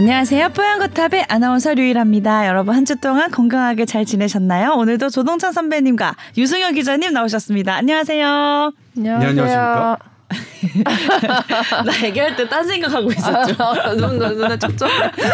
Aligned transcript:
안녕하세요. 0.00 0.50
뽀얀거탑의 0.50 1.24
아나운서 1.28 1.72
류일합니다. 1.72 2.46
여러분 2.48 2.74
한 2.74 2.84
주 2.84 2.96
동안 2.96 3.30
건강하게 3.30 3.86
잘 3.86 4.04
지내셨나요? 4.04 4.74
오늘도 4.74 5.08
조동찬 5.08 5.52
선배님과 5.54 6.14
유승현 6.36 6.74
기자님 6.74 7.14
나오셨습니다. 7.14 7.74
안녕하세요. 7.74 8.72
안녕하세요. 8.98 9.18
네, 9.18 9.26
안녕하십니까? 9.30 9.98
나 11.86 12.04
얘기할 12.04 12.36
때 12.36 12.46
딴 12.46 12.66
생각하고 12.66 13.10
있었죠. 13.10 13.54
눈, 13.96 14.18
눈, 14.18 14.36
눈에 14.36 14.58
촉촉 14.58 14.86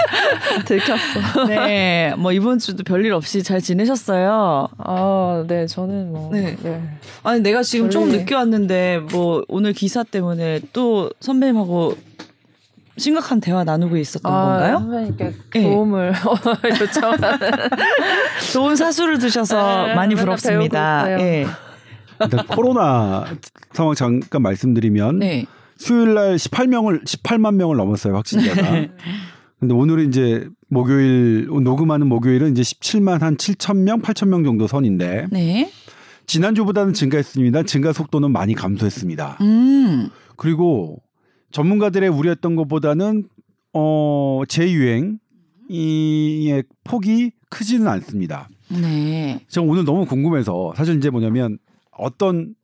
들켰어. 0.65 1.45
네, 1.49 2.15
뭐 2.17 2.31
이번 2.31 2.61
주도 2.61 2.85
별일 2.85 3.13
없이 3.15 3.43
잘 3.43 3.61
지내셨어요. 3.61 4.69
아, 4.79 5.45
네, 5.49 5.67
저는 5.67 6.13
뭐. 6.13 6.31
네. 6.33 6.57
네. 6.63 6.81
아니 7.25 7.41
내가 7.41 7.63
지금 7.65 7.91
좀 7.91 8.05
별일. 8.05 8.19
늦게 8.21 8.35
왔는데 8.37 9.01
뭐 9.11 9.43
오늘 9.49 9.73
기사 9.73 10.05
때문에 10.05 10.61
또 10.73 11.11
선배님하고 11.21 11.97
심각한 13.03 13.41
대화 13.41 13.65
나누고 13.65 13.97
있었던 13.97 14.33
아, 14.33 14.45
건가요? 14.45 14.79
선배님께 14.79 15.33
네. 15.55 15.63
도움을 15.63 16.13
요청하는. 16.81 17.39
좋은 18.53 18.77
사수를 18.77 19.19
두셔서 19.19 19.89
네, 19.89 19.95
많이 19.97 20.15
부럽습니다. 20.15 21.21
예. 21.21 21.47
일단 22.21 22.47
코로나 22.47 23.27
상황 23.73 23.95
잠깐 23.97 24.43
말씀드리면 24.43 25.19
네. 25.19 25.47
수요일 25.77 26.15
날 26.15 26.37
18명을 26.37 27.05
18만 27.05 27.57
명을 27.57 27.77
넘었어요 27.77 28.15
확진자가. 28.15 28.87
근데 29.59 29.75
오늘은 29.75 30.09
이제 30.09 30.49
목요일 30.69 31.47
녹음하는 31.47 32.07
목요일은 32.07 32.53
이제 32.53 32.63
17만 32.63 33.21
한 33.21 33.37
7천 33.37 33.79
명, 33.79 34.01
8천 34.01 34.29
명 34.29 34.45
정도 34.45 34.69
선인데 34.69 35.27
네. 35.33 35.73
지난주보다는 36.27 36.93
증가했습니다. 36.93 37.65
증가 37.65 37.93
속도는 37.93 38.31
많이 38.31 38.55
감소했습니다. 38.55 39.39
음. 39.41 40.09
그리고 40.37 41.03
전문가들의 41.53 42.09
우려했던 42.09 42.57
것보다는 42.57 43.29
어 43.73 44.43
재유행 44.49 45.19
이의 45.69 46.65
폭이 46.85 47.33
크지는 47.49 47.87
않습니다. 47.89 48.49
네. 48.71 49.45
제가 49.49 49.67
오늘 49.67 49.85
너무 49.85 50.07
궁금해서 50.07 50.73
사실 50.77 50.97
이제 50.97 51.11
뭐냐면 51.11 51.59
어떤 51.91 52.55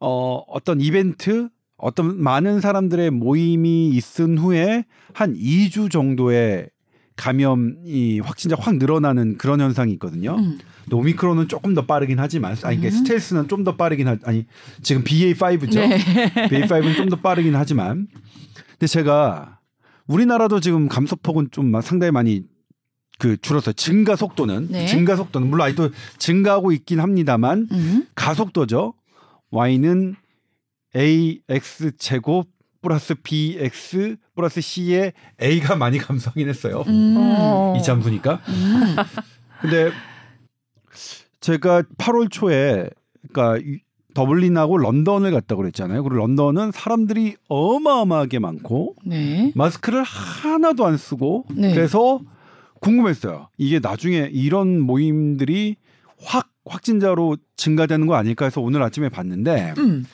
어 0.00 0.42
어떤 0.48 0.80
이벤트 0.80 1.48
어떤 1.76 2.22
많은 2.22 2.60
사람들의 2.60 3.10
모임이 3.10 3.90
있은 3.90 4.38
후에 4.38 4.84
한 5.12 5.34
2주 5.34 5.90
정도의 5.90 6.68
감염이 7.16 8.20
확진자 8.20 8.56
확 8.58 8.76
늘어나는 8.76 9.36
그런 9.36 9.60
현상이 9.60 9.92
있거든요. 9.94 10.36
음. 10.36 10.58
근데 10.84 10.96
오미크론은 10.96 11.48
조금 11.48 11.74
더 11.74 11.86
빠르긴 11.86 12.18
하지만 12.18 12.56
아니 12.62 12.78
그러니까 12.78 12.90
스텔스는 12.98 13.48
좀 13.48 13.64
더 13.64 13.76
빠르긴 13.76 14.08
하 14.08 14.16
아니 14.24 14.44
지금 14.82 15.04
BA5죠. 15.04 15.74
네. 15.88 16.48
BA5는 16.48 16.96
좀 16.96 17.08
더 17.10 17.16
빠르긴 17.16 17.54
하지만 17.54 18.08
근데 18.72 18.86
제가 18.86 19.58
우리나라도 20.06 20.60
지금 20.60 20.88
감소폭은 20.88 21.48
좀 21.52 21.72
상당히 21.80 22.10
많이 22.10 22.42
그 23.18 23.36
줄었어요. 23.40 23.72
증가 23.74 24.16
속도는 24.16 24.68
네. 24.70 24.86
증가 24.86 25.14
속도는 25.14 25.48
물론 25.48 25.66
아직도 25.66 25.90
증가하고 26.18 26.72
있긴 26.72 26.98
합니다만 27.00 27.68
음. 27.70 28.06
가속도죠. 28.16 28.94
y는 29.52 30.16
ax 30.96 31.92
제곱 31.98 32.48
플러스 32.82 33.14
bx 33.14 34.16
플러스 34.34 34.60
c의 34.60 35.12
a가 35.40 35.76
많이 35.76 35.98
감소하긴 35.98 36.48
했어요. 36.48 36.82
음. 36.88 37.14
어. 37.16 37.74
이 37.78 37.82
잠수니까. 37.82 38.40
음. 38.48 38.96
근데 39.60 39.92
제가 41.40 41.82
8월 41.98 42.30
초에 42.30 42.88
그러니까 43.32 43.58
이- 43.64 43.78
더블린하고 44.14 44.76
런던을 44.76 45.30
갔다 45.32 45.56
그랬잖아요. 45.56 46.02
그리고 46.02 46.16
런던은 46.18 46.72
사람들이 46.72 47.36
어마어마하게 47.48 48.40
많고 48.40 48.94
네. 49.06 49.52
마스크를 49.54 50.02
하나도 50.02 50.84
안 50.84 50.98
쓰고 50.98 51.46
네. 51.54 51.74
그래서 51.74 52.20
궁금했어요. 52.80 53.48
이게 53.56 53.78
나중에 53.78 54.28
이런 54.32 54.80
모임들이 54.80 55.76
확 56.22 56.48
확진자로 56.66 57.36
증가되는 57.56 58.06
거 58.06 58.14
아닐까 58.14 58.44
해서 58.44 58.60
오늘 58.60 58.82
아침에 58.82 59.08
봤는데 59.08 59.74
음. 59.78 60.04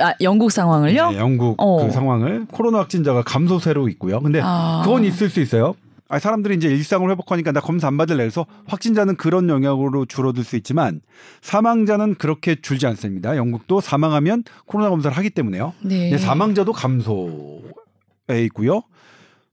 아, 0.00 0.14
영국 0.22 0.50
상황을요? 0.50 1.10
네, 1.10 1.18
영국 1.18 1.54
어. 1.58 1.84
그 1.86 1.92
상황을 1.92 2.46
코로나 2.50 2.78
확진자가 2.78 3.22
감소세로 3.22 3.88
있고요. 3.90 4.20
근데 4.20 4.40
아. 4.42 4.80
그건 4.84 5.04
있을 5.04 5.28
수 5.28 5.40
있어요. 5.40 5.74
아, 6.12 6.18
사람들이 6.18 6.56
이제 6.56 6.68
일상을 6.68 7.10
회복하니까 7.10 7.52
나 7.52 7.60
검사 7.60 7.88
안 7.88 7.96
받을래 7.96 8.22
해서 8.22 8.44
확진자는 8.66 9.16
그런 9.16 9.48
영향으로 9.48 10.04
줄어들 10.04 10.44
수 10.44 10.56
있지만 10.56 11.00
사망자는 11.40 12.16
그렇게 12.16 12.54
줄지 12.54 12.86
않습니다. 12.86 13.34
영국도 13.38 13.80
사망하면 13.80 14.44
코로나 14.66 14.90
검사를 14.90 15.16
하기 15.16 15.30
때문에요. 15.30 15.72
네. 15.82 16.18
사망자도 16.18 16.72
감소해 16.72 18.44
있고요. 18.44 18.82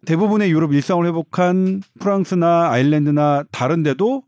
대부분의 0.06 0.52
유럽 0.52 0.74
일상을 0.74 1.06
회복한 1.06 1.82
프랑스나 2.02 2.72
아일랜드나 2.72 3.46
다른 3.52 3.82
데도 3.82 4.24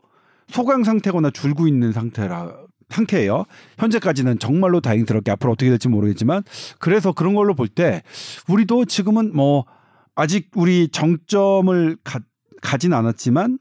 소강 0.48 0.84
상태거나 0.84 1.30
줄고 1.32 1.68
있는 1.68 1.92
상태라 1.92 2.50
상태예요. 2.88 3.44
현재까지는 3.78 4.38
정말로 4.38 4.80
다행스럽게 4.80 5.30
앞으로 5.32 5.52
어떻게 5.52 5.68
될지 5.68 5.88
모르겠지만 5.88 6.44
그래서 6.78 7.12
그런 7.12 7.34
걸로 7.34 7.54
볼 7.54 7.68
때 7.68 8.02
우리도 8.48 8.86
지금은 8.86 9.36
뭐 9.36 9.66
아직 10.14 10.50
우리 10.54 10.88
정점을 10.88 11.96
가, 12.04 12.20
가진 12.60 12.92
않았지만 12.92 13.58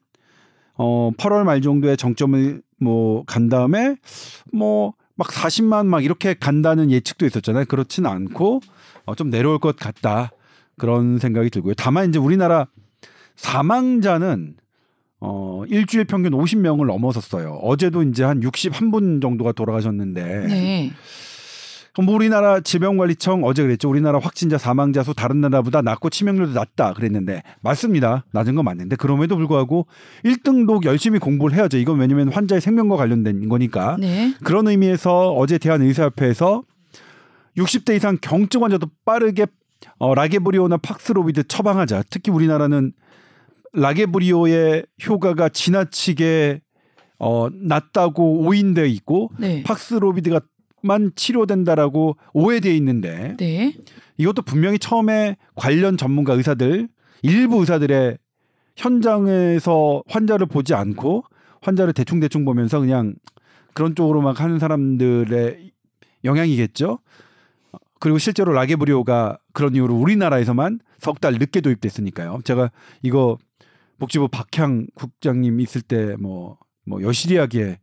어 0.76 1.12
8월 1.18 1.44
말 1.44 1.62
정도에 1.62 1.96
정점을 1.96 2.62
뭐 2.80 3.24
간 3.26 3.50
다음에 3.50 3.96
뭐 4.54 4.94
막 5.22 5.28
40만 5.28 5.86
막 5.86 6.04
이렇게 6.04 6.34
간다는 6.34 6.90
예측도 6.90 7.28
있었잖아요. 7.28 7.66
그렇지는 7.66 8.10
않고 8.10 8.60
어, 9.06 9.14
좀 9.14 9.30
내려올 9.30 9.60
것 9.60 9.76
같다 9.76 10.32
그런 10.80 11.20
생각이 11.20 11.52
들고요. 11.52 11.76
다만 11.76 12.10
이제 12.10 12.18
우리나라 12.18 12.66
사망자는 13.36 14.56
어 15.20 15.64
일주일 15.68 16.06
평균 16.06 16.32
50명을 16.32 16.88
넘어섰어요. 16.88 17.60
어제도 17.62 18.02
이제 18.02 18.24
한 18.24 18.40
61분 18.40 19.22
정도가 19.22 19.52
돌아가셨는데 19.52 20.48
네. 20.48 20.92
그럼 21.94 22.06
뭐 22.06 22.16
우리나라 22.16 22.62
질병관리청 22.62 23.44
어제 23.44 23.64
그랬죠. 23.64 23.90
우리나라 23.90 24.20
확진자 24.20 24.58
사망자 24.58 25.04
수 25.04 25.14
다른 25.14 25.42
나라보다 25.42 25.82
낮고 25.82 26.10
치명률도 26.10 26.54
낮다 26.54 26.94
그랬는데 26.94 27.44
맞습니다. 27.62 28.26
낮은 28.32 28.56
건 28.56 28.66
맞는데 28.66 28.96
그럼에도 28.96 29.36
불구하고 29.36 29.88
1등도 30.24 30.86
열심히 30.86 31.20
공부를 31.20 31.58
해야죠. 31.58 31.78
이건 31.78 32.00
왜냐면 32.00 32.30
환자의 32.32 32.62
생명과 32.62 32.96
관련된 32.96 33.50
거니까. 33.50 33.98
네. 34.00 34.34
그런 34.44 34.68
의미에서 34.68 35.34
어제 35.34 35.58
대한의사협회에서 35.58 36.64
60대 37.58 37.96
이상 37.96 38.18
경증 38.22 38.64
환자도 38.64 38.88
빠르게 39.04 39.48
어, 39.98 40.16
라게브리오나 40.16 40.78
팍스로비드 40.78 41.48
처방하자. 41.48 42.04
특히 42.10 42.32
우리나라는 42.32 42.94
라게브리오의 43.74 44.86
효과가 45.08 45.50
지나치게 45.50 46.62
어, 47.20 47.50
낮다고 47.52 48.40
오인되어 48.48 48.86
있고 48.86 49.30
네. 49.38 49.62
팍스로비드가 49.64 50.42
만 50.84 51.12
치료된다라고 51.16 52.18
오해되어 52.34 52.74
있는데 52.74 53.36
네. 53.38 53.74
이것도 54.18 54.42
분명히 54.44 54.80
처음에 54.80 55.38
관련 55.56 55.98
전문가 55.98 56.34
의사들 56.34 56.88
일부 57.24 57.60
의사들의 57.60 58.18
현장에서 58.76 60.04
환자를 60.08 60.48
보지 60.48 60.74
않고 60.74 61.24
환자를 61.62 61.94
대충대충 61.94 62.46
보면서 62.46 62.80
그냥 62.80 63.14
그런 63.74 63.96
쪽으로 63.96 64.22
막 64.22 64.40
하는 64.42 64.60
사람들의 64.60 65.72
영향이겠죠. 66.24 67.00
그리고 68.00 68.18
실제로 68.18 68.52
라게브리오가 68.54 69.38
그런 69.54 69.76
이유로 69.76 69.96
우리나라에서만 69.96 70.80
석 71.00 71.20
달 71.20 71.34
늦게 71.34 71.62
도입됐으니까요. 71.62 72.40
제가 72.44 72.72
이거 73.04 73.38
복지부 74.00 74.28
박향 74.30 74.88
국장님 74.96 75.60
있을 75.60 75.82
때 75.82 76.16
뭐 76.18 76.58
뭐 76.84 77.02
여실히하게 77.04 77.78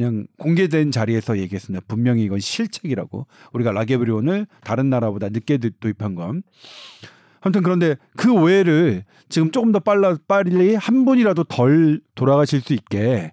그냥 0.00 0.26
공개된 0.38 0.90
자리에서 0.92 1.36
얘기했습니다. 1.38 1.84
분명히 1.86 2.24
이건 2.24 2.40
실책이라고 2.40 3.26
우리가 3.52 3.70
라게브리온을 3.72 4.46
다른 4.64 4.88
나라보다 4.88 5.28
늦게 5.28 5.58
도- 5.58 5.68
도입한 5.78 6.14
건. 6.14 6.42
아무튼 7.42 7.62
그런데 7.62 7.96
그 8.16 8.32
오해를 8.32 9.04
지금 9.28 9.50
조금 9.50 9.72
더 9.72 9.78
빨라 9.78 10.16
빨리 10.26 10.74
한 10.74 11.04
분이라도 11.04 11.44
덜 11.44 12.00
돌아가실 12.14 12.62
수 12.62 12.72
있게 12.72 13.32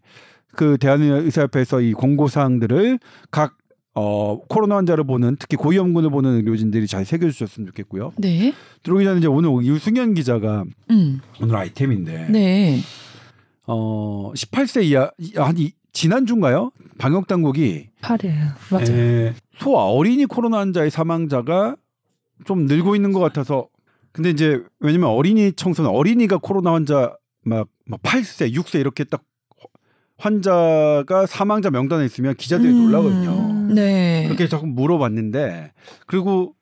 그 0.58 0.78
대한의사협회에서 0.78 1.80
이 1.81 1.94
공고 1.94 2.28
사항들을 2.28 3.00
각 3.31 3.58
어, 3.96 4.40
코로나 4.48 4.75
환자를 4.75 5.06
보는 5.06 5.38
특히 5.40 5.56
고위험군을 5.58 6.10
보는 6.12 6.36
의료진들이 6.36 6.86
잘 6.88 7.04
새겨주셨으면 7.06 7.68
좋겠고요. 7.68 8.14
네. 8.18 8.54
들어오기 8.84 9.06
전에 9.06 9.19
이제 9.19 9.28
오늘 9.28 9.50
유승현 9.66 10.14
기자가 10.16 10.66
음. 10.92 11.19
오늘 11.42 11.56
아이템인데 11.56 12.28
네. 12.30 12.80
어 13.66 14.31
18세 14.36 14.84
이하 14.84 15.12
한 15.38 15.58
이- 15.58 15.74
지난주인가요? 15.98 16.70
방역 17.00 17.26
당국이 17.26 17.90
8일. 18.02 18.32
맞아요. 18.70 18.88
에, 18.92 19.34
소 19.58 19.76
어린이 19.76 20.26
코로나 20.26 20.60
환자의 20.60 20.92
사망자가 20.92 21.76
좀 22.46 22.66
늘고 22.66 22.96
있는 22.96 23.14
것 23.14 23.20
같아서 23.20 23.68
근데 24.12 24.30
이제 24.30 24.62
왜냐면 24.80 25.10
어린이 25.10 25.54
청소년 25.54 25.92
어린이가 25.92 26.38
코로나 26.38 26.74
환자 26.74 27.16
막, 27.44 27.68
막 27.86 28.00
8세, 28.04 28.54
6세 28.54 28.80
이렇게 28.80 29.06
딱 29.06 29.24
환자가 30.20 31.26
사망자 31.26 31.72
명단에 31.72 32.06
있으면 32.06 32.36
기자들이 32.36 32.70
음. 32.70 32.92
놀라거든요. 32.92 33.74
네. 33.74 34.26
그렇게 34.28 34.48
자꾸 34.48 34.68
물어봤는데 34.68 35.74
그리고 36.06 36.54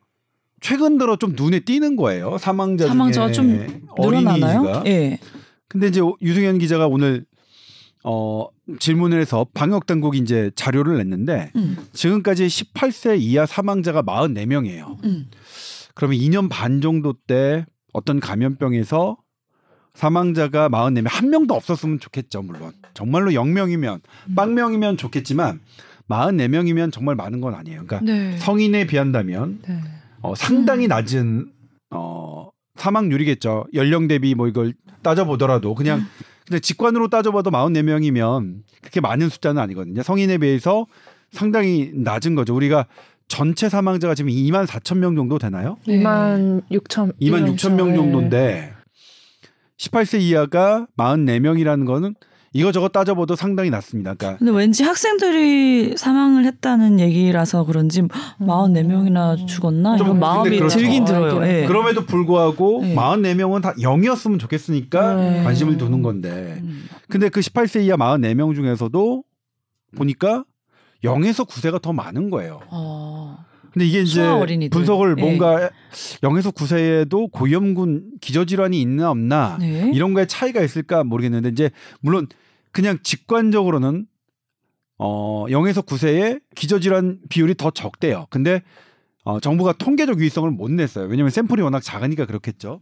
최근 0.62 0.98
들어 0.98 1.18
좀 1.18 1.34
눈에 1.36 1.60
띄는 1.60 1.98
거예요. 1.98 2.38
사망자 2.38 2.88
사망자가 2.88 3.34
좀 3.34 3.50
중에 3.50 3.82
늘어나나요? 4.00 4.60
어린이가. 4.60 4.84
예. 4.86 5.20
근데 5.68 5.88
이제 5.88 6.00
유승현 6.22 6.58
기자가 6.58 6.88
오늘 6.88 7.26
어 8.08 8.48
질문을 8.80 9.20
해서 9.20 9.48
방역 9.56 9.88
당국이 9.88 10.20
이제 10.20 10.52
자료를 10.56 10.98
냈는데 10.98 11.52
음. 11.56 11.76
지금까지 11.92 12.46
18세 12.46 13.20
이하 13.20 13.48
사망자가 13.48 14.04
44명이에요. 14.04 15.04
음. 15.04 15.28
그러면 15.96 16.18
2년 16.20 16.48
반 16.50 16.82
정도 16.82 17.14
때 17.14 17.66
어떤 17.94 18.20
감염병에서 18.20 19.18
사망자가 19.96 20.70
44명 20.70 21.08
한 21.10 21.30
명도 21.30 21.56
없었으면 21.56 22.00
좋겠죠, 22.00 22.44
물론. 22.44 22.74
정말로 22.94 23.32
0명이면 23.32 24.02
빵명이면 24.36 24.98
좋겠지만 24.98 25.62
44명이면 26.10 26.92
정말 26.92 27.16
많은 27.16 27.42
건 27.42 27.56
아니에요. 27.56 27.86
그러니까 27.86 28.02
네. 28.02 28.38
성인에 28.38 28.86
비한다면 28.86 29.60
네. 29.68 29.80
어, 30.22 30.36
상당히 30.36 30.86
음. 30.86 30.90
낮은 30.90 31.52
어, 31.92 32.50
사망률이겠죠. 32.76 33.66
연령 33.74 34.08
대비 34.08 34.36
뭐 34.36 34.48
이걸 34.48 34.74
따져보더라도 35.02 35.76
그냥 35.76 36.00
음. 36.00 36.08
근데 36.48 36.60
직관으로 36.60 37.08
따져봐도 37.08 37.50
44명이면 37.50 38.60
그렇게 38.82 39.02
많은 39.02 39.30
숫자는 39.30 39.62
아니거든요. 39.62 40.04
성인에 40.04 40.38
비해서 40.38 40.86
상당히 41.32 41.92
낮은 41.94 42.36
거죠. 42.36 42.56
우리가 42.56 42.86
전체 43.28 43.68
사망자가 43.70 44.14
지금 44.14 44.30
2만 44.30 44.68
4천 44.68 45.00
명 45.00 45.16
정도 45.16 45.40
되나요? 45.40 45.78
네. 45.88 46.00
2만 46.00 46.62
6천 46.70 47.20
2만 47.20 47.56
6천 47.56 47.74
명 47.74 47.96
정도인데 47.96 48.74
18세 49.78 50.22
이하가 50.22 50.86
44명이라는 50.98 51.86
거는 51.86 52.16
이거저거 52.56 52.88
따져봐도 52.88 53.36
상당히 53.36 53.70
낮습니다. 53.70 54.14
그러니까 54.14 54.40
근데 54.40 54.58
왠지 54.58 54.84
학생들이 54.84 55.98
사망을 55.98 56.46
했다는 56.46 57.02
얘기라서 57.02 57.66
그런지 57.66 58.02
44명이나 58.02 59.46
죽었나 59.46 59.98
좀 59.98 60.08
이런 60.08 60.20
마음이 60.22 60.58
그렇죠. 60.58 60.80
들긴 60.80 61.04
들어요. 61.04 61.40
네. 61.42 61.64
예. 61.64 61.68
그럼에도 61.68 62.06
불구하고 62.06 62.80
네. 62.82 62.96
44명은 62.96 63.62
다 63.62 63.74
0이었으면 63.74 64.40
좋겠으니까 64.40 65.16
네. 65.16 65.44
관심을 65.44 65.78
두는 65.78 66.02
건데 66.02 66.62
음. 66.62 66.86
근데 67.10 67.28
그 67.28 67.42
18세 67.42 67.84
이하 67.84 67.98
44명 67.98 68.56
중에서도 68.56 69.24
보니까 69.98 70.46
0에서 71.04 71.46
9세가 71.46 71.82
더 71.82 71.92
많은 71.92 72.30
거예요. 72.30 72.62
어. 72.70 73.38
근데 73.74 73.86
이게 73.86 74.00
이제 74.00 74.26
어린이들. 74.26 74.70
분석을 74.70 75.16
예. 75.18 75.22
뭔가 75.22 75.70
0에서 76.22 76.56
9세에도 76.56 77.30
고위험군 77.34 78.12
기저질환이 78.22 78.80
있나 78.80 79.12
없나 79.12 79.58
네. 79.60 79.92
이런 79.94 80.14
거에 80.14 80.26
차이가 80.26 80.62
있을까 80.62 81.04
모르겠는데 81.04 81.50
이제 81.50 81.70
물론 82.00 82.28
그냥 82.76 82.98
직관적으로는 83.04 84.06
어 84.98 85.46
0에서 85.48 85.86
9세의 85.86 86.42
기저질환 86.56 87.22
비율이 87.30 87.56
더 87.56 87.72
적대요. 87.72 88.28
근데 88.30 88.64
어, 89.24 89.40
정부가 89.40 89.72
통계적 89.72 90.20
유의성을 90.20 90.52
못 90.52 90.70
냈어요. 90.72 91.06
왜냐하면 91.06 91.30
샘플이 91.32 91.62
워낙 91.62 91.80
작으니까 91.80 92.26
그렇겠죠. 92.26 92.82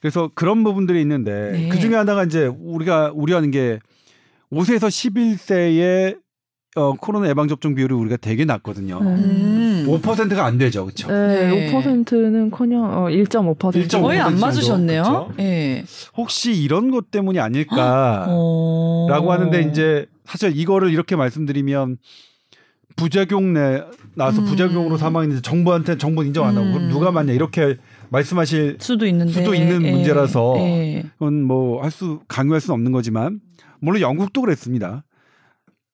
그래서 0.00 0.30
그런 0.34 0.64
부분들이 0.64 1.02
있는데 1.02 1.52
네. 1.52 1.68
그 1.68 1.78
중에 1.78 1.94
하나가 1.94 2.24
이제 2.24 2.46
우리가 2.46 3.12
우려하는 3.14 3.50
게 3.50 3.78
5세에서 4.50 4.88
11세의 4.88 6.18
어, 6.76 6.94
코로나 6.94 7.28
예방 7.28 7.46
접종 7.46 7.74
비율이 7.74 7.92
우리가 7.92 8.16
되게 8.16 8.46
낮거든요. 8.46 9.00
음. 9.00 9.65
5%가 9.86 10.44
안 10.44 10.58
되죠, 10.58 10.84
그렇죠? 10.84 11.08
네, 11.08 11.48
네. 11.48 11.72
5%는커녕 11.72 12.82
어, 12.84 13.04
1.5%. 13.08 13.56
1.5% 13.58 14.00
거의 14.02 14.18
안 14.20 14.30
정도, 14.32 14.46
맞으셨네요. 14.46 15.02
그렇죠? 15.02 15.32
예. 15.40 15.84
혹시 16.16 16.52
이런 16.52 16.90
것 16.90 17.10
때문이 17.10 17.38
아닐까라고 17.40 18.30
어. 18.30 19.32
하는데 19.32 19.62
이제 19.62 20.06
사실 20.24 20.56
이거를 20.56 20.90
이렇게 20.90 21.16
말씀드리면 21.16 21.98
부작용 22.96 23.52
내 23.52 23.82
나서 24.14 24.40
음. 24.40 24.46
부작용으로 24.46 24.96
사망했는데 24.96 25.42
정부한테 25.42 25.98
정부 25.98 26.24
인정 26.24 26.46
안 26.46 26.56
하고 26.56 26.66
음. 26.66 26.72
그럼 26.72 26.88
누가 26.88 27.10
맞냐 27.10 27.32
이렇게 27.34 27.76
말씀하실 28.08 28.78
수도 28.80 29.06
있는데 29.06 29.32
수도 29.32 29.54
있는 29.54 29.84
예. 29.84 29.90
문제라서 29.92 30.54
예. 30.58 31.04
그건 31.18 31.42
뭐 31.42 31.82
할 31.82 31.90
수 31.90 32.20
강요할 32.28 32.60
수는 32.60 32.74
없는 32.74 32.92
거지만 32.92 33.40
물론 33.80 34.00
영국도 34.00 34.40
그랬습니다. 34.40 35.04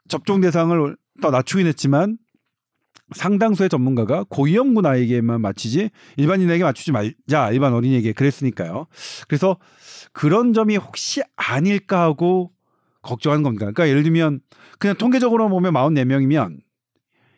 접종 0.08 0.40
대상을 0.40 0.96
더 1.20 1.30
낮추긴 1.30 1.66
했지만 1.66 2.18
상당수의 3.14 3.68
전문가가 3.68 4.24
고위험군 4.28 4.86
아이에게만 4.86 5.40
맞추지 5.40 5.90
일반인에게 6.16 6.64
맞추지 6.64 6.92
말자 6.92 7.50
일반 7.52 7.72
어린이에게 7.72 8.12
그랬으니까요. 8.12 8.86
그래서 9.28 9.56
그런 10.12 10.52
점이 10.52 10.76
혹시 10.76 11.22
아닐까 11.36 12.02
하고 12.02 12.52
걱정하는 13.02 13.42
겁니다. 13.42 13.66
그러니까 13.66 13.88
예를 13.88 14.02
들면 14.02 14.40
그냥 14.78 14.96
통계적으로 14.96 15.48
보면 15.48 15.72
44명이면 15.72 16.58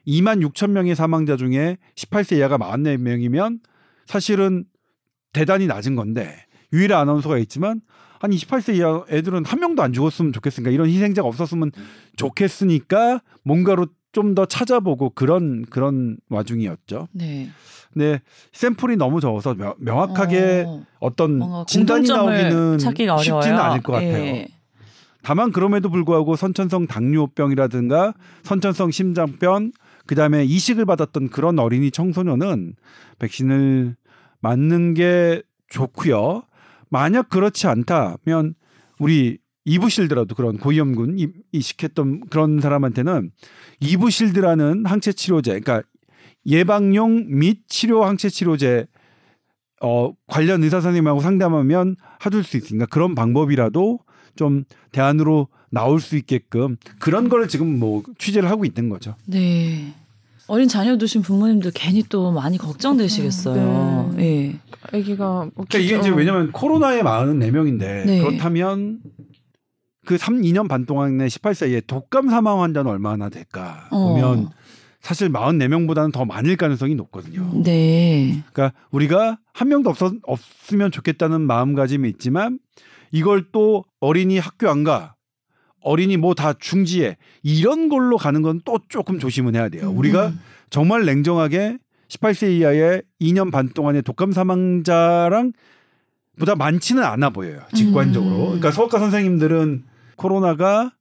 2만 0.06 0.46
6천 0.46 0.70
명의 0.70 0.94
사망자 0.94 1.36
중에 1.36 1.78
18세 1.96 2.36
이하가 2.38 2.58
44명이면 2.58 3.60
사실은 4.06 4.64
대단히 5.32 5.66
낮은 5.66 5.96
건데 5.96 6.44
유일한 6.72 7.00
아나운서가 7.00 7.38
있지만 7.38 7.80
한 8.20 8.30
28세 8.30 8.76
이하 8.76 9.04
애들은 9.10 9.44
한 9.44 9.60
명도 9.60 9.82
안 9.82 9.92
죽었으면 9.92 10.32
좋겠으니까 10.32 10.70
이런 10.70 10.88
희생자가 10.88 11.28
없었으면 11.28 11.72
좋겠으니까 12.16 13.20
뭔가로 13.42 13.86
좀 14.14 14.34
더 14.34 14.46
찾아보고 14.46 15.11
그런 15.11 15.64
그런 15.66 16.16
와중이었죠. 16.31 17.08
네. 17.12 17.50
근데 17.93 18.20
샘플이 18.52 18.96
너무 18.96 19.20
적어서 19.20 19.55
명, 19.55 19.75
명확하게 19.78 20.64
어, 20.66 20.82
어, 21.00 21.14
떤 21.14 21.40
진단이 21.66 22.08
나오기는. 22.08 22.78
쉽지는 22.78 23.58
않을 23.58 23.82
것 23.82 23.93
같아요. 23.93 24.16
예. 24.16 24.49
다만 25.22 25.52
그럼에도 25.52 25.90
불구하고 25.90 26.37
선천성 26.37 26.87
당뇨병이라든가 26.87 28.14
선천성 28.43 28.90
심장병 28.90 29.72
그다음에 30.06 30.44
이식을 30.44 30.84
받았던 30.87 31.28
그런 31.31 31.58
어린이 31.58 31.90
청소년은 31.90 32.75
백신을 33.19 33.96
맞는 34.40 34.94
게 34.94 35.43
좋고요. 35.69 36.43
만약 36.90 37.28
그렇지 37.28 37.67
않다면 37.67 38.55
우리 38.99 39.38
이부실드라도 39.64 40.34
그런 40.34 40.58
고위험군 40.58 41.19
이- 41.19 41.28
이식했던 41.52 42.28
그런 42.31 42.61
사람한테는 42.61 43.31
이부실드라는 43.81 44.84
항체 44.87 45.12
치료제, 45.12 45.58
그러니까 45.58 45.82
예방용 46.46 47.25
및 47.38 47.61
치료 47.69 48.05
항체 48.05 48.28
치료제 48.28 48.87
어 49.82 50.12
관련 50.26 50.62
의사 50.62 50.81
선생님하고 50.81 51.20
상담하면 51.20 51.96
해줄 52.25 52.44
수 52.44 52.56
있으니까 52.56 52.87
그런 52.87 53.14
방법이라도 53.14 54.00
좀 54.36 54.65
대안으로 54.93 55.48
나올 55.70 56.00
수 56.00 56.17
있게끔 56.17 56.77
그런 56.98 57.29
거를 57.29 57.48
지금 57.48 57.79
뭐 57.79 58.03
취재를 58.19 58.50
하고 58.50 58.65
있는 58.65 58.88
거죠. 58.88 59.15
네. 59.27 59.93
어린 60.46 60.69
자녀 60.69 60.98
두신 60.98 61.22
부모님들 61.22 61.70
괜히 61.74 62.03
또 62.08 62.31
많이 62.31 62.58
걱정되시겠어요. 62.58 64.15
예. 64.19 64.58
아기가 64.93 65.48
뭐 65.55 65.65
그러니까 65.69 65.79
이게 65.79 65.98
이제 65.98 66.10
어, 66.10 66.15
왜냐면 66.15 66.53
코로나에 66.53 67.03
많은 67.03 67.38
4명인데 67.38 67.79
네. 68.06 68.20
그렇다면 68.22 69.00
그 70.05 70.19
3, 70.19 70.43
2년 70.43 70.69
반 70.69 70.87
동안에 70.87 71.27
18세에 71.27 71.87
독감 71.87 72.29
사망 72.31 72.63
환자는 72.63 72.91
얼마나 72.91 73.29
될까 73.29 73.89
어. 73.91 74.08
보면 74.08 74.51
사실 75.01 75.31
44명보다는 75.31 76.13
더 76.13 76.25
많을 76.25 76.56
가능성이 76.56 76.94
높거든요. 76.94 77.51
네. 77.63 78.43
그러니까 78.53 78.77
우리가 78.91 79.39
한 79.53 79.69
명도 79.69 79.91
없었, 79.91 80.15
없으면 80.23 80.91
좋겠다는 80.91 81.43
마음가짐이 81.43 82.08
있지만 82.11 82.58
이걸 83.13 83.46
또 83.53 83.84
어린이 84.01 84.39
학교 84.39 84.69
안 84.70 84.82
가. 84.84 85.15
어린이 85.82 86.17
뭐 86.17 86.32
다 86.34 86.55
중지해. 86.55 87.19
이런 87.43 87.91
걸로 87.91 88.17
가는 88.17 88.41
건 88.41 88.61
또 88.65 88.79
조금 88.89 89.19
조심은 89.19 89.55
해야 89.55 89.69
돼요. 89.69 89.91
우리가 89.91 90.29
음. 90.29 90.41
정말 90.70 91.05
냉정하게 91.05 91.77
18세 92.08 92.51
이하의 92.58 93.03
2년 93.20 93.53
반 93.53 93.69
동안의 93.69 94.01
독감 94.03 94.32
사망자랑 94.32 95.53
보다 96.39 96.56
많지는 96.56 97.03
않아 97.05 97.31
보여요. 97.31 97.61
직관적으로. 97.75 98.34
음. 98.37 98.44
그러니까 98.46 98.70
서울과 98.70 98.99
선생님들은 98.99 99.84
코로나가 100.16 100.92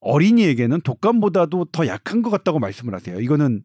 어린이에게는 0.00 0.82
독감보다도 0.82 1.66
더 1.72 1.86
약한 1.86 2.22
것 2.22 2.30
같다고 2.30 2.58
말씀을 2.58 2.94
하세요. 2.94 3.18
이거는 3.20 3.62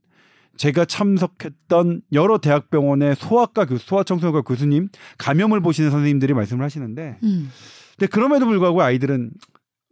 제가 0.58 0.86
참석했던 0.86 2.02
여러 2.14 2.38
대학병원의 2.38 3.16
소아과 3.16 3.66
교수, 3.66 3.86
소아청소년과 3.88 4.42
교수님, 4.42 4.90
감염을 5.18 5.62
보시는 5.62 5.92
선생님들이 5.92 6.34
말씀을 6.34 6.64
하시는데, 6.66 7.18
음. 7.24 7.50
근데 7.98 8.10
그럼에도 8.10 8.46
불구하고 8.46 8.82
아이들은 8.82 9.32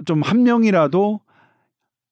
좀 0.06 0.22
한 0.24 0.44
명이라도 0.44 1.22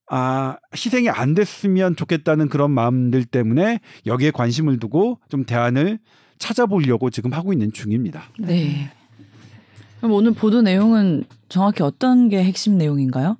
아 0.09 0.57
희생이 0.73 1.09
안 1.09 1.33
됐으면 1.33 1.95
좋겠다는 1.95 2.47
그런 2.49 2.71
마음들 2.71 3.25
때문에 3.25 3.79
여기에 4.05 4.31
관심을 4.31 4.79
두고 4.79 5.19
좀 5.29 5.43
대안을 5.43 5.99
찾아보려고 6.37 7.09
지금 7.09 7.33
하고 7.33 7.51
있는 7.51 7.73
중입니다. 7.73 8.23
네. 8.39 8.91
그럼 9.97 10.13
오늘 10.13 10.31
보도 10.33 10.61
내용은 10.61 11.23
정확히 11.49 11.83
어떤 11.83 12.29
게 12.29 12.43
핵심 12.43 12.77
내용인가요? 12.77 13.37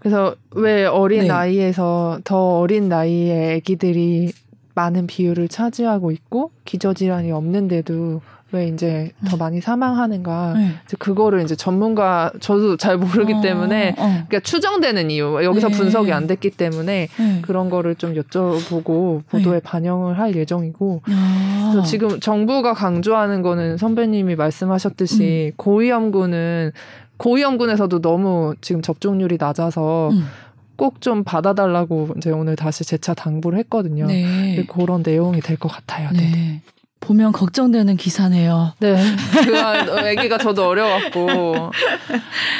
그래서 0.00 0.34
왜 0.52 0.86
어린 0.86 1.20
네. 1.20 1.26
나이에서 1.28 2.20
더 2.24 2.58
어린 2.58 2.88
나이에 2.88 3.56
아기들이 3.56 4.32
많은 4.74 5.06
비율을 5.06 5.48
차지하고 5.48 6.10
있고 6.10 6.50
기저질환이 6.64 7.32
없는데도 7.32 8.22
왜 8.52 8.68
이제 8.68 9.12
더 9.26 9.36
음. 9.36 9.38
많이 9.38 9.60
사망하는가 9.60 10.54
네. 10.56 10.72
이제 10.84 10.96
그거를 10.98 11.42
이제 11.42 11.54
전문가 11.54 12.32
저도 12.40 12.76
잘 12.76 12.96
모르기 12.98 13.34
어, 13.34 13.40
때문에 13.40 13.90
어. 13.96 14.02
그러니까 14.28 14.40
추정되는 14.40 15.10
이유 15.10 15.38
여기서 15.42 15.68
네. 15.68 15.76
분석이 15.76 16.12
안 16.12 16.26
됐기 16.26 16.50
때문에 16.50 17.08
네. 17.16 17.38
그런 17.42 17.70
거를 17.70 17.94
좀 17.94 18.14
여쭤보고 18.14 19.22
보도에 19.28 19.60
반영을 19.60 20.18
할 20.18 20.34
예정이고 20.34 21.02
아. 21.06 21.70
그래서 21.72 21.86
지금 21.86 22.18
정부가 22.20 22.74
강조하는 22.74 23.42
거는 23.42 23.76
선배님이 23.76 24.34
말씀하셨듯이 24.36 25.52
고위험군은 25.56 26.72
고위험군에서도 27.18 28.00
너무 28.00 28.54
지금 28.60 28.82
접종률이 28.82 29.36
낮아서 29.38 30.10
음. 30.10 30.24
꼭좀 30.76 31.24
받아달라고 31.24 32.14
이제 32.16 32.30
오늘 32.30 32.56
다시 32.56 32.84
재차 32.84 33.12
당부를 33.12 33.58
했거든요. 33.58 34.06
네. 34.06 34.64
그런 34.66 35.02
내용이 35.04 35.40
될 35.42 35.58
것 35.58 35.68
같아요. 35.68 36.08
네. 36.12 36.62
네. 37.00 37.06
보면 37.06 37.32
걱정되는 37.32 37.96
기사네요. 37.96 38.72
네. 38.78 38.96
그 39.44 39.58
아기가 39.58 40.38
저도 40.38 40.68
어려웠고. 40.68 41.70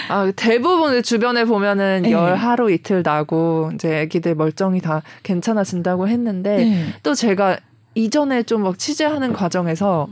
아, 0.09 0.33
대부분 0.35 1.03
주변에 1.03 1.45
보면은 1.45 2.03
네. 2.03 2.13
열 2.13 2.37
하루 2.37 2.71
이틀 2.71 3.03
나고 3.05 3.71
이제 3.75 4.01
아기들 4.03 4.35
멀쩡히 4.35 4.81
다 4.81 5.03
괜찮아진다고 5.23 6.09
했는데 6.09 6.57
네. 6.57 6.87
또 7.03 7.15
제가 7.15 7.59
이전에 7.95 8.43
좀 8.45 8.63
막 8.63 8.79
취재하는 8.79 9.33
과정에서 9.33 10.09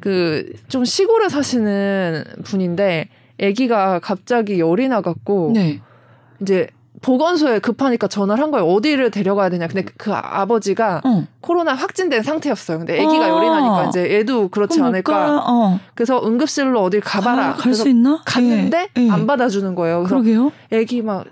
그 0.00 0.52
좀 0.68 0.84
시골에 0.84 1.28
사시는 1.28 2.24
분인데 2.44 3.08
아기가 3.42 3.98
갑자기 4.00 4.58
열이 4.60 4.88
나갖고 4.88 5.52
네. 5.54 5.80
이제 6.40 6.68
보건소에 7.02 7.58
급하니까 7.58 8.06
전화를 8.06 8.42
한 8.42 8.50
거예요. 8.50 8.66
어디를 8.66 9.10
데려가야 9.10 9.50
되냐. 9.50 9.66
근데 9.66 9.82
그, 9.82 9.92
그 9.98 10.12
아버지가 10.14 11.02
어. 11.04 11.26
코로나 11.40 11.74
확진된 11.74 12.22
상태였어요. 12.22 12.78
근데 12.78 13.04
아기가 13.04 13.24
아. 13.24 13.28
열이 13.28 13.48
나니까 13.48 13.84
이제 13.88 14.10
얘도 14.14 14.48
그렇지 14.48 14.80
않을까. 14.80 15.12
가? 15.12 15.44
어. 15.48 15.80
그래서 15.94 16.24
응급실로 16.24 16.80
어딜 16.80 17.00
가봐라. 17.00 17.54
갈 17.54 17.56
그래서 17.58 17.82
수 17.82 17.88
있나? 17.88 18.22
갔는데 18.24 18.88
예, 18.96 19.02
예. 19.02 19.10
안 19.10 19.26
받아주는 19.26 19.74
거예요. 19.74 20.04
그러게요. 20.04 20.52
애기 20.70 21.02
막 21.02 21.24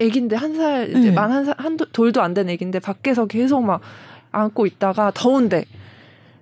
애기인데 0.00 0.34
한 0.36 0.54
살 0.56 0.88
이제 0.90 1.08
네. 1.08 1.10
만한 1.10 1.44
살 1.44 1.54
한 1.58 1.76
돌도 1.76 2.22
안 2.22 2.32
된 2.34 2.48
애기인데 2.48 2.78
밖에서 2.80 3.26
계속 3.26 3.62
막 3.62 3.80
안고 4.32 4.66
있다가 4.66 5.10
더운데 5.14 5.64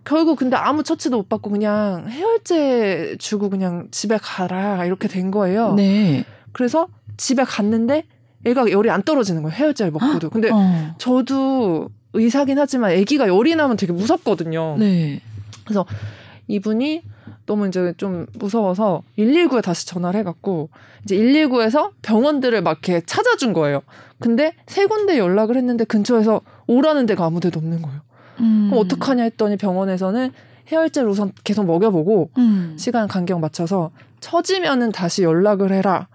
결국 0.05 0.39
근데 0.39 0.55
아무 0.57 0.83
처치도 0.85 1.17
못 1.17 1.29
받고 1.29 1.51
그냥 1.51 2.07
해열제 2.09 3.17
주고 3.19 3.51
그냥 3.51 3.89
집에 3.91 4.19
가라 4.23 4.85
이렇게 4.85 5.09
된 5.09 5.31
거예요. 5.33 5.75
네. 5.75 6.25
그래서 6.53 6.87
집에 7.17 7.43
갔는데 7.45 8.05
애가 8.47 8.71
열이 8.71 8.91
안 8.91 9.03
떨어지는 9.03 9.43
거예요. 9.43 9.55
해열제를 9.57 9.93
먹고도. 9.93 10.31
근데 10.31 10.51
어. 10.53 10.95
저도 10.99 11.89
의사긴 12.13 12.59
하지만 12.59 12.93
아기가 12.93 13.29
열이 13.29 13.57
나면 13.57 13.77
되게 13.77 13.93
무섭거든요. 13.93 14.77
네. 14.79 15.21
이분이 16.49 17.03
너무 17.47 17.69
이제 17.69 17.95
좀 17.97 18.27
무서워서 18.35 19.03
119에 19.19 19.63
다시 19.63 19.87
전화를 19.87 20.21
해갖고 20.21 20.69
이제 21.05 21.17
119에서 21.17 21.91
병원들을 22.03 22.61
막 22.63 22.79
이렇게 22.83 23.05
찾아준 23.05 23.53
거예요. 23.53 23.83
근데 24.21 24.55
세 24.67 24.87
군데 24.87 25.19
연락을 25.19 25.57
했는데 25.57 25.85
근처에서 25.85 26.41
오라는 26.67 27.07
데가 27.07 27.25
아무 27.25 27.41
데도 27.41 27.59
없는 27.59 27.83
거예요. 27.83 28.01
음. 28.41 28.69
그럼 28.71 28.85
어떡하냐 28.85 29.23
했더니 29.25 29.57
병원에서는 29.57 30.33
해열제를 30.71 31.09
우선 31.09 31.33
계속 31.45 31.65
먹여보고 31.65 32.31
음. 32.39 32.77
시간 32.79 33.07
간격 33.07 33.41
맞춰서 33.41 33.91
처지면은 34.21 34.93
다시 34.93 35.23
연락을 35.23 35.73
해라. 35.73 36.09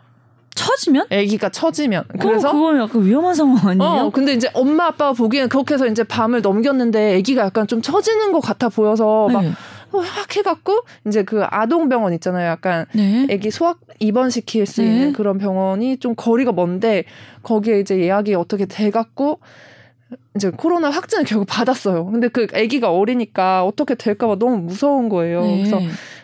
처지면? 0.61 1.07
아기가 1.11 1.49
처지면. 1.49 2.03
그래서 2.09 2.27
그래서 2.27 2.51
그건 2.51 2.79
약간 2.79 3.05
위험한 3.05 3.33
상황 3.33 3.67
아니에요? 3.67 4.05
어, 4.05 4.09
근데 4.11 4.33
이제 4.33 4.49
엄마 4.53 4.87
아빠가 4.87 5.13
보기에는 5.13 5.49
그렇게 5.49 5.73
해서 5.73 5.87
이제 5.87 6.03
밤을 6.03 6.41
넘겼는데 6.41 7.17
아기가 7.17 7.43
약간 7.43 7.67
좀 7.67 7.81
처지는 7.81 8.31
것 8.31 8.41
같아 8.41 8.69
보여서 8.69 9.27
막 9.29 9.41
네. 9.41 9.51
확 9.93 10.37
해갖고 10.37 10.83
이제 11.07 11.23
그 11.23 11.43
아동병원 11.43 12.13
있잖아요. 12.13 12.47
약간 12.47 12.85
네. 12.93 13.27
아기 13.29 13.51
소학 13.51 13.79
입원시킬 13.99 14.65
수 14.65 14.81
네. 14.81 14.87
있는 14.87 15.13
그런 15.13 15.37
병원이 15.37 15.97
좀 15.97 16.15
거리가 16.15 16.53
먼데 16.53 17.03
거기에 17.43 17.79
이제 17.79 17.99
예약이 17.99 18.35
어떻게 18.35 18.65
돼갖고 18.65 19.39
이제 20.35 20.49
코로나 20.49 20.89
확진을 20.89 21.25
결국 21.25 21.45
받았어요. 21.45 22.05
근데 22.05 22.27
그 22.27 22.47
아기가 22.53 22.91
어리니까 22.91 23.65
어떻게 23.65 23.95
될까봐 23.95 24.37
너무 24.39 24.57
무서운 24.57 25.09
거예요. 25.09 25.41
네. 25.41 25.57
그래서 25.57 25.79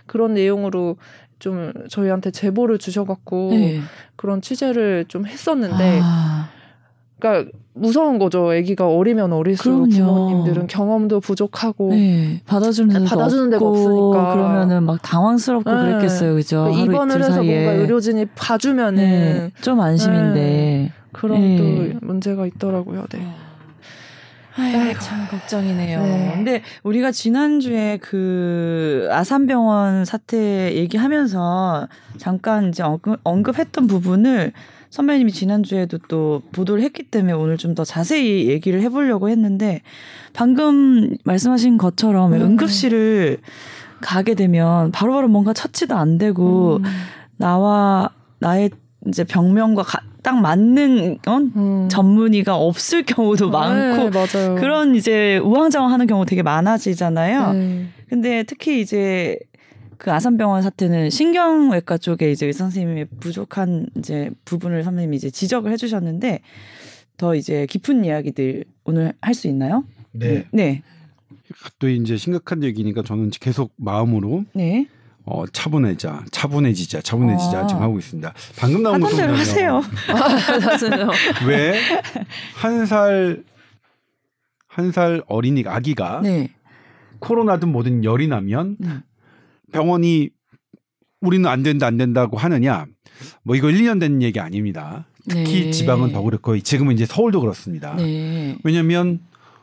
그런 0.05 0.33
내용으로 0.33 0.97
좀 1.39 1.71
저희한테 1.89 2.31
제보를 2.31 2.77
주셔갖고 2.77 3.49
네. 3.51 3.79
그런 4.15 4.41
취재를 4.41 5.05
좀 5.07 5.25
했었는데 5.25 5.99
아, 6.01 6.49
그러니까 7.19 7.51
무서운 7.73 8.17
거죠. 8.17 8.51
아기가 8.51 8.87
어리면 8.87 9.33
어릴수록 9.33 9.89
그럼요. 9.89 10.13
부모님들은 10.13 10.67
경험도 10.67 11.19
부족하고 11.19 11.89
네. 11.89 12.41
받아주는 12.45 12.91
데가 12.91 13.05
받아주는 13.05 13.49
데가 13.51 13.65
없으니까. 13.65 14.33
그러니까 14.33 14.81
막 14.81 15.01
당황스럽고 15.01 15.69
네. 15.69 15.81
그랬겠어요, 15.83 16.33
그죠? 16.35 16.63
그러니까 16.71 16.83
입원을 16.85 17.19
해서 17.19 17.33
사이에. 17.33 17.63
뭔가 17.63 17.81
의료진이 17.81 18.25
봐주면은 18.35 18.95
네. 18.95 19.51
좀 19.61 19.79
안심인데. 19.79 20.91
그런 21.13 21.39
네. 21.39 21.57
또 21.57 22.05
문제가 22.05 22.45
있더라고요. 22.45 23.05
네. 23.11 23.27
아이고. 24.57 24.99
참 24.99 25.27
걱정이네요. 25.27 26.01
네. 26.01 26.31
근데 26.35 26.61
우리가 26.83 27.11
지난주에 27.11 27.97
그 28.01 29.07
아산병원 29.11 30.05
사태 30.05 30.73
얘기하면서 30.75 31.87
잠깐 32.17 32.69
이제 32.69 32.83
언급, 32.83 33.19
언급 33.23 33.59
했던 33.59 33.87
부분을 33.87 34.53
선배님이 34.89 35.31
지난주에도 35.31 35.97
또 36.07 36.41
보도를 36.53 36.81
했기 36.81 37.03
때문에 37.03 37.33
오늘 37.33 37.57
좀 37.57 37.75
더 37.75 37.83
자세히 37.83 38.47
얘기를 38.47 38.81
해보려고 38.81 39.29
했는데 39.29 39.81
방금 40.33 41.15
말씀하신 41.25 41.77
것처럼 41.77 42.33
음. 42.33 42.41
응급실을 42.41 43.37
가게 44.01 44.33
되면 44.33 44.91
바로바로 44.91 45.27
뭔가 45.27 45.53
처치도 45.53 45.95
안 45.95 46.17
되고 46.17 46.77
음. 46.77 46.83
나와 47.37 48.09
나의 48.39 48.69
이제 49.07 49.23
병명과 49.23 49.83
가- 49.83 50.01
딱 50.27 50.41
맞는 50.41 51.19
어? 51.25 51.37
음. 51.37 51.87
전문의가 51.89 52.57
없을 52.57 53.03
경우도 53.03 53.49
많고 53.49 54.09
네, 54.09 54.09
맞아요. 54.09 54.55
그런 54.55 54.93
이제 54.93 55.37
우왕좌왕하는 55.37 56.05
경우 56.05 56.25
되게 56.25 56.43
많아지잖아요. 56.43 57.53
네. 57.53 57.85
근데 58.09 58.43
특히 58.43 58.81
이제 58.81 59.39
그 59.97 60.11
아산병원 60.11 60.63
사태는 60.63 61.11
신경외과 61.11 61.97
쪽에 61.97 62.29
이제 62.29 62.45
의사 62.45 62.65
선생님의 62.65 63.05
부족한 63.21 63.87
이제 63.97 64.29
부분을 64.43 64.83
선생님이 64.83 65.15
이제 65.15 65.29
지적을 65.29 65.71
해주셨는데 65.71 66.41
더 67.15 67.33
이제 67.33 67.65
깊은 67.65 68.03
이야기들 68.03 68.65
오늘 68.83 69.13
할 69.21 69.33
수 69.33 69.47
있나요? 69.47 69.85
네. 70.11 70.43
네, 70.51 70.83
또 71.79 71.87
이제 71.87 72.17
심각한 72.17 72.65
얘기니까 72.65 73.01
저는 73.01 73.29
계속 73.39 73.71
마음으로 73.77 74.43
네. 74.53 74.87
어, 75.29 75.45
차분해자, 75.47 76.23
차분해지자, 76.31 77.01
차분해지자 77.01 77.59
아. 77.59 77.67
지금 77.67 77.81
하고 77.81 77.99
있습니다. 77.99 78.33
방금 78.57 78.81
나온 78.81 78.99
거 78.99 79.07
하던 79.07 79.19
대로 79.19 79.35
하세요. 79.35 79.81
맞아요. 80.09 81.09
왜한 81.45 82.85
살 82.85 83.43
한 84.77 84.91
살 84.91 85.23
어린이 85.27 85.63
아기가 85.65 86.21
네. 86.21 86.49
코로나든 87.19 87.69
뭐든 87.71 88.03
열이 88.03 88.27
나면 88.27 88.77
음. 88.81 89.01
병원이 89.71 90.29
우리는 91.19 91.49
안 91.49 91.63
된다 91.63 91.87
안 91.87 91.97
된다고 91.97 92.37
하느냐 92.37 92.85
뭐 93.41 93.55
이거 93.55 93.71
1, 93.71 93.81
2년 93.81 93.99
된 93.99 94.21
얘기 94.21 94.39
아닙니다. 94.39 95.07
특히 95.27 95.65
네. 95.65 95.71
지방은 95.71 96.11
더 96.13 96.21
그렇고 96.21 96.57
지금은 96.59 96.93
이제 96.93 97.07
서울도 97.07 97.41
그렇습니다. 97.41 97.95
네. 97.95 98.55
왜냐하면 98.63 99.19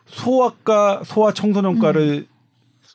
소아과 0.06 1.02
소아 1.04 1.32
청소년과를 1.32 2.26
음. 2.28 2.34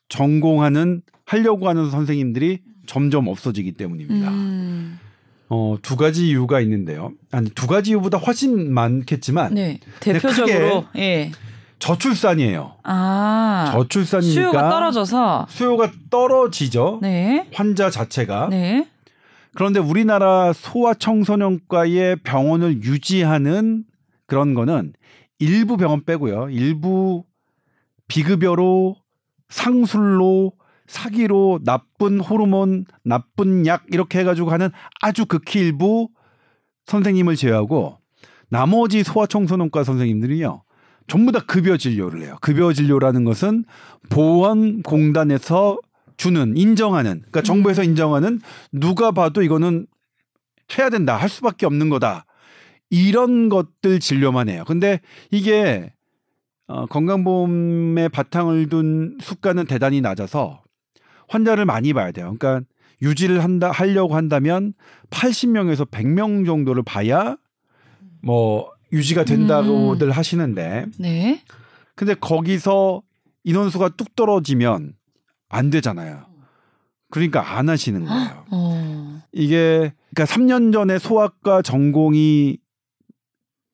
전공하는 0.10 1.02
하려고 1.30 1.70
하는 1.70 1.92
선생님들이 1.92 2.60
점점 2.88 3.28
없어지기 3.28 3.74
때문입니다. 3.74 4.32
음. 4.32 5.00
어, 5.48 5.78
두 5.80 5.96
가지 5.96 6.28
이유가 6.28 6.60
있는데요. 6.62 7.12
아니 7.32 7.52
두 7.52 7.68
가지 7.68 7.92
이유보다 7.92 8.18
훨씬 8.18 8.74
많겠지만 8.74 9.54
네. 9.54 9.80
대표적으로 10.00 10.86
예. 10.98 11.32
저출산이에요. 11.78 12.78
아. 12.84 13.70
저출산이니까 13.74 14.34
수요가 14.34 14.70
떨어져서 14.70 15.46
수요가 15.50 15.92
떨어지죠. 16.10 16.98
네. 17.04 17.48
환자 17.54 17.92
자체가 17.92 18.48
네. 18.50 18.88
그런데 19.54 19.80
우리나라 19.80 20.52
소아 20.52 20.96
청소년과의 20.96 22.18
병원을 22.24 22.82
유지하는 22.82 23.84
그런 24.26 24.56
거는 24.56 24.94
일부 25.38 25.78
병원 25.78 26.04
빼고요. 26.06 26.50
일부 26.50 27.24
비급여로 28.08 28.96
상술로 29.50 30.59
사기로 30.90 31.60
나쁜 31.64 32.20
호르몬, 32.20 32.86
나쁜 33.04 33.68
약 33.68 33.86
이렇게 33.92 34.20
해가지고 34.20 34.50
하는 34.50 34.72
아주 35.02 35.28
극히 35.28 35.60
일부 35.60 36.10
선생님을 36.88 37.36
제외하고 37.36 38.00
나머지 38.50 39.04
소아 39.04 39.28
청소년과 39.28 39.84
선생님들이요. 39.84 40.64
전부 41.08 41.32
다 41.32 41.40
급여 41.46 41.78
진료를 41.78 42.24
해요. 42.24 42.38
급여 42.42 42.74
진료라는 42.74 43.24
것은 43.24 43.66
보건공단에서 44.10 45.78
주는 46.18 46.58
인정하는 46.58 47.20
그러니까 47.20 47.44
정부에서 47.44 47.84
인정하는 47.84 48.42
누가 48.72 49.12
봐도 49.12 49.44
이거는 49.44 49.86
해야 50.78 50.90
된다 50.90 51.16
할 51.16 51.30
수밖에 51.30 51.68
없는 51.68 51.90
거다 51.90 52.26
이런 52.90 53.50
것들 53.50 54.00
진료만 54.00 54.50
해요. 54.50 54.64
근데 54.66 55.02
이게 55.30 55.94
어, 56.68 56.88
건강보험의 56.88 58.10
바탕을 58.10 58.70
둔 58.70 59.18
수가는 59.22 59.66
대단히 59.66 60.02
낮아서 60.02 60.64
환자를 61.30 61.66
많이 61.66 61.94
봐야 61.94 62.12
돼요. 62.12 62.36
그러니까 62.38 62.66
유지를 63.02 63.44
한다 63.44 63.72
하려고 63.72 64.16
한다면 64.16 64.74
80명에서 65.10 65.90
100명 65.90 66.46
정도를 66.46 66.84
봐야 66.84 67.38
뭐 68.22 68.70
유지가 68.92 69.24
된다고들 69.24 70.08
음. 70.08 70.12
하시는데 70.12 70.86
네. 70.98 71.42
근데 71.96 72.14
거기서 72.14 73.02
인원수가 73.44 73.90
뚝 73.90 74.16
떨어지면 74.16 74.94
안 75.48 75.70
되잖아요. 75.70 76.26
그러니까 77.10 77.58
안 77.58 77.70
하시는 77.70 78.06
거예요. 78.06 78.46
어. 78.52 79.22
이게 79.32 79.94
그러니까 80.14 80.34
3년 80.34 80.74
전에 80.74 81.00
소아과 81.00 81.62
전공이 81.62 82.58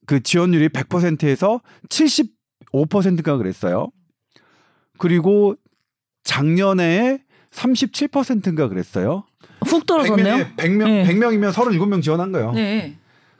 그 0.05 0.21
지원율이 0.21 0.69
100%에서 0.69 1.61
75%가 1.89 3.37
그랬어요. 3.37 3.89
그리고 4.97 5.55
작년에 6.23 7.24
37%인가 7.55 8.67
그랬어요. 8.67 9.23
훅 9.65 9.85
떨어졌네요. 9.85 10.35
100명, 10.35 10.55
100명, 10.57 10.83
네. 10.83 11.05
100명 11.05 11.33
이면 11.33 11.51
37명 11.51 12.03
지원한 12.03 12.31
거예요. 12.31 12.51
네. 12.51 12.97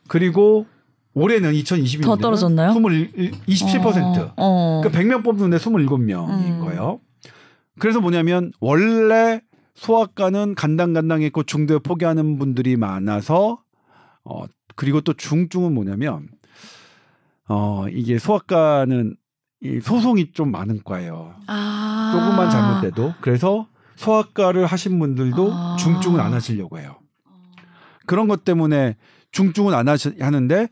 그리고 0.07 0.65
올해는 1.13 1.53
2022년 1.53 2.03
더 2.03 2.15
떨어졌나요? 2.17 2.72
21, 2.72 3.31
27%. 3.48 4.17
어. 4.17 4.34
어. 4.38 4.81
그러니까 4.84 5.00
100명 5.00 5.24
뽑는데 5.24 5.57
27명인 5.57 6.29
음. 6.29 6.60
거예요. 6.62 7.00
그래서 7.79 8.00
뭐냐면 8.00 8.51
원래 8.60 9.41
소아과는 9.75 10.55
간당간당했고 10.55 11.43
중도에 11.43 11.79
포기하는 11.79 12.39
분들이 12.39 12.77
많아서 12.77 13.60
어 14.24 14.43
그리고 14.75 15.01
또 15.01 15.13
중증은 15.13 15.74
뭐냐면 15.74 16.29
어 17.48 17.86
이게 17.91 18.17
소아과는 18.17 19.17
이 19.62 19.79
소송이 19.81 20.31
좀 20.31 20.51
많은 20.51 20.81
과예요. 20.86 21.34
아. 21.48 22.12
조금만 22.13 22.50
잘못돼도 22.50 23.15
그래서 23.19 23.67
소아과를 23.96 24.66
하신 24.66 25.00
분들도 25.00 25.54
아. 25.54 25.75
중증은 25.78 26.20
안 26.20 26.34
하시려고 26.34 26.80
해요. 26.80 27.00
그런 28.06 28.28
것 28.28 28.44
때문에 28.44 28.96
중증은 29.32 29.74
안 29.74 29.88
하시, 29.88 30.16
하는데 30.20 30.68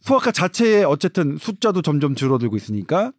소아과 0.00 0.32
자체에 0.32 0.84
어쨌든 0.84 1.36
숫자도 1.36 1.82
점점 1.82 2.14
줄어들고 2.14 2.56
있으니까 2.56 3.12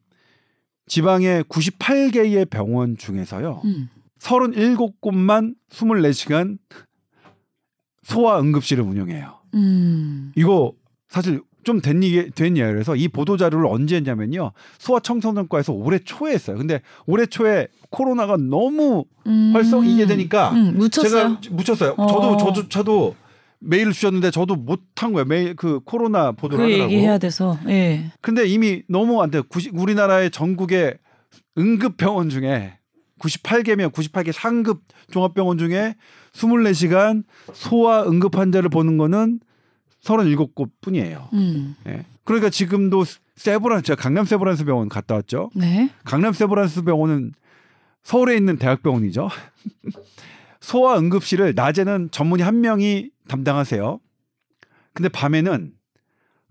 지방의 0.88 1.44
98개의 1.44 2.50
병원 2.50 2.98
중에서요. 2.98 3.62
음. 3.66 3.90
37곳만 4.20 5.56
24시간 5.70 6.58
소아 8.04 8.40
응급실을 8.40 8.84
운영해요. 8.84 9.40
음. 9.54 10.32
이거 10.36 10.74
사실 11.08 11.42
좀 11.64 11.82
된 11.82 12.04
얘기 12.04 12.30
된 12.32 12.58
얘기라서 12.58 12.96
이 12.96 13.08
보도 13.08 13.38
자료를 13.38 13.66
언제 13.68 13.96
했냐면요. 13.98 14.52
소아 14.80 15.00
청소년과에서 15.02 15.74
올해 15.74 16.00
초에 16.00 16.34
했어요. 16.34 16.58
근데 16.58 16.82
올해 17.06 17.26
초에 17.26 17.68
코로나가 17.90 18.38
너무 18.38 19.06
음. 19.28 19.52
활성 19.54 19.86
이게 19.86 20.06
되니까 20.06 20.52
음, 20.52 20.76
묻혔어요. 20.78 21.40
제가 21.40 21.56
묻혔어요. 21.56 21.94
어. 21.98 22.08
저도 22.08 22.38
저조차도 22.38 23.16
메일을 23.60 23.92
주셨는데 23.94 24.32
저도 24.32 24.56
못한 24.56 25.14
거예요. 25.14 25.26
메일 25.26 25.56
그 25.56 25.82
코로나 25.86 26.32
보도를 26.32 26.66
그 26.66 26.72
하느라고. 26.72 26.92
얘기해야 26.92 27.18
돼서. 27.20 27.60
예. 27.68 28.12
근데 28.22 28.46
이미 28.48 28.82
너무 28.90 29.22
안 29.22 29.30
돼요. 29.30 29.44
90, 29.50 29.78
우리나라의 29.78 30.32
전국의 30.32 30.98
응급 31.58 31.98
병원 31.98 32.30
중에 32.30 32.80
98개면 33.20 33.92
98개 33.92 34.32
상급 34.32 34.82
종합병원 35.12 35.60
중에 35.60 35.94
24시간 36.34 37.24
소아 37.54 38.04
응급 38.08 38.36
환자를 38.38 38.70
보는 38.70 38.98
거는 38.98 39.40
37곳 40.04 40.70
뿐이에요. 40.82 41.30
음. 41.34 41.76
예. 41.88 42.06
그러니까 42.24 42.50
지금도 42.50 43.04
세브란스, 43.36 43.86
제가 43.86 44.02
강남 44.02 44.26
세브란스 44.26 44.66
병원 44.66 44.90
갔다 44.90 45.16
왔죠. 45.16 45.50
네. 45.56 45.90
강남 46.04 46.34
세브란스 46.34 46.84
병원은 46.84 47.34
서울에 48.04 48.36
있는 48.36 48.58
대학병원이죠. 48.58 49.30
소아 50.60 50.98
응급실을 51.00 51.54
낮에는 51.56 52.10
전문의 52.12 52.46
한 52.46 52.62
명이 52.62 53.10
담당하세요. 53.28 54.00
근데 54.94 55.10
밤에는 55.10 55.74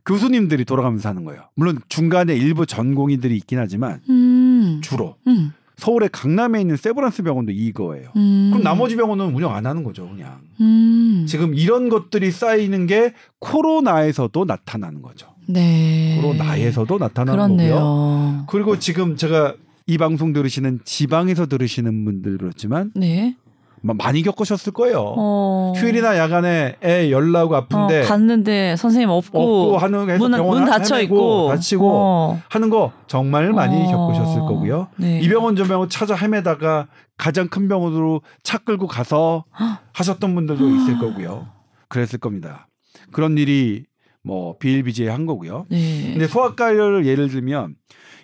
교수님들이 0.04 0.64
돌아가면서 0.64 1.08
하는 1.08 1.24
거예요. 1.24 1.48
물론 1.54 1.78
중간에 1.88 2.34
일부 2.34 2.66
전공의들이 2.66 3.36
있긴 3.36 3.58
하지만 3.58 4.00
음. 4.08 4.80
주로 4.82 5.16
음. 5.26 5.52
서울의 5.80 6.10
강남에 6.12 6.60
있는 6.60 6.76
세브란스 6.76 7.22
병원도 7.22 7.52
이거예요. 7.52 8.10
음. 8.14 8.50
그럼 8.52 8.62
나머지 8.62 8.96
병원은 8.96 9.34
운영 9.34 9.54
안 9.54 9.66
하는 9.66 9.82
거죠, 9.82 10.08
그냥. 10.08 10.38
음. 10.60 11.24
지금 11.26 11.54
이런 11.54 11.88
것들이 11.88 12.30
쌓이는 12.30 12.86
게 12.86 13.14
코로나에서도 13.38 14.44
나타나는 14.44 15.02
거죠. 15.02 15.26
네. 15.46 16.20
코로나에서도 16.20 16.98
나타나는 16.98 17.56
거고요. 17.56 17.56
그렇네요. 17.56 18.44
그리고 18.48 18.78
지금 18.78 19.16
제가 19.16 19.54
이 19.86 19.98
방송 19.98 20.32
들으시는 20.32 20.80
지방에서 20.84 21.46
들으시는 21.46 22.04
분들 22.04 22.38
그렇지만 22.38 22.92
네. 22.94 23.34
마- 23.82 23.94
많이 23.94 24.22
겪으셨을 24.22 24.72
거예요. 24.72 25.14
어. 25.16 25.72
휴일이나 25.76 26.16
야간에 26.18 26.76
애 26.84 27.10
열나고 27.10 27.56
아픈데 27.56 28.02
어, 28.02 28.04
갔는데 28.06 28.76
선생님 28.76 29.08
없고, 29.08 29.38
없고 29.40 29.78
하는 29.78 30.06
문, 30.18 30.30
병원 30.32 30.60
문 30.62 30.70
닫혀 30.70 31.00
있고 31.02 31.48
다치고 31.48 31.90
어. 31.90 32.42
하는 32.48 32.68
거 32.70 32.92
정말 33.06 33.52
많이 33.52 33.82
어. 33.82 33.90
겪으셨을 33.90 34.40
거고요. 34.40 34.88
네. 34.96 35.20
이 35.20 35.28
병원 35.28 35.56
저 35.56 35.64
병원 35.64 35.88
찾아 35.88 36.14
헤매다가 36.14 36.88
가장 37.16 37.48
큰 37.48 37.68
병원으로 37.68 38.22
차 38.42 38.58
끌고 38.58 38.86
가서 38.86 39.44
하셨던 39.94 40.34
분들도 40.34 40.68
있을 40.76 40.98
거고요. 40.98 41.48
그랬을 41.88 42.18
겁니다. 42.18 42.68
그런 43.12 43.36
일이 43.38 43.84
뭐 44.22 44.56
비일비재한 44.58 45.24
거고요. 45.24 45.64
네. 45.70 46.10
근데 46.12 46.26
소아과를 46.26 47.06
예를 47.06 47.28
들면 47.30 47.74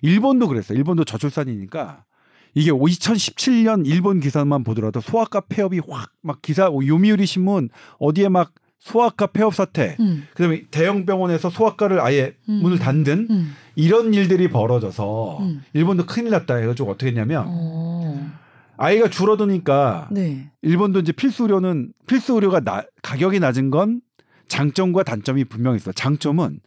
일본도 0.03 0.49
그랬어요. 0.49 0.77
일본도 0.77 1.05
저출산이니까 1.05 2.05
이게 2.57 2.71
2017년 2.73 3.87
일본 3.87 4.19
기사만 4.19 4.65
보더라도 4.65 5.01
소아과 5.03 5.43
폐업이 5.43 5.81
확 5.89 6.11
막 6.23 6.41
기사 6.43 6.65
요미우리 6.73 7.25
신문 7.27 7.69
어디에 8.01 8.29
막 8.31 8.53
소아과 8.79 9.29
폐업 9.29 9.55
사태 9.55 9.97
음. 10.01 10.27
그다음에 10.35 10.63
대형 10.71 11.05
병원에서 11.07 11.51
소아과를 11.51 12.01
아예 12.01 12.35
음. 12.49 12.55
문을 12.63 12.79
닫는 12.79 13.27
음. 13.31 13.53
이런 13.77 14.13
일들이 14.15 14.49
벌어져서 14.49 15.39
음. 15.41 15.63
일본도 15.75 16.07
큰일 16.07 16.31
났다 16.31 16.57
해가지고 16.57 16.91
어떻게 16.93 17.09
했냐면 17.09 17.45
어. 17.47 18.31
아이가 18.79 19.09
줄어드니까 19.11 20.09
네. 20.11 20.51
일본도 20.63 21.01
이제 21.01 21.13
필수 21.13 21.43
의료는 21.45 21.93
필수 22.07 22.35
의료가 22.35 22.61
나- 22.61 22.85
가격이 23.03 23.39
낮은 23.39 23.71
건 23.71 24.01
장점과 24.49 25.03
단점이 25.03 25.45
분명히 25.45 25.77
있어. 25.77 25.93
장점은 25.93 26.61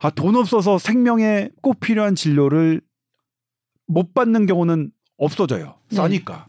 아, 0.00 0.10
돈 0.10 0.34
없어서 0.36 0.76
생명에 0.78 1.50
꼭 1.62 1.78
필요한 1.80 2.14
진료를 2.16 2.80
못 3.86 4.12
받는 4.14 4.46
경우는 4.46 4.90
없어져요. 5.16 5.74
네. 5.90 5.96
싸니까. 5.96 6.46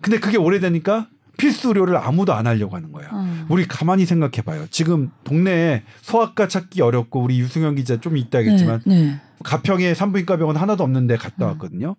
근데 0.00 0.18
그게 0.18 0.36
오래되니까 0.36 1.08
필수 1.36 1.68
의료를 1.68 1.96
아무도 1.96 2.32
안 2.32 2.46
하려고 2.46 2.76
하는 2.76 2.92
거야. 2.92 3.08
어. 3.12 3.46
우리 3.48 3.66
가만히 3.66 4.06
생각해 4.06 4.42
봐요. 4.44 4.66
지금 4.70 5.10
동네에 5.24 5.82
소아과 6.02 6.48
찾기 6.48 6.80
어렵고 6.82 7.20
우리 7.20 7.38
유승현 7.40 7.74
기자 7.74 8.00
좀 8.00 8.16
이따 8.16 8.38
하겠지만 8.38 8.82
네. 8.86 9.02
네. 9.02 9.20
가평에 9.42 9.94
산부인과 9.94 10.36
병원 10.36 10.56
하나도 10.56 10.84
없는데 10.84 11.16
갔다 11.16 11.46
음. 11.46 11.48
왔거든요. 11.48 11.96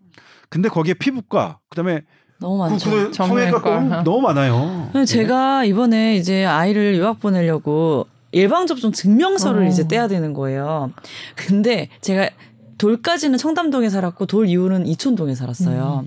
근데 0.49 0.69
거기에 0.69 0.93
피부과 0.93 1.59
그다음에 1.69 2.01
너무 2.39 2.57
그, 2.57 2.69
많죠. 2.69 2.89
그 2.89 3.13
성형외과 3.13 3.61
정형외과. 3.61 4.03
너무, 4.03 4.21
많아요. 4.21 4.89
근데 4.91 5.05
제가 5.05 5.65
이번에 5.65 6.15
이제 6.15 6.45
아이를 6.45 6.95
유학 6.95 7.19
보내려고 7.19 8.07
예방접종 8.33 8.91
증명서를 8.91 9.63
어. 9.63 9.67
이제 9.67 9.87
떼야 9.87 10.07
되는 10.07 10.33
거예요. 10.33 10.91
근데 11.35 11.89
제가 12.01 12.29
돌까지는 12.77 13.37
청담동에 13.37 13.89
살았고 13.89 14.25
돌 14.25 14.47
이후는 14.47 14.87
이촌동에 14.87 15.35
살았어요. 15.35 16.05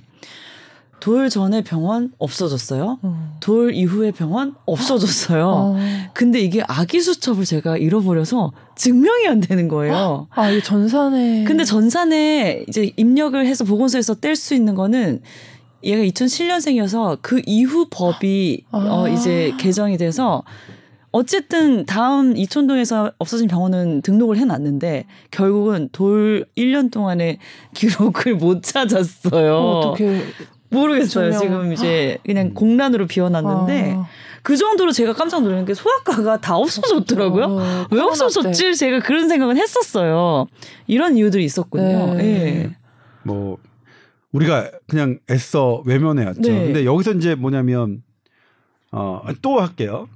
돌 1.01 1.31
전에 1.31 1.63
병원 1.63 2.13
없어졌어요. 2.19 2.99
어. 3.03 3.37
돌 3.41 3.73
이후에 3.73 4.11
병원 4.11 4.55
없어졌어요. 4.67 5.49
어. 5.49 5.77
근데 6.13 6.41
이게 6.41 6.63
아기 6.67 7.01
수첩을 7.01 7.45
제가 7.45 7.77
잃어버려서 7.77 8.53
증명이 8.77 9.29
안 9.29 9.41
되는 9.41 9.69
거예요. 9.69 10.27
아, 10.31 10.51
이 10.51 10.63
전산에. 10.63 11.45
근데 11.45 11.65
전산에 11.65 12.65
이제 12.69 12.93
입력을 12.97 13.45
해서 13.47 13.65
보건소에서 13.65 14.17
뗄 14.17 14.35
수 14.35 14.55
있는 14.55 14.75
거는 14.75 15.21
얘가 15.85 16.03
2007년생이어서 16.03 17.19
그 17.23 17.41
이후 17.47 17.87
법이 17.91 18.65
아. 18.73 18.79
어 18.79 19.09
이제 19.09 19.53
개정이 19.59 19.97
돼서 19.97 20.43
어쨌든 21.11 21.87
다음 21.87 22.37
이촌동에서 22.37 23.12
없어진 23.18 23.49
병원은 23.49 24.03
등록을 24.03 24.37
해놨는데 24.38 25.07
결국은 25.31 25.88
돌 25.92 26.44
1년 26.57 26.90
동안의 26.92 27.38
기록을 27.75 28.37
못 28.37 28.62
찾았어요. 28.62 29.57
어떻게 29.57 30.23
모르겠어요. 30.71 31.31
증명- 31.33 31.40
지금 31.40 31.73
이제 31.73 32.18
그냥 32.27 32.53
공란으로 32.53 33.07
비워놨는데 33.07 33.94
아. 33.97 34.07
그 34.42 34.57
정도로 34.57 34.92
제가 34.92 35.14
깜짝 35.14 35.42
놀란 35.42 35.64
게 35.64 35.73
소아과가 35.75 36.40
다 36.40 36.57
없어졌더라고요. 36.57 37.44
어, 37.44 37.59
왜 37.90 37.99
코로나 38.01 38.25
없어졌지? 38.27 38.75
제가 38.77 39.01
그런 39.01 39.29
생각은 39.29 39.57
했었어요. 39.57 40.47
이런 40.87 41.16
이유들이 41.16 41.44
있었군요. 41.44 42.14
네. 42.14 42.25
예. 42.25 42.77
뭐 43.25 43.57
우리가 44.33 44.71
그냥 44.87 45.18
애써 45.31 45.83
외면해왔죠. 45.87 46.40
네. 46.42 46.64
근데 46.66 46.85
여기서 46.85 47.12
이제 47.12 47.35
뭐냐면 47.35 48.03
어 48.92 49.21
또 49.42 49.61
할게요. 49.61 50.09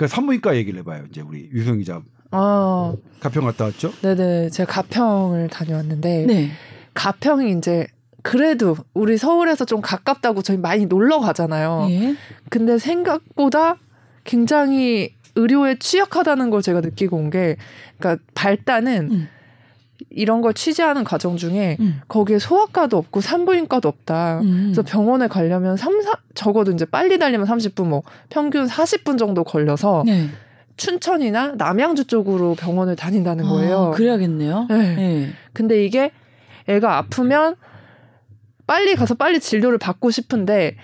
그러니까 0.00 0.16
산부인과 0.16 0.56
얘기를 0.56 0.80
해봐요. 0.80 1.04
이제 1.10 1.20
우리 1.20 1.50
유승 1.52 1.76
기자 1.76 2.00
아, 2.30 2.94
가평 3.20 3.44
갔다 3.44 3.66
왔죠. 3.66 3.92
네네. 4.00 4.48
제가 4.48 4.72
가평을 4.72 5.48
다녀왔는데 5.48 6.24
네. 6.26 6.50
가평이 6.94 7.52
이제 7.58 7.86
그래도 8.22 8.76
우리 8.94 9.18
서울에서 9.18 9.66
좀 9.66 9.82
가깝다고 9.82 10.40
저희 10.40 10.56
많이 10.56 10.86
놀러 10.86 11.20
가잖아요. 11.20 11.88
예. 11.90 12.16
근데 12.48 12.78
생각보다 12.78 13.76
굉장히 14.24 15.14
의료에 15.34 15.78
취약하다는 15.78 16.48
걸 16.48 16.62
제가 16.62 16.80
느끼고 16.80 17.16
온 17.18 17.30
게, 17.30 17.56
그러니까 17.98 18.22
발단은 18.34 19.08
음. 19.10 19.28
이런 20.08 20.40
걸 20.40 20.54
취재하는 20.54 21.04
과정 21.04 21.36
중에 21.36 21.76
음. 21.80 22.00
거기에 22.08 22.38
소아과도 22.38 22.96
없고 22.96 23.20
산부인과도 23.20 23.88
없다. 23.88 24.40
음. 24.40 24.72
그래서 24.72 24.82
병원에 24.82 25.28
가려면 25.28 25.76
3, 25.76 26.00
4, 26.02 26.14
적어도 26.34 26.72
이제 26.72 26.84
빨리 26.84 27.18
달리면 27.18 27.46
30분, 27.46 27.86
뭐 27.86 28.02
평균 28.28 28.66
40분 28.66 29.18
정도 29.18 29.44
걸려서 29.44 30.02
네. 30.06 30.28
춘천이나 30.76 31.54
남양주 31.56 32.06
쪽으로 32.06 32.54
병원을 32.54 32.96
다닌다는 32.96 33.44
거예요. 33.44 33.78
아, 33.78 33.90
그래야겠네요. 33.90 34.66
네. 34.70 34.94
네. 34.96 35.30
근데 35.52 35.84
이게 35.84 36.10
애가 36.68 36.96
아프면 36.96 37.56
빨리 38.66 38.94
가서 38.94 39.14
빨리 39.14 39.40
진료를 39.40 39.78
받고 39.78 40.10
싶은데 40.10 40.76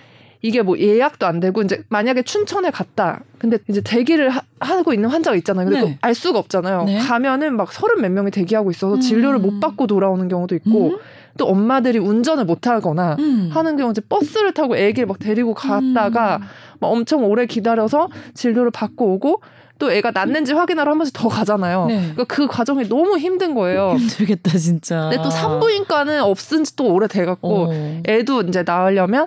이게 0.46 0.62
뭐 0.62 0.78
예약도 0.78 1.26
안 1.26 1.40
되고 1.40 1.60
이제 1.62 1.82
만약에 1.88 2.22
춘천에 2.22 2.70
갔다. 2.70 3.20
근데 3.38 3.58
이제 3.68 3.80
대기를 3.80 4.30
하, 4.30 4.82
고 4.82 4.92
있는 4.92 5.08
환자가 5.08 5.36
있잖아요. 5.38 5.68
근데 5.68 5.84
네. 5.84 5.98
알 6.00 6.14
수가 6.14 6.38
없잖아요. 6.38 6.84
네. 6.84 6.98
가면은 6.98 7.56
막 7.56 7.72
서른 7.72 8.00
몇 8.00 8.12
명이 8.12 8.30
대기하고 8.30 8.70
있어서 8.70 8.94
음. 8.94 9.00
진료를 9.00 9.40
못 9.40 9.58
받고 9.58 9.86
돌아오는 9.88 10.28
경우도 10.28 10.54
있고 10.54 10.90
음? 10.90 10.98
또 11.36 11.46
엄마들이 11.46 11.98
운전을 11.98 12.44
못 12.44 12.66
하거나 12.68 13.16
음. 13.18 13.50
하는 13.52 13.76
경우 13.76 13.90
이제 13.90 14.00
버스를 14.08 14.54
타고 14.54 14.76
애기를 14.76 15.06
막 15.06 15.18
데리고 15.18 15.52
갔다가 15.52 16.40
막 16.78 16.88
엄청 16.88 17.24
오래 17.24 17.46
기다려서 17.46 18.08
진료를 18.34 18.70
받고 18.70 19.14
오고 19.14 19.42
또 19.78 19.92
애가 19.92 20.12
낫는지 20.12 20.54
확인하러 20.54 20.92
한 20.92 20.98
번씩 20.98 21.14
더 21.14 21.28
가잖아요. 21.28 21.86
네. 21.86 21.96
그러니까 22.14 22.24
그 22.24 22.46
과정이 22.46 22.88
너무 22.88 23.18
힘든 23.18 23.54
거예요. 23.54 23.96
힘들겠다 23.98 24.56
진짜. 24.56 25.08
근데 25.10 25.16
또 25.16 25.28
산부인과는 25.28 26.22
없은 26.22 26.64
지 26.64 26.76
또 26.76 26.92
오래 26.92 27.08
돼갖고 27.08 27.68
어. 27.70 28.02
애도 28.06 28.42
이제 28.42 28.62
낳으려면 28.64 29.26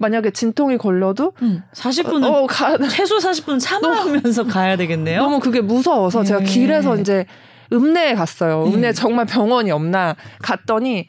만약에 0.00 0.30
진통이 0.30 0.78
걸려도 0.78 1.34
음, 1.42 1.62
40분은 1.74 2.24
어, 2.24 2.46
가, 2.46 2.78
최소 2.88 3.18
40분 3.18 3.60
참으면서 3.60 4.44
가야 4.44 4.76
되겠네요. 4.76 5.20
너무 5.20 5.40
그게 5.40 5.60
무서워서 5.60 6.24
제가 6.24 6.40
예. 6.40 6.44
길에서 6.44 6.96
이제 6.96 7.26
읍내에 7.70 8.14
갔어요. 8.14 8.64
예. 8.66 8.72
읍내에 8.72 8.92
정말 8.94 9.26
병원이 9.26 9.70
없나 9.70 10.16
갔더니 10.40 11.06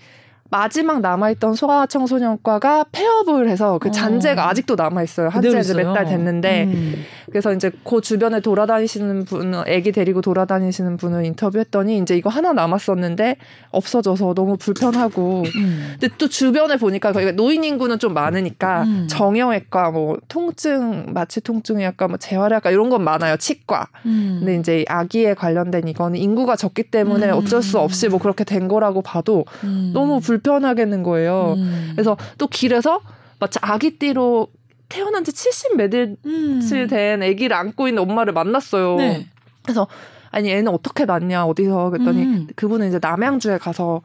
마지막 0.52 1.00
남아있던 1.00 1.56
소아청소년과가 1.56 2.88
폐업을 2.92 3.48
해서 3.50 3.80
그 3.80 3.88
어. 3.88 3.92
잔재가 3.92 4.50
아직도 4.50 4.76
남아있어요. 4.76 5.30
한지 5.30 5.48
이제 5.48 5.74
몇달 5.74 6.04
있어요. 6.04 6.18
됐는데 6.18 6.64
음. 6.66 6.96
그래서 7.32 7.54
이제 7.54 7.72
그 7.86 8.02
주변에 8.02 8.42
돌아다니시는 8.42 9.24
분, 9.24 9.64
애기 9.66 9.94
데리고 9.94 10.20
돌아다니시는 10.22 10.98
분을 10.98 11.24
인터뷰했더니 11.26 12.00
이제 12.00 12.18
이거 12.18 12.30
하나 12.30 12.52
남았었는데 12.52 13.38
없어져서 13.72 14.34
너무 14.34 14.58
불편하고 14.58 15.44
음. 15.56 15.96
근데 15.98 16.14
또 16.18 16.28
주변에 16.28 16.76
보니까 16.76 17.14
거기가 17.14 17.32
노인 17.32 17.64
인구는 17.64 18.00
좀 18.00 18.14
많으니까 18.14 18.84
음. 18.84 19.08
정형외과, 19.10 19.92
뭐 19.92 20.18
통증, 20.28 21.14
마취 21.14 21.40
통증의학과, 21.40 22.10
뭐 22.10 22.18
재활의학과 22.18 22.72
이런 22.72 22.90
건 22.90 23.06
많아요. 23.06 23.38
치과. 23.38 23.88
음. 24.06 24.38
근데 24.40 24.58
이제 24.58 24.86
아기에 24.90 25.34
관련된 25.36 25.88
이거는 25.88 26.20
인구가 26.20 26.58
적기 26.58 26.84
때문에 26.84 27.30
음. 27.30 27.38
어쩔 27.38 27.62
수 27.62 27.80
없이 27.80 28.10
뭐 28.10 28.20
그렇게 28.20 28.44
된 28.44 28.68
거라고 28.68 29.02
봐도 29.02 29.46
음. 29.64 29.92
너무 29.94 30.20
불 30.20 30.41
편하겠는 30.44 31.04
거예요. 31.04 31.56
음. 31.58 31.92
그래서 31.94 32.18
또 32.38 32.48
길에서 32.48 33.02
마치 33.40 33.60
아기띠로 33.62 34.48
태어난 34.90 35.24
지 35.24 35.32
70 35.32 35.78
몇일 35.78 36.18
음. 36.26 36.88
된 36.90 37.24
아기를 37.24 37.56
안고 37.56 37.88
있는 37.88 38.04
엄마를 38.04 38.34
만났어요. 38.34 38.96
네. 38.98 39.28
그래서 39.64 39.88
아니 40.32 40.52
애는 40.52 40.72
어떻게 40.72 41.06
낳냐 41.06 41.46
어디서 41.46 41.90
그랬더니 41.90 42.24
음. 42.24 42.48
그분은 42.56 42.90
이제 42.90 43.00
남양주에 43.02 43.58
가서 43.58 44.02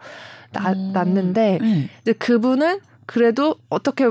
나, 0.53 0.71
어. 0.71 0.75
낳는데 0.93 1.59
네. 1.61 1.91
이제 2.03 2.13
그분은 2.13 2.81
그래도 3.07 3.57
어떻게 3.69 4.09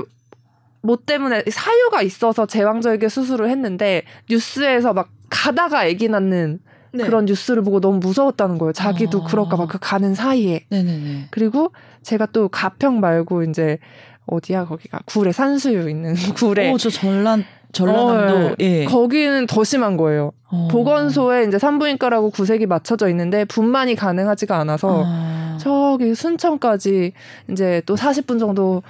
뭐 0.82 0.96
때문에 1.04 1.44
사유가 1.50 2.02
있어서 2.02 2.46
제왕절개 2.46 3.08
수술을 3.08 3.50
했는데 3.50 4.04
뉴스에서 4.30 4.92
막 4.92 5.10
가다가 5.28 5.80
아기 5.80 6.08
낳는 6.08 6.60
네. 6.96 7.04
그런 7.04 7.24
뉴스를 7.26 7.62
보고 7.62 7.80
너무 7.80 7.98
무서웠다는 7.98 8.58
거예요. 8.58 8.72
자기도 8.72 9.22
아. 9.22 9.26
그럴까봐 9.26 9.66
그 9.66 9.78
가는 9.80 10.14
사이에. 10.14 10.66
네네네. 10.70 11.28
그리고 11.30 11.72
제가 12.02 12.26
또 12.26 12.48
가평 12.48 13.00
말고 13.00 13.42
이제 13.44 13.78
어디야 14.26 14.64
거기가 14.66 15.00
구례 15.06 15.32
산수유 15.32 15.88
있는 15.88 16.14
구례. 16.36 16.72
오, 16.72 16.78
저 16.78 16.90
전란 16.90 17.44
전라남도 17.72 18.46
어, 18.46 18.54
예. 18.60 18.84
거기는 18.84 19.46
더 19.46 19.64
심한 19.64 19.96
거예요. 19.96 20.32
어. 20.48 20.68
보건소에 20.70 21.44
이제 21.44 21.58
산부인과라고 21.58 22.30
구색이 22.30 22.66
맞춰져 22.66 23.08
있는데 23.10 23.44
분만이 23.44 23.94
가능하지가 23.96 24.56
않아서 24.58 25.02
아. 25.04 25.58
저기 25.60 26.14
순천까지 26.14 27.12
이제 27.50 27.82
또 27.86 27.96
40분 27.96 28.38
정도 28.38 28.82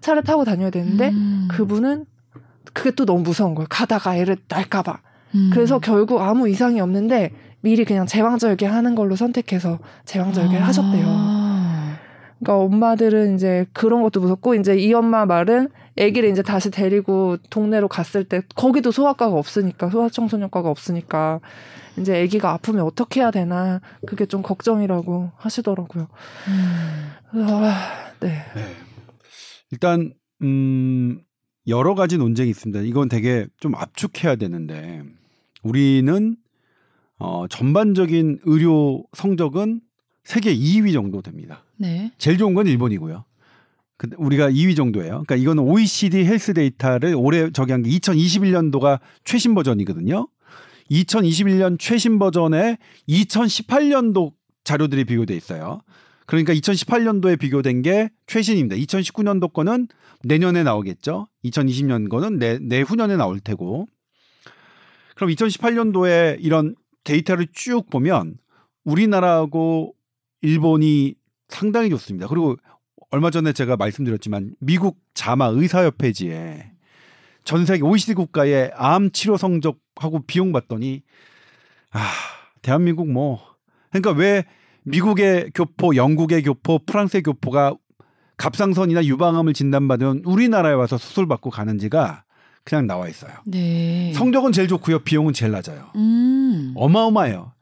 차를 0.00 0.22
타고 0.22 0.44
다녀야 0.44 0.70
되는데 0.70 1.10
음. 1.10 1.48
그분은 1.50 2.06
그게 2.72 2.90
또 2.90 3.04
너무 3.04 3.22
무서운 3.22 3.54
거예요. 3.54 3.66
가다가 3.68 4.16
애를 4.16 4.36
낳을까봐. 4.48 4.98
음. 5.34 5.50
그래서 5.52 5.78
결국 5.78 6.20
아무 6.20 6.48
이상이 6.48 6.80
없는데 6.80 7.30
미리 7.62 7.84
그냥 7.84 8.06
제왕절개 8.06 8.66
하는 8.66 8.94
걸로 8.94 9.16
선택해서 9.16 9.78
제왕절개를 10.04 10.62
아. 10.62 10.66
하셨대요. 10.66 11.42
그러니까 12.42 12.64
엄마들은 12.64 13.36
이제 13.36 13.66
그런 13.72 14.02
것도 14.02 14.20
무섭고 14.20 14.56
이제 14.56 14.76
이 14.76 14.92
엄마 14.92 15.24
말은 15.26 15.68
아기를 15.98 16.28
이제 16.28 16.42
다시 16.42 16.70
데리고 16.70 17.36
동네로 17.50 17.86
갔을 17.86 18.24
때 18.24 18.42
거기도 18.56 18.90
소아과가 18.90 19.36
없으니까 19.36 19.90
소아청소년과가 19.90 20.68
없으니까 20.68 21.40
이제 21.98 22.20
아기가 22.22 22.50
아프면 22.50 22.84
어떻게 22.84 23.20
해야 23.20 23.30
되나 23.30 23.80
그게 24.06 24.26
좀 24.26 24.42
걱정이라고 24.42 25.30
하시더라고요. 25.36 26.08
음. 26.48 27.42
아, 27.48 28.10
네. 28.20 28.28
네. 28.54 28.62
일단 29.70 30.12
음 30.42 31.20
여러 31.68 31.94
가지 31.94 32.18
논쟁이 32.18 32.50
있습니다. 32.50 32.82
이건 32.82 33.08
되게 33.08 33.46
좀 33.60 33.74
압축해야 33.76 34.36
되는데 34.36 35.02
우리는 35.62 36.36
어 37.24 37.46
전반적인 37.46 38.40
의료 38.42 39.04
성적은 39.12 39.80
세계 40.24 40.52
2위 40.56 40.92
정도 40.92 41.22
됩니다. 41.22 41.64
네. 41.76 42.10
제일 42.18 42.36
좋은 42.36 42.52
건 42.52 42.66
일본이고요. 42.66 43.24
근데 43.96 44.16
우리가 44.18 44.50
2위 44.50 44.74
정도예요. 44.74 45.22
그러니까 45.24 45.36
이거는 45.36 45.62
OECD 45.62 46.24
헬스 46.24 46.52
데이터를 46.52 47.14
올해 47.14 47.52
저기한 47.52 47.84
게 47.84 47.90
2021년도가 47.90 48.98
최신 49.22 49.54
버전이거든요. 49.54 50.26
2021년 50.90 51.78
최신 51.78 52.18
버전에 52.18 52.78
2018년도 53.08 54.32
자료들이 54.64 55.04
비교돼 55.04 55.36
있어요. 55.36 55.80
그러니까 56.26 56.52
2018년도에 56.54 57.38
비교된 57.38 57.82
게 57.82 58.10
최신입니다. 58.26 58.74
2019년도 58.74 59.52
거는 59.52 59.86
내년에 60.24 60.64
나오겠죠. 60.64 61.28
2020년 61.44 62.08
거는 62.08 62.40
내, 62.40 62.58
내후년에 62.58 63.16
나올 63.16 63.38
테고. 63.38 63.86
그럼 65.14 65.30
2018년도에 65.30 66.38
이런 66.40 66.74
데이터를 67.04 67.48
쭉 67.52 67.88
보면 67.90 68.38
우리나라하고 68.84 69.94
일본이 70.40 71.14
상당히 71.48 71.90
좋습니다. 71.90 72.26
그리고 72.28 72.56
얼마 73.10 73.30
전에 73.30 73.52
제가 73.52 73.76
말씀드렸지만 73.76 74.54
미국 74.58 74.98
자마 75.14 75.46
의사협회지에 75.46 76.72
전 77.44 77.66
세계 77.66 77.82
OECD 77.82 78.14
국가의 78.14 78.72
암 78.74 79.10
치료 79.10 79.36
성적하고 79.36 80.20
비용 80.26 80.52
봤더니 80.52 81.02
아 81.90 82.10
대한민국 82.62 83.10
뭐 83.10 83.40
그러니까 83.90 84.12
왜 84.12 84.44
미국의 84.84 85.50
교포, 85.54 85.94
영국의 85.94 86.42
교포, 86.42 86.80
프랑스의 86.86 87.22
교포가 87.22 87.74
갑상선이나 88.36 89.04
유방암을 89.04 89.52
진단받으면 89.52 90.22
우리나라에 90.24 90.72
와서 90.72 90.98
수술 90.98 91.28
받고 91.28 91.50
가는지가 91.50 92.24
그냥 92.64 92.86
나와 92.86 93.08
있어요. 93.08 93.32
네. 93.46 94.12
성적은 94.14 94.52
제일 94.52 94.68
좋고요, 94.68 95.00
비용은 95.00 95.32
제일 95.32 95.52
낮아요. 95.52 95.90
음. 95.96 96.72
어마어마해요. 96.76 97.52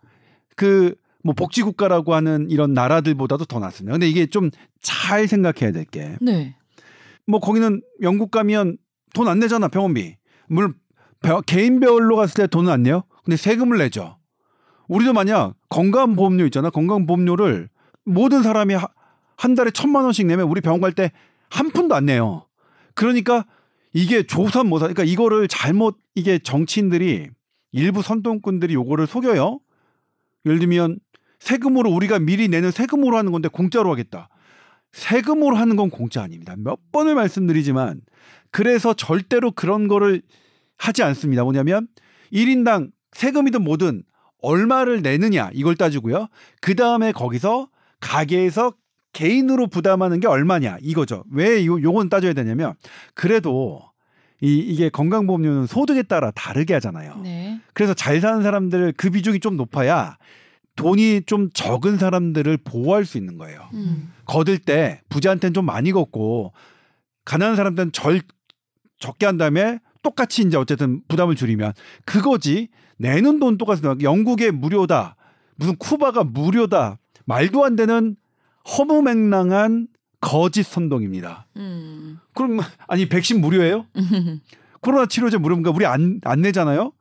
그 0.57 0.95
뭐 1.23 1.35
복지국가라고 1.35 2.15
하는 2.15 2.49
이런 2.51 2.73
나라들보다도 2.73 3.45
더 3.45 3.59
낫습니다. 3.59 3.93
근데 3.93 4.09
이게 4.09 4.25
좀 4.25 4.51
잘 4.81 5.29
생각해야 5.29 5.71
될게뭐 5.71 6.17
네. 6.23 6.57
거기는 7.43 7.83
영국 8.01 8.31
가면 8.31 8.79
돈 9.13 9.29
안 9.29 9.39
내잖아 9.39 9.69
병원비. 9.69 10.17
물론 10.49 10.73
배- 11.21 11.39
개인별로 11.45 12.17
갔을 12.17 12.35
때 12.35 12.47
돈은 12.47 12.73
안 12.73 12.83
내요. 12.85 13.03
근데 13.23 13.37
세금을 13.37 13.77
내죠. 13.77 14.17
우리도 14.89 15.13
만약 15.13 15.57
건강보험료 15.69 16.47
있잖아. 16.47 16.71
건강보험료를 16.71 17.69
모든 18.07 18.43
사람이 18.43 18.73
하- 18.73 18.89
한 19.37 19.55
달에 19.55 19.71
천만 19.73 20.05
원씩 20.05 20.27
내면 20.27 20.49
우리 20.49 20.63
병원 20.63 20.81
갈 20.81 20.93
때 20.95 21.11
한 21.51 21.69
푼도 21.71 21.95
안 21.95 22.07
내요. 22.07 22.47
그러니까 22.95 23.45
이게 23.93 24.23
조선 24.23 24.69
모사 24.69 24.87
그러니까 24.87 25.05
이거를 25.05 25.49
잘못 25.49 25.99
이게 26.15 26.39
정치인들이 26.39 27.29
일부 27.73 28.03
선동꾼들이 28.03 28.75
요거를 28.75 29.07
속여요. 29.07 29.61
예를 30.47 30.59
들면 30.59 30.99
세금으로 31.39 31.91
우리가 31.91 32.19
미리 32.19 32.49
내는 32.49 32.71
세금으로 32.71 33.17
하는 33.17 33.33
건데 33.33 33.49
공짜로 33.49 33.91
하겠다. 33.91 34.29
세금으로 34.93 35.57
하는 35.57 35.77
건 35.77 35.91
공짜 35.91 36.23
아닙니다. 36.23 36.55
몇 36.59 36.79
번을 36.93 37.15
말씀드리지만 37.15 38.01
그래서 38.51 38.95
절대로 38.95 39.53
그런 39.53 39.89
거를 39.89 40.23
하지 40.77 41.03
않습니다. 41.03 41.45
뭐냐면 41.45 41.89
1인당 42.33 42.91
세금이든 43.13 43.63
뭐든 43.63 44.03
얼마를 44.43 45.03
내느냐 45.03 45.51
이걸 45.53 45.77
따지고요. 45.77 46.29
그 46.61 46.75
다음에 46.75 47.13
거기서 47.13 47.69
가게에서 48.01 48.73
개인으로 49.13 49.67
부담하는 49.67 50.21
게 50.21 50.29
얼마냐 50.29 50.79
이거죠. 50.81 51.25
왜 51.33 51.67
요, 51.67 51.81
요건 51.83 52.09
따져야 52.09 52.33
되냐면 52.33 52.75
그래도 53.15 53.83
이, 54.41 54.59
이게 54.59 54.89
건강보험료는 54.89 55.67
소득에 55.67 56.03
따라 56.03 56.31
다르게 56.31 56.75
하잖아요. 56.75 57.17
네. 57.23 57.61
그래서 57.75 57.93
잘 57.95 58.21
사는 58.21 58.43
사람들 58.43 58.95
그 58.97 59.11
비중이 59.11 59.41
좀 59.41 59.57
높아야 59.57 60.17
돈이 60.77 61.23
좀 61.27 61.51
적은 61.53 61.99
사람들을 61.99 62.57
보호할 62.65 63.05
수 63.05 63.19
있는 63.19 63.37
거예요. 63.37 63.69
음. 63.75 64.13
거들 64.25 64.59
때 64.59 65.03
부자한테는 65.09 65.53
좀 65.53 65.67
많이 65.67 65.93
걷고 65.93 66.53
가난한 67.25 67.57
사람들은 67.57 67.93
절 67.93 68.23
적게 68.99 69.27
한 69.27 69.37
다음에 69.37 69.79
똑같이 70.03 70.43
이제 70.43 70.57
어쨌든 70.57 71.03
부담을 71.09 71.35
줄이면 71.35 71.73
그거지 72.05 72.69
내는 72.97 73.41
돈 73.41 73.59
똑같이 73.59 73.83
나 73.83 73.95
영국에 74.01 74.51
무료다 74.51 75.17
무슨 75.57 75.77
쿠바가 75.77 76.25
무료다 76.25 76.99
말도 77.27 77.65
안 77.65 77.77
되는 77.77 78.17
허무맹랑한 78.69 79.89
거짓 80.21 80.65
선동입니다. 80.65 81.47
음. 81.57 82.19
그럼 82.35 82.61
아니 82.87 83.09
백신 83.09 83.41
무료예요? 83.41 83.87
코로나 84.81 85.07
치료제 85.07 85.39
무료인가 85.39 85.71
우리 85.71 85.87
안, 85.87 86.21
안 86.25 86.41
내잖아요. 86.41 86.93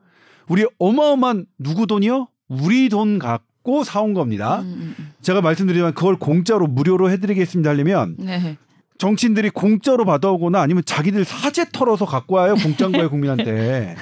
우리 0.47 0.65
어마어마한 0.79 1.45
누구 1.57 1.87
돈이요? 1.87 2.27
우리 2.47 2.89
돈 2.89 3.19
갖고 3.19 3.83
사온 3.83 4.13
겁니다. 4.13 4.61
음, 4.61 4.95
음, 4.97 5.11
제가 5.21 5.41
말씀드리지만 5.41 5.93
그걸 5.93 6.17
공짜로 6.17 6.67
무료로 6.67 7.09
해드리겠습니다 7.11 7.69
하려면 7.69 8.15
음. 8.19 8.25
네. 8.25 8.57
정치인들이 8.97 9.49
공짜로 9.51 10.03
받아오거나 10.05 10.59
아니면 10.59 10.83
자기들 10.85 11.23
사재 11.23 11.65
털어서 11.71 12.05
갖고 12.05 12.35
와요 12.35 12.55
공짜인 12.61 12.91
거예요 12.91 13.09
국민한테 13.09 13.95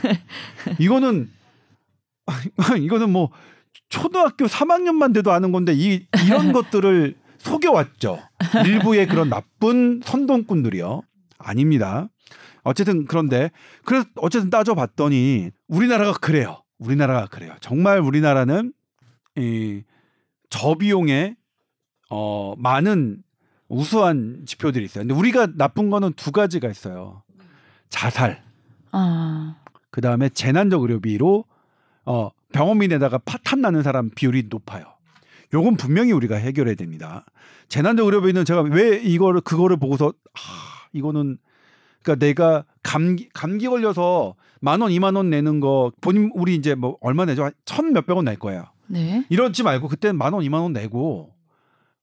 이거는 0.79 1.29
이거는 2.81 3.11
뭐 3.11 3.29
초등학교 3.89 4.45
3학년만 4.45 5.13
돼도 5.13 5.31
아는 5.31 5.51
건데 5.51 5.73
이 5.73 6.07
이런 6.25 6.51
것들을 6.51 7.15
속여왔죠 7.47 8.19
일부의 8.65 9.07
그런 9.07 9.29
나쁜 9.29 10.01
선동꾼들이요 10.03 11.01
아닙니다 11.37 12.07
어쨌든 12.63 13.05
그런데 13.05 13.51
그래서 13.85 14.07
어쨌든 14.17 14.49
따져봤더니 14.49 15.51
우리나라가 15.67 16.13
그래요 16.13 16.63
우리나라가 16.77 17.27
그래요 17.27 17.53
정말 17.61 17.99
우리나라는 17.99 18.73
이 19.35 19.83
저비용에 20.49 21.35
어 22.09 22.55
많은 22.57 23.23
우수한 23.69 24.43
지표들이 24.45 24.85
있어요. 24.85 25.03
근데 25.03 25.13
우리가 25.13 25.47
나쁜 25.55 25.89
거는 25.89 26.13
두 26.13 26.31
가지가 26.31 26.69
있어요. 26.69 27.23
자살, 27.89 28.43
아. 28.91 29.55
그 29.91 30.01
다음에 30.01 30.29
재난적 30.29 30.81
의료비로 30.81 31.45
어 32.05 32.29
병원비 32.53 32.87
내다가 32.87 33.17
파탄 33.17 33.61
나는 33.61 33.83
사람 33.83 34.09
비율이 34.09 34.45
높아요. 34.49 34.96
요건 35.53 35.75
분명히 35.77 36.11
우리가 36.11 36.35
해결해야 36.35 36.75
됩니다. 36.75 37.25
재난적 37.69 38.05
의료비는 38.05 38.45
제가 38.45 38.61
왜 38.61 38.97
이거를 38.97 39.41
그거를 39.41 39.77
보고서 39.77 40.07
아 40.33 40.39
이거는 40.93 41.37
그러니까 42.03 42.25
내가 42.25 42.65
감기 42.83 43.29
감기 43.33 43.67
걸려서 43.67 44.35
만 44.61 44.81
원, 44.81 44.91
이만 44.91 45.15
원 45.15 45.29
내는 45.29 45.59
거 45.59 45.91
본인 46.01 46.31
우리 46.33 46.55
이제 46.55 46.75
뭐 46.75 46.97
얼마 47.01 47.25
내죠? 47.25 47.49
천 47.65 47.93
몇백 47.93 48.15
원 48.15 48.25
낼 48.25 48.37
거예요. 48.39 48.65
네. 48.87 49.25
이러지 49.29 49.63
말고 49.63 49.87
그때 49.89 50.11
만 50.11 50.33
원, 50.33 50.43
이만 50.43 50.61
원 50.61 50.73
내고 50.73 51.33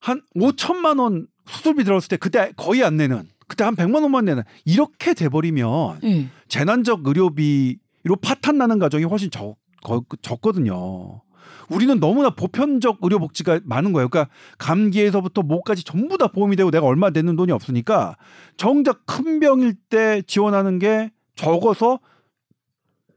한 0.00 0.20
5천만 0.36 1.00
원 1.00 1.26
수술비 1.46 1.84
들었을 1.84 2.08
때 2.08 2.16
그때 2.16 2.52
거의 2.56 2.84
안 2.84 2.96
내는 2.96 3.26
그때 3.48 3.64
한 3.64 3.74
100만 3.76 4.02
원만 4.02 4.24
내는 4.26 4.42
이렇게 4.64 5.14
돼 5.14 5.28
버리면 5.28 6.00
예. 6.04 6.28
재난적 6.48 7.06
의료비로 7.06 8.16
파탄 8.22 8.56
나는 8.58 8.78
가정이 8.78 9.04
훨씬 9.04 9.30
적, 9.30 9.56
거- 9.82 10.04
적거든요. 10.22 11.22
우리는 11.68 11.98
너무나 12.00 12.30
보편적 12.30 12.98
의료 13.02 13.18
복지가 13.18 13.60
많은 13.64 13.92
거예요. 13.92 14.08
그러니까 14.08 14.32
감기에서부터 14.58 15.42
목까지 15.42 15.84
전부 15.84 16.18
다 16.18 16.28
보험이 16.28 16.56
되고 16.56 16.70
내가 16.70 16.86
얼마 16.86 17.10
내는 17.10 17.36
돈이 17.36 17.52
없으니까 17.52 18.16
정작 18.56 19.06
큰 19.06 19.40
병일 19.40 19.74
때 19.88 20.22
지원하는 20.26 20.78
게 20.78 21.10
적어서 21.36 22.00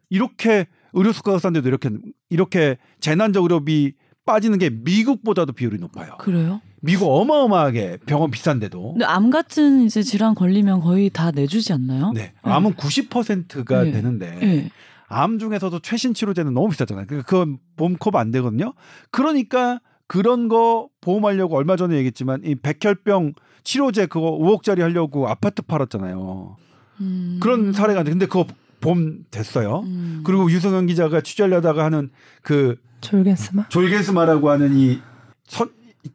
이렇게 0.10 0.68
의료 0.94 1.12
수가가 1.12 1.40
싼데도 1.40 1.68
이렇게 1.68 1.90
이렇게 2.30 2.78
재난적 3.00 3.44
의료비 3.44 3.94
빠지는 4.26 4.60
게 4.60 4.70
미국보다도 4.70 5.54
비율이 5.54 5.78
높아요. 5.80 6.18
그래요? 6.20 6.62
미국 6.82 7.08
어마어마하게 7.08 7.98
병원 8.06 8.30
비싼데도. 8.30 8.94
근데 8.94 9.06
암 9.06 9.30
같은 9.30 9.84
이제 9.84 10.04
질환 10.04 10.36
걸리면 10.36 10.82
거의 10.82 11.10
다 11.10 11.32
내주지 11.32 11.74
않나요? 11.74 12.12
네. 12.14 12.34
암은 12.44 12.74
90%가 12.76 13.84
네. 13.84 13.92
되는데 13.92 14.40
예. 14.44 14.70
암 15.08 15.40
중에서도 15.40 15.80
최신 15.80 16.14
치료제는 16.14 16.54
너무 16.54 16.70
비싸잖아요. 16.70 17.06
그러니까 17.08 17.28
그건 17.30 17.58
보험 17.76 17.96
커버 17.98 18.20
안 18.20 18.32
되거든요. 18.32 18.74
그러니까 19.12 19.80
그런 20.08 20.48
거 20.48 20.90
보험하려고 21.02 21.56
얼마 21.58 21.76
전에 21.76 21.96
얘기했지만 21.96 22.42
이 22.44 22.56
백혈병 22.56 23.34
치료제 23.64 24.06
그거 24.06 24.32
5억짜리 24.38 24.80
하려고 24.82 25.28
아파트 25.28 25.62
팔았잖아요. 25.62 26.56
음. 27.02 27.40
그런 27.42 27.74
사례가 27.74 28.02
있는데 28.02 28.12
근데 28.12 28.26
그거 28.26 28.46
보험 28.80 29.26
됐어요. 29.32 29.80
음. 29.86 30.22
그리고 30.26 30.50
유승현 30.52 30.88
기자가 30.88 31.22
취재하려다가 31.22 31.84
하는 31.86 32.10
그 32.42 32.76
졸겐스마? 33.02 33.70
졸겐스마라고 33.70 34.50
하는 34.50 34.76
이 34.78 35.00
선 35.48 35.70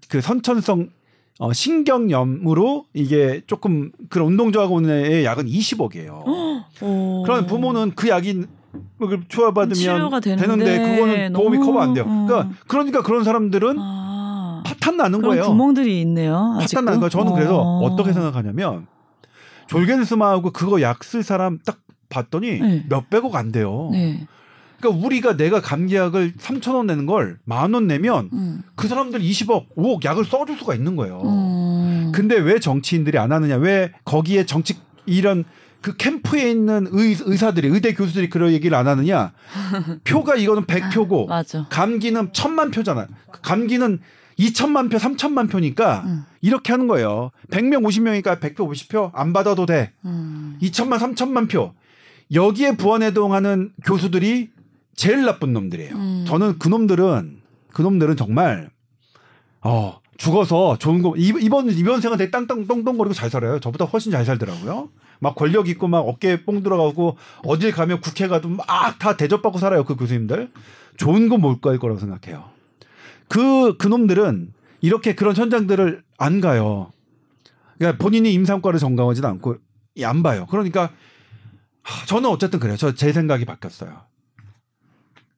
그 0.09 0.21
선천성 0.21 0.89
어, 1.39 1.53
신경염으로 1.53 2.87
이게 2.95 3.43
조금 3.47 3.91
그런 4.09 4.29
운동저하고 4.29 4.77
오는 4.77 4.91
애의 4.91 5.25
약은 5.25 5.47
20억이에요. 5.47 6.25
오. 6.83 7.23
그러면 7.25 7.47
부모는 7.47 7.93
그 7.95 8.09
약이 8.09 8.45
을 9.03 9.25
투여받으면 9.29 9.75
치료가 9.75 10.21
되는데 10.21 10.79
그거는 10.79 11.33
보험이 11.33 11.59
너무, 11.59 11.67
커버 11.67 11.81
안 11.81 11.93
돼요. 11.95 12.05
음. 12.07 12.27
그러니까 12.27 12.51
그러니까 12.67 13.03
그런 13.03 13.25
사람들은 13.25 13.77
아. 13.79 14.63
파탄 14.65 14.97
나는 14.97 15.21
거예요. 15.23 15.45
구멍들이 15.45 16.01
있네요. 16.03 16.57
아직도? 16.59 16.77
파탄 16.81 16.85
나는 16.85 17.01
거예요. 17.01 17.11
저는 17.11 17.33
그래서 17.35 17.61
어. 17.61 17.81
어떻게 17.85 18.13
생각하냐면 18.13 18.87
졸겐스마하고 19.69 20.51
그거 20.53 20.81
약 20.83 21.03
쓸 21.05 21.23
사람 21.23 21.59
딱 21.65 21.79
봤더니 22.09 22.61
네. 22.61 22.85
몇백억 22.89 23.35
안 23.37 23.53
돼요. 23.53 23.89
네. 23.93 24.27
그러니까 24.81 25.07
우리가 25.07 25.37
내가 25.37 25.61
감기약을 25.61 26.35
3천 26.35 26.75
원 26.75 26.87
내는 26.87 27.07
걸 27.07 27.39
만 27.45 27.73
원 27.75 27.87
내면 27.87 28.29
음. 28.33 28.63
그 28.75 28.89
사람들 28.89 29.21
20억, 29.21 29.67
5억 29.77 30.05
약을 30.05 30.25
써줄 30.25 30.57
수가 30.59 30.75
있는 30.75 30.97
거예요. 30.97 31.21
음. 31.25 32.13
근데 32.15 32.37
왜 32.37 32.59
정치인들이 32.59 33.19
안 33.19 33.33
하느냐? 33.33 33.57
왜 33.57 33.93
거기에 34.05 34.45
정치 34.45 34.75
이런 35.07 35.45
그 35.83 35.97
캠프에 35.97 36.51
있는 36.51 36.89
의, 36.93 37.17
의사들이 37.21 37.69
의대 37.69 37.93
교수들이 37.93 38.31
그런 38.31 38.53
얘기를 38.53 38.77
안 38.77 38.87
하느냐? 38.89 39.33
표가 40.05 40.37
이거는 40.37 40.65
100표고 40.65 41.27
맞아. 41.29 41.67
감기는 41.69 42.31
천만 42.33 42.71
표잖아요. 42.71 43.07
감기는 43.43 43.99
2천만 44.39 44.91
표, 44.91 44.97
3천만 44.97 45.51
표니까 45.51 46.03
음. 46.07 46.25
이렇게 46.41 46.73
하는 46.73 46.87
거예요. 46.89 47.31
100명, 47.51 47.83
50명이니까 47.85 48.41
100표, 48.41 48.57
50표 48.71 49.11
안 49.15 49.33
받아도 49.33 49.67
돼. 49.67 49.93
음. 50.05 50.57
2천만, 50.63 50.99
3천만 50.99 51.51
표. 51.51 51.75
여기에 52.33 52.77
부원해동하는 52.77 53.73
교수들이 53.85 54.51
제일 54.97 55.25
나쁜 55.25 55.53
놈들이에요. 55.53 55.95
음. 55.95 56.25
저는 56.27 56.59
그 56.59 56.69
놈들은 56.69 57.41
그 57.73 57.83
놈들은 57.83 58.17
정말 58.17 58.71
어 59.61 60.01
죽어서 60.17 60.79
좋은 60.79 61.03
거 61.03 61.15
이- 61.17 61.33
이번 61.41 61.71
이번 61.71 62.01
생은 62.01 62.17
되게 62.19 62.31
땅땅 62.31 62.67
똥똥거리고 62.67 63.13
잘 63.15 63.29
살아요. 63.31 63.61
저보다 63.61 63.85
훨씬 63.85 64.13
잘 64.13 64.25
살더라고요. 64.25 64.89
막 65.23 65.37
권력 65.37 65.69
있고 65.69 65.87
막 65.87 66.01
어깨에 66.01 66.43
뽕 66.45 66.63
들어가고 66.65 67.17
어딜 67.45 67.71
가면 67.71 68.01
국회 68.01 68.27
가도 68.27 68.49
막 68.49 68.67
다 68.99 69.17
대접받고 69.17 69.59
살아요. 69.59 69.85
그 69.85 69.95
교수님들 69.95 70.51
좋은 70.97 71.29
건뭘 71.29 71.61
거일 71.61 71.79
거라고 71.79 72.01
생각해요. 72.01 72.51
그 73.29 73.77
그놈들은 73.77 74.53
이렇게 74.81 75.15
그런 75.15 75.37
현장들을 75.37 76.03
안 76.19 76.41
가요. 76.41 76.91
그러니까 77.79 78.03
본인이 78.03 78.33
임상과를 78.35 78.81
전공하지도 78.81 79.29
않고 79.29 79.57
이안 79.95 80.23
봐요. 80.25 80.47
그러니까 80.51 80.91
하, 81.83 82.05
저는 82.07 82.29
어쨌든 82.29 82.59
그래요. 82.59 82.77
저 82.77 82.93
제 82.95 83.13
생각이 83.13 83.45
바뀌었어요. 83.45 84.03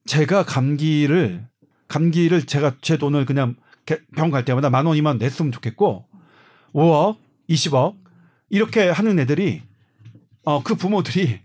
제가 0.06 0.44
감기를 0.44 1.46
감기를 1.88 2.46
제가 2.46 2.76
제 2.80 2.96
돈을 2.96 3.26
그냥 3.26 3.56
병 4.16 4.30
갈 4.30 4.44
때마다 4.46 4.70
만 4.70 4.86
원, 4.86 4.96
이만 4.96 5.10
원 5.12 5.18
냈으면 5.18 5.52
좋겠고 5.52 6.06
5억, 6.72 7.18
20억 7.50 7.96
이렇게 8.48 8.88
하는 8.88 9.18
애들이 9.18 9.62
어 10.44 10.62
그 10.62 10.74
부모들이 10.74 11.40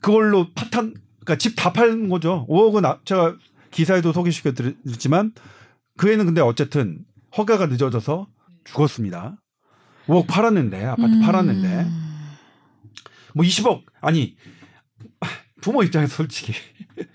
그걸로 0.00 0.48
파탄 0.54 0.94
그러니까 1.20 1.36
집다 1.38 1.72
파는 1.72 2.08
거죠. 2.08 2.46
5억은 2.48 2.84
아- 2.84 3.00
제가 3.04 3.36
기사에도 3.70 4.12
소개시켜 4.12 4.52
드렸지만 4.52 5.32
그 5.96 6.12
애는 6.12 6.26
근데 6.26 6.40
어쨌든 6.40 7.04
허가가 7.36 7.66
늦어져서 7.66 8.28
죽었습니다. 8.64 9.36
5억 10.06 10.26
팔았는데 10.26 10.84
아파트 10.84 11.12
음. 11.12 11.22
팔았는데 11.22 11.86
뭐 13.34 13.44
20억 13.44 13.82
아니 14.02 14.36
부모 15.62 15.82
입장에서 15.82 16.14
솔직히 16.14 16.52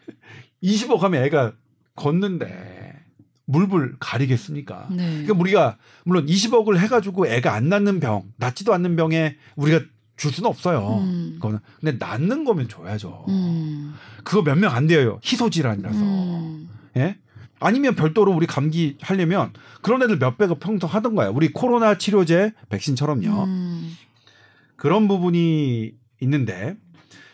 20억 0.63 0.99
하면 0.99 1.23
애가 1.23 1.53
걷는데 1.95 2.97
물불 3.45 3.97
가리겠습니까? 3.99 4.87
네. 4.91 5.23
그러니까 5.23 5.33
우리가 5.39 5.77
물론 6.05 6.25
20억을 6.25 6.77
해가지고 6.79 7.27
애가 7.27 7.53
안 7.53 7.69
낫는 7.69 7.99
병, 7.99 8.23
낫지도 8.37 8.73
않는 8.73 8.95
병에 8.95 9.37
우리가 9.55 9.81
줄 10.19 10.31
수는 10.31 10.49
없어요. 10.49 10.99
음. 11.01 11.31
그거는 11.35 11.59
근데 11.79 11.97
낫는 12.05 12.43
거면 12.43 12.67
줘야죠. 12.67 13.25
음. 13.29 13.95
그거 14.23 14.41
몇 14.43 14.55
명 14.57 14.75
안 14.75 14.85
돼요. 14.85 15.19
희소 15.23 15.49
질환이라서. 15.49 15.97
음. 15.97 16.69
예? 16.97 17.15
아니면 17.61 17.95
별도로 17.95 18.33
우리 18.33 18.45
감기 18.45 18.97
하려면 19.01 19.51
그런 19.81 20.03
애들 20.03 20.19
몇 20.19 20.37
배가 20.37 20.55
평소 20.55 20.87
하던 20.87 21.15
거야. 21.15 21.29
우리 21.29 21.51
코로나 21.51 21.97
치료제 21.97 22.53
백신처럼요. 22.69 23.43
음. 23.45 23.95
그런 24.75 25.07
부분이 25.07 25.91
있는데, 26.21 26.75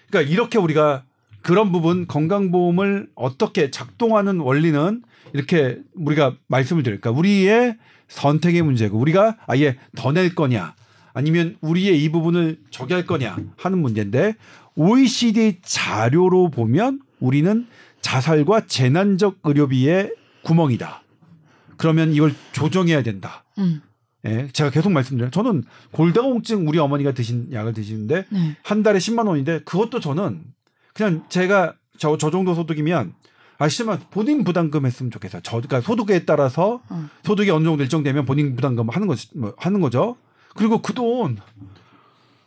그러니까 0.10 0.32
이렇게 0.32 0.58
우리가 0.58 1.04
그런 1.41 1.71
부분 1.71 2.08
건강보험을 2.08 3.10
어떻게 3.15 3.69
작동하는 3.71 4.39
원리는 4.39 5.04
이렇게 5.34 5.80
우리가 5.95 6.36
말씀을 6.48 6.82
드릴까 6.84 7.12
우리의 7.12 7.78
선택의 8.08 8.62
문제고 8.63 8.98
우리가 9.00 9.38
아예 9.48 9.78
더 9.95 10.12
낼 10.12 10.34
거냐 10.36 10.74
아니면 11.15 11.56
우리의 11.62 12.04
이 12.04 12.10
부분을 12.10 12.60
저기 12.69 12.93
할 12.93 13.06
거냐 13.06 13.38
하는 13.58 13.80
문제인데 13.80 14.36
OECD 14.75 15.60
자료로 15.63 16.51
보면 16.51 16.99
우리는 17.21 17.65
자살과 18.01 18.67
재난적 18.67 19.39
의료비의 19.43 20.13
구멍이다. 20.43 21.01
그러면 21.78 22.13
이걸 22.13 22.36
조정해야 22.51 23.01
된다. 23.01 23.45
음. 23.58 23.82
예, 24.25 24.49
제가 24.51 24.69
계속 24.69 24.91
말씀드려요. 24.91 25.32
저는 25.32 25.63
골다공증 25.91 26.67
우리 26.67 26.80
어머니가 26.80 27.13
드신 27.13 27.47
약을 27.54 27.73
드시는데 27.73 28.25
네. 28.30 28.58
한 28.62 28.84
달에 28.84 28.99
10만 28.99 29.28
원인데 29.28 29.60
그것도 29.60 30.01
저는 30.01 30.43
그냥 30.93 31.23
제가 31.30 31.75
저, 31.97 32.17
저 32.17 32.30
정도 32.30 32.54
소득이면 32.54 33.13
아시지만 33.58 34.01
본인 34.12 34.43
부담금 34.43 34.86
했으면 34.86 35.12
좋겠어요. 35.12 35.41
저, 35.43 35.62
그러니까 35.62 35.80
소득에 35.80 36.25
따라서 36.25 36.82
어. 36.89 37.10
소득이 37.23 37.51
어느 37.51 37.63
정도 37.63 37.84
일정되면 37.84 38.25
본인 38.25 38.56
부담금 38.56 38.89
하는 38.89 39.08
거, 39.08 39.15
뭐 39.36 39.54
하는 39.58 39.80
거죠. 39.80 40.17
그리고 40.56 40.82
그 40.82 40.94
돈, 40.94 41.38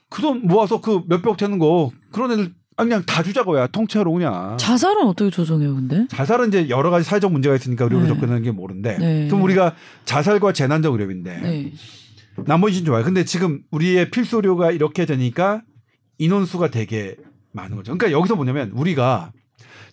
그 0.09 0.23
돈 0.23 0.47
모아서 0.47 0.81
그 0.81 1.03
몇백 1.07 1.37
되는 1.37 1.59
거 1.59 1.90
그런 2.12 2.33
애들 2.33 2.53
아, 2.77 2.85
그냥 2.85 3.03
다 3.05 3.23
주자고야 3.25 3.66
통째로 3.68 4.12
그냥. 4.12 4.57
자살은 4.57 5.05
어떻게 5.07 5.31
조정해요, 5.31 5.75
근데? 5.75 6.07
자살은 6.11 6.49
이제 6.49 6.68
여러 6.68 6.90
가지 6.90 7.05
사회적 7.05 7.33
문제가 7.33 7.57
있으니까 7.57 7.85
의료로 7.85 8.03
네. 8.05 8.09
접근하는 8.09 8.42
게 8.42 8.53
모른데. 8.53 8.99
네. 8.99 9.27
그럼 9.27 9.42
우리가 9.42 9.75
자살과 10.05 10.53
재난적 10.53 10.92
의료비인데 10.92 11.40
네. 11.40 11.73
나머지는 12.47 12.85
좋아요. 12.87 13.03
근데 13.05 13.25
지금 13.25 13.62
우리의 13.73 14.11
필수 14.11 14.37
의료가 14.37 14.71
이렇게 14.71 15.07
되니까 15.07 15.62
인원수가 16.18 16.71
되게 16.71 17.16
많은 17.53 17.77
거죠. 17.77 17.97
그러니까 17.97 18.16
여기서 18.16 18.37
뭐냐면 18.37 18.71
우리가 18.75 19.33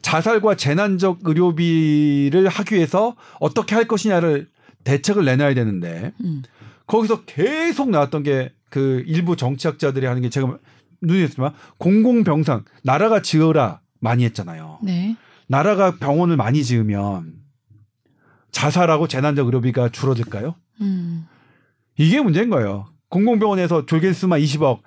자살과 0.04 0.54
재난적 0.56 1.22
의료비를 1.24 2.48
하기 2.48 2.76
위해서 2.76 3.16
어떻게 3.40 3.74
할 3.74 3.88
것이냐를 3.88 4.48
대책을 4.84 5.26
내놔야 5.26 5.56
되는데 5.56 6.14
음. 6.24 6.44
거기서 6.88 7.24
계속 7.26 7.90
나왔던 7.90 8.24
게 8.24 8.52
그 8.70 9.04
일부 9.08 9.38
정치학자들이 9.38 10.06
하는 10.06 10.22
게 10.22 10.28
제가 10.30 10.58
눈에 11.02 11.24
있지만 11.26 11.54
공공병상 11.78 12.66
나라가 12.84 13.22
지어라 13.22 13.80
많이 14.02 14.26
했잖아요. 14.26 14.80
네. 14.84 15.16
나라가 15.48 15.96
병원을 15.96 16.36
많이 16.36 16.62
지으면 16.62 17.36
자살하고 18.52 19.08
재난적 19.08 19.46
의료비가 19.46 19.90
줄어들까요? 19.90 20.56
음. 20.82 21.26
이게 21.98 22.20
문제인 22.22 22.50
거예요. 22.50 22.88
공공병원에서 23.08 23.86
졸개수만 23.86 24.42
20억, 24.42 24.80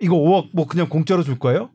이거 0.00 0.16
5억 0.16 0.50
뭐 0.52 0.66
그냥 0.66 0.88
공짜로 0.90 1.22
줄 1.22 1.38
거예요? 1.38 1.70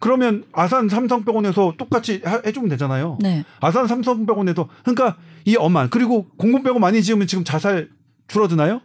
그러면 0.00 0.44
아산 0.52 0.88
삼성병원에서 0.90 1.74
똑같이 1.78 2.20
하- 2.24 2.42
해주면 2.44 2.68
되잖아요. 2.70 3.16
네. 3.22 3.44
아산 3.60 3.86
삼성병원에서 3.86 4.68
그러니까 4.82 5.16
이 5.46 5.56
엄한 5.56 5.88
그리고 5.88 6.28
공공병원 6.36 6.80
많이 6.80 7.02
지으면 7.02 7.26
지금 7.26 7.42
자살 7.44 7.88
줄어드나요? 8.28 8.82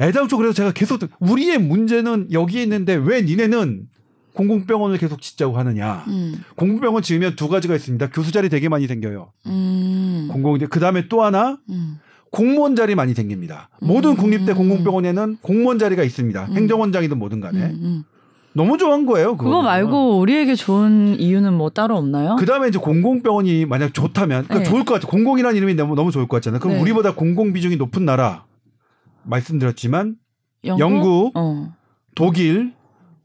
애당초 0.00 0.36
그래서 0.36 0.52
제가 0.52 0.72
계속 0.72 1.00
우리의 1.20 1.58
문제는 1.58 2.32
여기에 2.32 2.62
있는데 2.64 2.94
왜 2.94 3.22
니네는 3.22 3.86
공공병원을 4.34 4.98
계속 4.98 5.22
짓자고 5.22 5.56
하느냐? 5.58 6.04
음. 6.08 6.42
공공병원 6.56 7.02
지으면 7.02 7.36
두 7.36 7.48
가지가 7.48 7.74
있습니다. 7.74 8.10
교수 8.10 8.32
자리 8.32 8.48
되게 8.48 8.68
많이 8.68 8.86
생겨요. 8.86 9.32
음. 9.46 10.28
공공 10.30 10.58
그 10.58 10.78
다음에 10.78 11.08
또 11.08 11.22
하나 11.22 11.58
음. 11.70 11.98
공무원 12.30 12.76
자리 12.76 12.94
많이 12.94 13.14
생깁니다. 13.14 13.70
모든 13.80 14.10
음. 14.10 14.16
국립대 14.16 14.52
공공병원에는 14.52 15.38
공무원 15.40 15.78
자리가 15.78 16.02
있습니다. 16.02 16.46
음. 16.50 16.54
행정원장이든 16.54 17.18
뭐든 17.18 17.38
음. 17.38 17.40
간에. 17.40 17.60
음. 17.60 18.04
너무 18.52 18.78
좋은 18.78 19.04
거예요. 19.04 19.36
그거, 19.36 19.50
그거 19.50 19.62
말고 19.62 20.18
우리에게 20.18 20.54
좋은 20.54 21.20
이유는 21.20 21.52
뭐 21.52 21.68
따로 21.68 21.96
없나요? 21.98 22.36
그 22.36 22.46
다음에 22.46 22.68
이제 22.68 22.78
공공병원이 22.78 23.66
만약 23.66 23.92
좋다면, 23.92 24.44
그러니까 24.44 24.58
네. 24.58 24.64
좋을 24.64 24.86
것 24.86 24.94
같아. 24.94 25.06
공공이라는 25.08 25.56
이름이 25.58 25.74
너무, 25.74 25.94
너무 25.94 26.10
좋을 26.10 26.26
것 26.26 26.38
같잖아요. 26.38 26.60
그럼 26.60 26.76
네. 26.76 26.82
우리보다 26.82 27.14
공공 27.14 27.52
비중이 27.52 27.76
높은 27.76 28.06
나라, 28.06 28.44
말씀드렸지만, 29.26 30.16
영국? 30.64 30.80
영국, 30.80 31.32
어. 31.34 31.74
독일, 32.14 32.72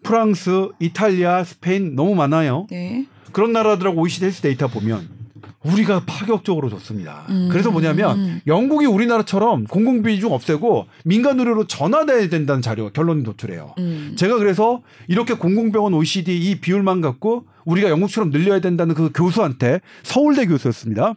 프랑스, 0.04 0.70
이탈리아, 0.80 1.44
스페인 1.44 1.96
너무 1.96 2.16
많아요. 2.16 2.68
네. 2.70 3.08
그런 3.32 3.54
나라들하고 3.54 4.02
OECD 4.02 4.26
헬스 4.26 4.42
데이터 4.42 4.68
보면 4.68 5.22
우리가 5.64 6.04
파격적으로 6.06 6.70
좋습니다. 6.70 7.26
음. 7.30 7.50
그래서 7.52 7.70
뭐냐면 7.70 8.20
음. 8.20 8.42
영국이 8.48 8.86
우리나라처럼 8.86 9.66
공공 9.66 10.02
비중 10.02 10.34
없애고 10.34 10.88
민간 11.06 11.40
의료로 11.40 11.68
전환해야 11.68 12.30
된다는 12.30 12.62
자료 12.62 12.90
결론이 12.90 13.24
도출해요. 13.24 13.76
음. 13.78 14.16
제가 14.18 14.38
그래서 14.38 14.82
이렇게 15.08 15.36
공공병원 15.36 15.94
OECD 15.94 16.36
이 16.36 16.60
비율만 16.60 17.02
갖고 17.02 17.46
우리가 17.66 17.90
영국처럼 17.90 18.32
늘려야 18.32 18.60
된다는 18.60 18.96
그 18.96 19.12
교수한테 19.14 19.82
서울대 20.02 20.48
교수였습니다. 20.48 21.14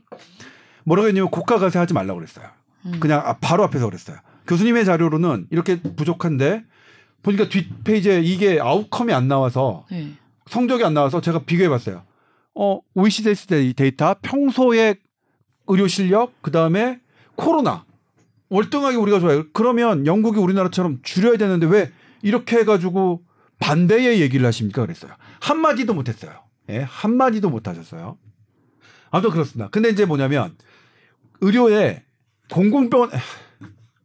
뭐라고 0.85 1.09
했냐면 1.09 1.31
고가 1.31 1.59
가세 1.59 1.79
하지 1.79 1.94
말라고 1.94 2.20
그랬어요. 2.20 2.47
음. 2.85 3.01
그냥 3.01 3.23
아, 3.25 3.38
바로 3.40 3.64
앞에서 3.64 3.87
그랬어요. 3.87 4.18
교수님의 4.46 4.85
자료로는 4.85 5.46
이렇게 5.50 5.80
부족한데 5.80 6.64
보니까 7.22 7.48
뒷페이지에 7.48 8.20
이게 8.20 8.61
outcome이 8.61 9.12
안 9.12 9.28
나와서 9.28 9.87
네. 9.90 10.12
성적이 10.46 10.85
안 10.85 10.94
나와서 10.94 11.20
제가 11.20 11.40
비교해 11.40 11.68
봤어요. 11.68 12.02
어, 12.54 12.80
OECD 12.94 13.33
데이- 13.46 13.74
데이터 13.74 14.14
평소에 14.22 14.96
의료 15.66 15.87
실력 15.88 16.40
그다음에 16.42 17.00
코로나 17.37 17.85
월등하게 18.50 18.96
우리가 18.96 19.20
좋아요. 19.20 19.44
그러면 19.52 20.07
영국이 20.07 20.38
우리나라처럼 20.38 20.98
줄여야 21.02 21.37
되는데 21.38 21.66
왜 21.66 21.90
이렇게 22.22 22.59
해 22.59 22.64
가지고 22.64 23.22
반대의 23.59 24.20
얘기를 24.20 24.46
하십니까? 24.46 24.83
그랬어요. 24.83 25.12
한 25.40 25.59
마디도 25.59 25.94
못 25.94 26.09
했어요. 26.09 26.33
예, 26.68 26.80
한 26.80 27.16
마디도 27.16 27.48
못 27.50 27.66
하셨어요. 27.66 28.18
아무튼 29.11 29.30
그렇습니다. 29.30 29.68
근데 29.70 29.88
이제 29.88 30.04
뭐냐면 30.04 30.54
의료에 31.40 32.02
공공병원 32.52 33.11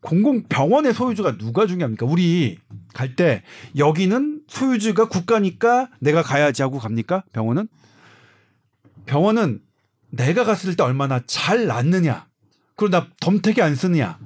공공병원의 0.02 0.94
소유주가 0.94 1.38
누가 1.38 1.66
중요합니까? 1.68 2.06
우리 2.06 2.58
갈 2.94 3.16
때 3.16 3.44
여기는 3.78 4.42
소유주가 4.48 5.10
국가니까 5.10 5.90
내가 6.00 6.22
가야지 6.24 6.62
하고 6.62 6.80
갑니까? 6.80 7.24
병원은? 7.34 7.68
병원은 9.06 9.62
내가 10.12 10.44
갔을 10.44 10.76
때 10.76 10.84
얼마나 10.84 11.22
잘 11.26 11.66
낫느냐. 11.66 12.28
그리고 12.76 12.92
나 12.98 13.08
덤태기 13.20 13.62
안 13.62 13.76
쓰느냐. 13.76 14.18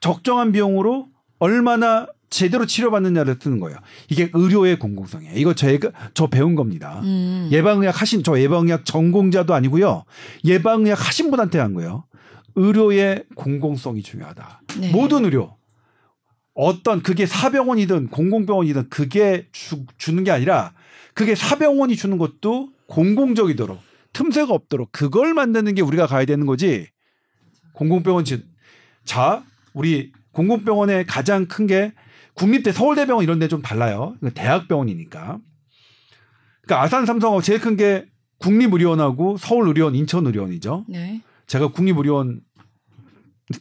적정한 0.00 0.52
비용으로 0.52 1.08
얼마나 1.38 2.06
제대로 2.30 2.66
치료받느냐를 2.66 3.38
쓰는 3.40 3.58
거예요. 3.58 3.78
이게 4.10 4.30
의료의 4.32 4.78
공공성이에요. 4.78 5.34
이거 5.36 5.54
제가 5.54 5.90
저 6.14 6.26
배운 6.26 6.54
겁니다. 6.54 7.00
음. 7.02 7.48
예방의학 7.50 8.00
하신 8.00 8.22
저 8.22 8.38
예방의학 8.38 8.84
전공자도 8.84 9.54
아니고요. 9.54 10.04
예방의학 10.44 11.06
하신 11.08 11.30
분한테 11.30 11.58
한 11.58 11.72
거예요. 11.74 12.04
의료의 12.58 13.24
공공성이 13.36 14.02
중요하다. 14.02 14.62
네. 14.80 14.90
모든 14.90 15.24
의료 15.24 15.56
어떤 16.54 17.02
그게 17.02 17.24
사병원이든 17.24 18.08
공공병원이든 18.08 18.88
그게 18.90 19.46
주, 19.52 19.84
주는 19.96 20.24
게 20.24 20.30
아니라 20.32 20.74
그게 21.14 21.34
사병원이 21.36 21.94
주는 21.96 22.18
것도 22.18 22.70
공공적이도록 22.88 23.78
틈새가 24.12 24.52
없도록 24.52 24.90
그걸 24.90 25.34
만드는 25.34 25.74
게 25.74 25.82
우리가 25.82 26.06
가야 26.06 26.24
되는 26.24 26.46
거지. 26.46 26.88
공공병원 27.74 28.24
지- 28.24 28.44
자 29.04 29.44
우리 29.72 30.12
공공병원의 30.32 31.06
가장 31.06 31.46
큰 31.46 31.66
게 31.66 31.92
국립대 32.34 32.72
서울대병원 32.72 33.22
이런 33.24 33.38
데 33.38 33.46
좀 33.48 33.62
달라요. 33.62 34.16
대학병원이니까. 34.34 35.38
그러니까 36.62 36.82
아산 36.82 37.06
삼성하고 37.06 37.40
제일 37.42 37.60
큰 37.60 37.76
게 37.76 38.06
국립의료원하고 38.38 39.36
서울의료원, 39.36 39.94
인천의료원이죠. 39.96 40.84
네. 40.88 41.20
제가 41.48 41.68
국립의료원 41.72 42.40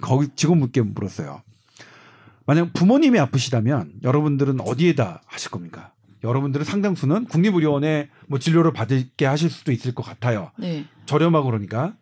거기 0.01 0.27
직원분께 0.35 0.81
물었어요. 0.81 1.41
만약 2.45 2.71
부모님이 2.73 3.19
아프시다면 3.19 3.93
여러분들은 4.03 4.61
어디에다 4.61 5.21
하실 5.25 5.51
겁니까? 5.51 5.91
여러분들은 6.23 6.65
상당수는 6.65 7.25
국립의료원에 7.25 8.09
뭐 8.27 8.39
진료를 8.39 8.73
받게 8.73 9.25
하실 9.25 9.49
수도 9.49 9.71
있을 9.71 9.93
것 9.93 10.03
같아요. 10.03 10.51
네. 10.57 10.85
저렴하고 11.05 11.45
그러니까. 11.45 11.95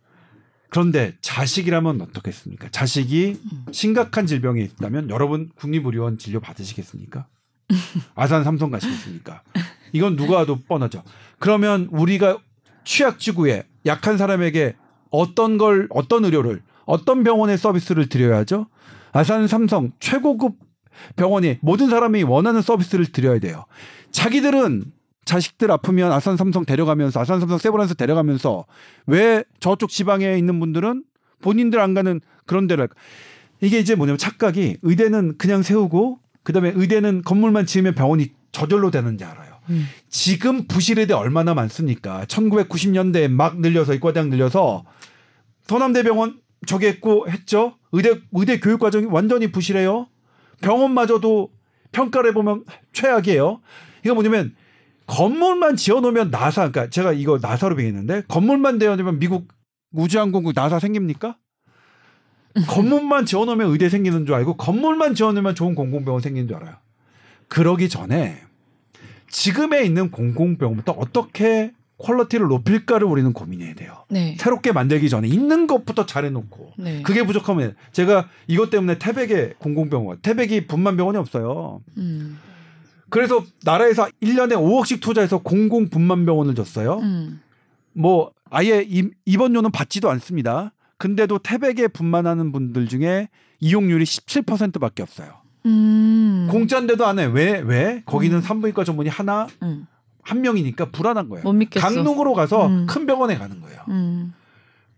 그런데 0.69 1.15
자식이라면 1.21 2.01
어떻겠습니까? 2.01 2.69
자식이 2.69 3.39
심각한 3.71 4.25
질병에 4.25 4.61
있다면 4.61 5.09
여러분 5.09 5.49
국립의료원 5.55 6.17
진료 6.17 6.39
받으시겠습니까? 6.39 7.27
아산 8.15 8.43
삼성 8.43 8.71
가시겠습니까? 8.71 9.41
이건 9.93 10.15
누가 10.15 10.37
와도 10.37 10.59
뻔하죠. 10.67 11.03
그러면 11.39 11.87
우리가 11.91 12.39
취약지구에 12.83 13.63
약한 13.85 14.17
사람에게 14.17 14.75
어떤 15.09 15.57
걸 15.57 15.87
어떤 15.91 16.25
의료를 16.25 16.61
어떤 16.85 17.23
병원의 17.23 17.57
서비스를 17.57 18.07
드려야죠? 18.09 18.67
아산 19.11 19.47
삼성 19.47 19.91
최고급 19.99 20.55
병원이 21.15 21.57
모든 21.61 21.89
사람이 21.89 22.23
원하는 22.23 22.61
서비스를 22.61 23.07
드려야 23.07 23.39
돼요. 23.39 23.65
자기들은 24.11 24.85
자식들 25.25 25.71
아프면 25.71 26.11
아산 26.11 26.37
삼성 26.37 26.65
데려가면서 26.65 27.19
아산 27.19 27.39
삼성 27.39 27.57
세브란스 27.57 27.95
데려가면서 27.95 28.65
왜 29.07 29.43
저쪽 29.59 29.89
지방에 29.89 30.37
있는 30.37 30.59
분들은 30.59 31.03
본인들 31.41 31.79
안 31.79 31.93
가는 31.93 32.21
그런 32.45 32.67
데를? 32.67 32.87
이게 33.61 33.79
이제 33.79 33.95
뭐냐면 33.95 34.17
착각이 34.17 34.77
의대는 34.81 35.37
그냥 35.37 35.63
세우고 35.63 36.19
그다음에 36.43 36.71
의대는 36.75 37.23
건물만 37.23 37.65
지으면 37.65 37.95
병원이 37.95 38.31
저절로 38.51 38.91
되는지 38.91 39.23
알아요. 39.23 39.55
음. 39.69 39.87
지금 40.09 40.67
부실의대 40.67 41.13
얼마나 41.13 41.53
많습니까? 41.53 42.25
1990년대에 42.25 43.27
막 43.27 43.59
늘려서 43.59 43.95
이과대학 43.95 44.29
늘려서 44.29 44.83
서남대병원 45.67 46.39
저기 46.65 46.87
했고 46.87 47.29
했죠. 47.29 47.77
의대 47.91 48.19
의대 48.31 48.59
교육 48.59 48.79
과정이 48.79 49.05
완전히 49.05 49.51
부실해요. 49.51 50.07
병원마저도 50.61 51.51
평가를 51.91 52.29
해보면 52.31 52.65
최악이에요. 52.93 53.61
이거 54.03 54.13
뭐냐면 54.13 54.55
건물만 55.07 55.75
지어놓으면 55.75 56.31
나사, 56.31 56.69
그러니까 56.69 56.89
제가 56.89 57.13
이거 57.13 57.39
나사로 57.41 57.75
배웠는데 57.75 58.23
건물만 58.27 58.79
되어놓으면 58.79 59.19
미국 59.19 59.47
우주항공국 59.91 60.53
나사 60.55 60.79
생깁니까? 60.79 61.37
건물만 62.67 63.25
지어놓으면 63.25 63.71
의대 63.71 63.89
생기는 63.89 64.25
줄 64.25 64.35
알고 64.35 64.57
건물만 64.57 65.13
지어놓으면 65.13 65.55
좋은 65.55 65.75
공공병원 65.75 66.21
생기는 66.21 66.47
줄 66.47 66.57
알아요. 66.57 66.75
그러기 67.47 67.89
전에 67.89 68.41
지금에 69.29 69.83
있는 69.83 70.09
공공병원부터 70.09 70.93
어떻게 70.93 71.73
quality를 71.97 72.47
높일까를 72.47 73.07
우리는 73.07 73.31
고민해야 73.33 73.73
돼요. 73.75 74.03
네. 74.09 74.35
새롭게 74.39 74.71
만들기 74.71 75.09
전에 75.09 75.27
있는 75.27 75.65
것부터 75.67 76.05
잘해놓고 76.05 76.73
네. 76.77 77.01
그게 77.03 77.25
부족하면 77.25 77.75
제가 77.93 78.27
이것 78.47 78.69
때문에 78.69 78.97
태백에 78.99 79.53
공공병원, 79.59 80.19
태백이 80.21 80.67
분만 80.67 80.97
병원이 80.97 81.17
없어요. 81.17 81.81
음. 81.97 82.37
그래서 83.09 83.43
나라에서 83.63 84.07
1년에 84.21 84.53
5억씩 84.53 84.99
투자해서 85.01 85.37
공공 85.37 85.89
분만 85.89 86.25
병원을 86.25 86.53
줬어요. 86.55 86.99
음. 86.99 87.41
뭐 87.93 88.31
아예 88.49 88.81
임- 88.81 89.11
입원료는 89.25 89.71
받지도 89.71 90.09
않습니다. 90.11 90.73
근데도 90.97 91.39
태백에 91.39 91.87
분만하는 91.87 92.51
분들 92.51 92.87
중에 92.87 93.29
이용률이 93.61 94.03
17%밖에 94.03 95.01
없어요. 95.03 95.29
음. 95.65 96.47
공짜인데도 96.51 97.05
안 97.05 97.19
해. 97.19 97.25
왜? 97.25 97.59
왜? 97.59 98.03
거기는 98.05 98.37
음. 98.37 98.41
산부인과 98.41 98.83
전문의 98.83 99.11
하나 99.11 99.47
음. 99.63 99.87
한 100.25 100.41
명이니까 100.41 100.85
불안한 100.85 101.29
거예요. 101.29 101.43
못 101.43 101.53
믿겠어. 101.53 101.87
강릉으로 101.87 102.33
가서 102.33 102.65
음. 102.65 102.87
큰 102.87 103.05
병원에 103.05 103.37
가는 103.37 103.61
거예요. 103.61 103.79
음. 103.89 104.33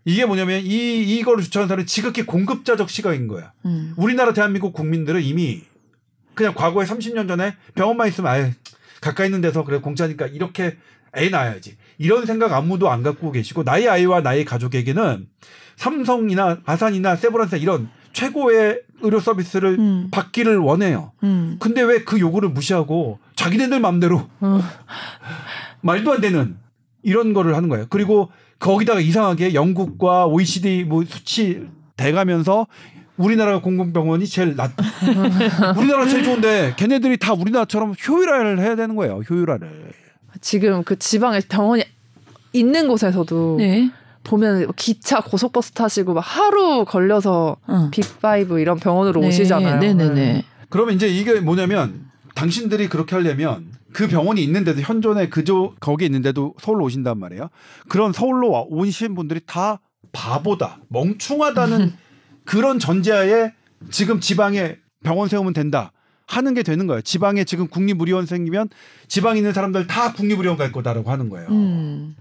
이게 0.04 0.24
뭐냐면 0.24 0.62
이 0.64 1.18
이거를 1.18 1.44
주창한 1.44 1.68
사람이 1.68 1.86
지극히 1.86 2.24
공급자적 2.24 2.88
시각인 2.88 3.28
거야. 3.28 3.52
음. 3.66 3.92
우리나라 3.98 4.32
대한민국 4.32 4.72
국민들은 4.72 5.22
이미 5.22 5.62
그냥 6.34 6.54
과거에 6.54 6.86
30년 6.86 7.28
전에 7.28 7.54
병원만 7.74 8.08
있으면 8.08 8.32
아예 8.32 8.54
가까이 9.02 9.26
있는 9.26 9.42
데서 9.42 9.64
그래 9.64 9.78
공짜니까 9.80 10.26
이렇게 10.28 10.78
애 11.14 11.28
낳아야지 11.28 11.76
이런 11.98 12.24
생각 12.24 12.52
아무도 12.54 12.90
안 12.90 13.02
갖고 13.02 13.30
계시고 13.30 13.64
나의 13.64 13.88
아이와 13.88 14.22
나의 14.22 14.46
가족에게는 14.46 15.28
삼성이나 15.76 16.60
아산이나 16.64 17.16
세브란스 17.16 17.56
이런 17.56 17.90
최고의 18.18 18.80
의료 19.02 19.20
서비스를 19.20 19.78
음. 19.78 20.08
받기를 20.10 20.58
원해요. 20.58 21.12
음. 21.22 21.56
근데 21.60 21.82
왜 21.82 21.98
그 22.04 22.18
요구를 22.18 22.48
무시하고 22.48 23.18
자기네들 23.36 23.78
마음대로 23.78 24.28
어. 24.40 24.60
말도 25.82 26.12
안 26.14 26.20
되는 26.20 26.56
이런 27.04 27.32
거를 27.32 27.54
하는 27.54 27.68
거예요. 27.68 27.86
그리고 27.90 28.30
거기다가 28.58 28.98
이상하게 29.00 29.54
영국과 29.54 30.26
OECD 30.26 30.84
뭐 30.84 31.04
수치 31.04 31.64
대가면서 31.96 32.66
우리나라가 33.16 33.60
공공병원이 33.60 34.26
제일 34.26 34.56
낫. 34.56 34.72
우리나라 35.78 36.06
제일 36.08 36.24
좋은데 36.24 36.74
걔네들이 36.76 37.18
다 37.18 37.34
우리나라처럼 37.34 37.94
효율화를 38.06 38.58
해야 38.60 38.74
되는 38.74 38.96
거예요. 38.96 39.20
효율화를. 39.28 39.90
지금 40.40 40.82
그 40.82 40.98
지방에 40.98 41.40
병원이 41.48 41.84
있는 42.52 42.88
곳에서도 42.88 43.56
네. 43.58 43.90
보면 44.28 44.72
기차 44.76 45.20
고속버스 45.20 45.72
타시고 45.72 46.14
막 46.14 46.20
하루 46.20 46.84
걸려서 46.84 47.56
어. 47.66 47.90
빅5 47.92 48.60
이런 48.60 48.78
병원으로 48.78 49.20
네. 49.22 49.28
오시잖아요. 49.28 49.80
네네네. 49.80 50.44
그러면 50.68 50.94
이제 50.94 51.08
이게 51.08 51.40
뭐냐면 51.40 52.06
당신들이 52.34 52.88
그렇게 52.88 53.16
하려면 53.16 53.72
그 53.92 54.06
병원이 54.06 54.42
있는데도 54.44 54.80
현존에 54.82 55.28
그저 55.28 55.72
거기 55.80 56.04
있는데도 56.04 56.54
서울로 56.60 56.84
오신단 56.84 57.18
말이에요. 57.18 57.48
그런 57.88 58.12
서울로 58.12 58.50
와- 58.50 58.64
오신 58.68 59.14
분들이 59.14 59.40
다 59.46 59.80
바보다, 60.12 60.78
멍충하다는 60.88 61.92
그런 62.44 62.78
전제하에 62.78 63.52
지금 63.90 64.20
지방에 64.20 64.76
병원 65.02 65.28
세우면 65.28 65.52
된다 65.54 65.92
하는 66.26 66.52
게 66.54 66.62
되는 66.62 66.86
거예요. 66.86 67.00
지방에 67.00 67.44
지금 67.44 67.66
국립의료원 67.68 68.26
생기면 68.26 68.68
지방에 69.06 69.38
있는 69.38 69.52
사람들 69.54 69.86
다 69.86 70.12
국립의료원 70.12 70.58
갈 70.58 70.70
거다라고 70.72 71.10
하는 71.10 71.30
거예요. 71.30 71.48
음. 71.50 72.14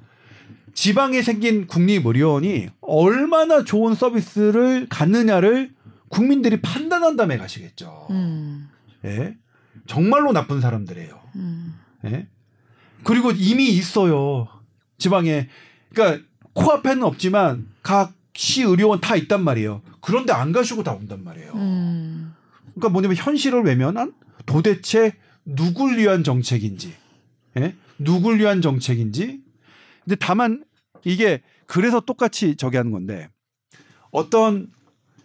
지방에 0.77 1.23
생긴 1.23 1.65
국립의료원이 1.65 2.67
얼마나 2.81 3.63
좋은 3.63 3.95
서비스를 3.95 4.85
갖느냐를 4.89 5.73
국민들이 6.09 6.61
판단한 6.61 7.17
다음에 7.17 7.37
가시겠죠. 7.37 8.05
음. 8.11 8.69
예? 9.03 9.35
정말로 9.87 10.33
나쁜 10.33 10.61
사람들이에요. 10.61 11.19
음. 11.37 11.73
예? 12.05 12.27
그리고 13.03 13.31
이미 13.31 13.69
있어요. 13.69 14.47
지방에. 14.99 15.49
그러니까 15.93 16.23
코앞에는 16.53 17.01
없지만 17.03 17.67
각 17.81 18.13
시 18.37 18.61
의료원 18.61 19.01
다 19.01 19.15
있단 19.15 19.43
말이에요. 19.43 19.81
그런데 19.99 20.31
안 20.31 20.51
가시고 20.51 20.83
다 20.83 20.93
온단 20.93 21.23
말이에요. 21.23 21.53
음. 21.55 22.35
그러니까 22.75 22.89
뭐냐면 22.89 23.17
현실을 23.17 23.63
외면한 23.63 24.13
도대체 24.45 25.13
누굴 25.43 25.97
위한 25.97 26.23
정책인지, 26.23 26.93
예? 27.57 27.75
누굴 27.97 28.37
위한 28.39 28.61
정책인지. 28.61 29.41
근데 30.07 30.15
다만 30.15 30.63
이게 31.03 31.41
그래서 31.65 31.99
똑같이 31.99 32.55
저기 32.55 32.77
하는 32.77 32.91
건데 32.91 33.29
어떤 34.09 34.71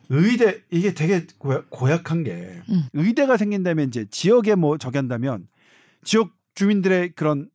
의대 0.09 0.61
이게 0.71 0.93
되게 0.93 1.25
고약, 1.39 1.71
고약한 1.71 2.25
게 2.25 2.61
음. 2.69 2.89
의대가 2.93 3.37
생긴다면 3.37 3.87
이제 3.87 4.07
지역에 4.11 4.57
뭐 4.57 4.77
저기 4.79 4.99
한다면 4.99 5.47
지역 6.03 6.33
주민들의 6.57 7.13
그런 7.15 7.49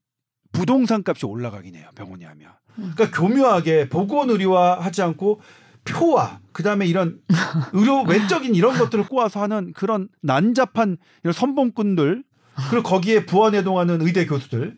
부동산 0.54 1.04
값이 1.06 1.26
올라가긴 1.26 1.76
해요 1.76 1.90
병원이 1.96 2.24
하면. 2.24 2.52
그러니까 2.76 3.12
교묘하게 3.12 3.90
보건 3.90 4.30
의료화 4.30 4.80
하지 4.80 5.02
않고 5.02 5.42
표와 5.84 6.40
그다음에 6.54 6.86
이런 6.86 7.20
의료 7.74 8.04
외적인 8.04 8.56
이런 8.56 8.78
것들을 8.78 9.06
꼬아서 9.08 9.42
하는 9.42 9.74
그런 9.74 10.08
난잡한 10.22 10.98
이런 11.24 11.34
선봉꾼들 11.34 12.24
그리고 12.70 12.84
거기에 12.84 13.26
부안해동하는 13.26 14.02
의대 14.02 14.26
교수들. 14.26 14.78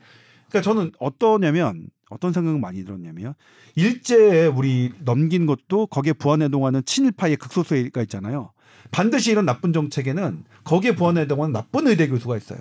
그러니까 0.50 0.62
저는 0.62 0.91
어떠냐면 1.00 1.89
어떤 2.10 2.34
생각을 2.34 2.60
많이 2.60 2.84
들었냐면 2.84 3.36
일제에 3.76 4.47
우리 4.47 4.91
넘긴 4.99 5.45
것도 5.45 5.88
거기에 5.88 6.14
부안해동하는 6.14 6.84
친일파의 6.84 7.38
극소수가 7.38 8.01
있잖아요. 8.03 8.51
반드시 8.91 9.32
이런 9.32 9.45
나쁜 9.45 9.72
정책에는 9.72 10.43
거기에 10.64 10.95
부안해동하는 10.95 11.53
나쁜 11.53 11.88
의대 11.88 12.07
교수가 12.07 12.36
있어요. 12.38 12.60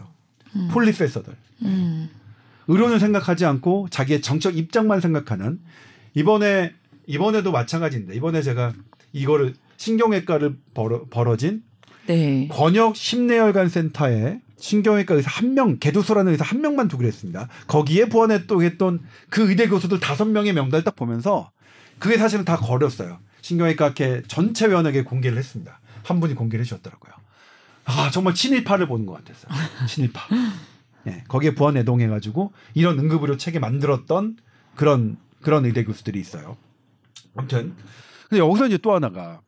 음. 0.55 0.68
폴리페서들. 0.70 1.34
음. 1.62 2.11
의료는 2.68 2.99
생각하지 2.99 3.46
않고 3.46 3.88
자기의 3.90 4.20
정책 4.20 4.59
입장만 4.59 5.01
생각하는 5.01 5.59
이번에 6.12 6.74
이번에도 7.07 7.51
마찬가지인데 7.51 8.14
이번에 8.14 8.42
제가 8.42 8.74
이거를 9.14 9.55
신경외과를 9.78 10.59
벌어, 10.74 11.07
벌어진 11.09 11.62
네. 12.07 12.49
권역 12.49 12.96
심내혈관 12.96 13.70
센터에 13.70 14.40
신경외과 14.59 15.14
의사 15.14 15.30
한 15.30 15.54
명, 15.54 15.78
개두수라는 15.78 16.32
의사 16.32 16.44
한 16.44 16.61
명만 16.61 16.88
두기로 16.88 17.06
했습니다. 17.09 17.48
거기에 17.66 18.09
부안했던 18.09 19.00
그 19.30 19.48
의대 19.48 19.68
교수들 19.68 20.00
다섯 20.00 20.24
명의 20.26 20.52
명단을 20.52 20.84
딱 20.84 20.96
보면서 20.96 21.50
그게 21.98 22.18
사실은 22.18 22.44
다 22.44 22.56
거렸어요. 22.56 23.18
신경외과 23.40 23.86
학회 23.86 24.22
전체 24.26 24.68
위원에게 24.68 25.04
공개를 25.04 25.38
했습니다. 25.38 25.80
한 26.02 26.20
분이 26.20 26.34
공개를 26.34 26.64
해주셨더라고요. 26.64 27.12
아 27.84 28.11
정말 28.11 28.34
친일파를 28.34 28.86
보는 28.86 29.06
것 29.06 29.24
같았어요. 29.24 29.52
친일파. 29.86 30.20
예, 31.06 31.24
거기에 31.28 31.54
부안 31.54 31.76
애동해가지고 31.76 32.52
이런 32.74 32.98
응급의료 32.98 33.36
체계 33.36 33.59
만들었던 33.59 34.36
그런 34.74 35.16
그런 35.40 35.64
의대 35.64 35.84
교수들이 35.84 36.20
있어요. 36.20 36.56
아무튼 37.36 37.74
근데 38.28 38.40
여기서 38.40 38.66
이제 38.66 38.78
또 38.78 38.94
하나가 38.94 39.40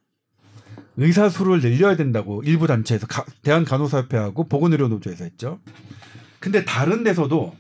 의사 1.00 1.28
수를 1.30 1.60
늘려야 1.60 1.96
된다고 1.96 2.42
일부 2.44 2.66
단체에서 2.66 3.06
가- 3.06 3.24
대한 3.42 3.64
간호사협회하고 3.64 4.48
보건의료노조에서 4.48 5.24
했죠. 5.24 5.58
근데 6.38 6.64
다른 6.64 7.02
데서도 7.04 7.56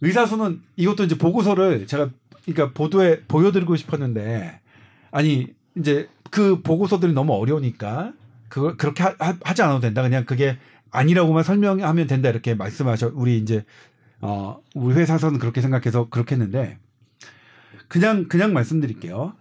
의사 0.00 0.26
수는 0.26 0.60
이것도 0.76 1.04
이제 1.04 1.16
보고서를 1.16 1.86
제가 1.86 2.10
그러니까 2.44 2.72
보도에 2.74 3.20
보여드리고 3.28 3.76
싶었는데 3.76 4.60
아니 5.10 5.46
이제 5.76 6.08
그 6.30 6.60
보고서들이 6.62 7.12
너무 7.12 7.32
어려우니까 7.34 8.12
그걸 8.48 8.76
그렇게 8.76 9.02
하, 9.04 9.54
지 9.54 9.62
않아도 9.62 9.80
된다. 9.80 10.02
그냥 10.02 10.24
그게 10.24 10.58
아니라고만 10.90 11.44
설명하면 11.44 12.06
된다 12.06 12.28
이렇게 12.28 12.54
말씀하셔. 12.54 13.12
우리 13.14 13.38
이제 13.38 13.64
어 14.20 14.60
우리 14.74 14.94
회사에서는 14.96 15.38
그렇게 15.38 15.60
생각해서 15.60 16.08
그렇게 16.08 16.34
했는데 16.34 16.78
그냥 17.88 18.26
그냥 18.28 18.52
말씀드릴게요. 18.52 19.34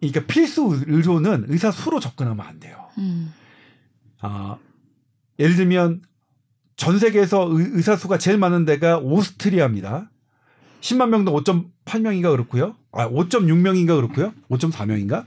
그러니까 0.00 0.20
필수 0.26 0.82
의료는 0.86 1.46
의사 1.48 1.70
수로 1.70 2.00
접근하면 2.00 2.46
안 2.46 2.60
돼요. 2.60 2.76
음. 2.98 3.32
아, 4.20 4.56
예를 5.38 5.56
들면 5.56 6.02
전 6.76 6.98
세계에서 6.98 7.48
의, 7.50 7.70
의사 7.72 7.96
수가 7.96 8.18
제일 8.18 8.38
많은 8.38 8.64
데가 8.64 8.98
오스트리아입니다. 8.98 10.10
10만 10.80 11.08
명당 11.08 11.34
5.8명인가 11.34 12.30
그렇고요. 12.30 12.76
아, 12.92 13.08
5.6명인가 13.08 13.96
그렇고요. 13.96 14.32
5.4명인가? 14.48 15.26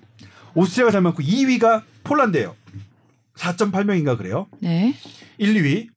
오스트리아가 0.56 0.92
잘 0.92 1.02
많고 1.02 1.22
2위가 1.22 1.84
폴란드예요. 2.04 2.56
4.8명인가 3.36 4.18
그래요. 4.18 4.48
네. 4.60 4.96
1, 5.38 5.54
2위. 5.56 5.90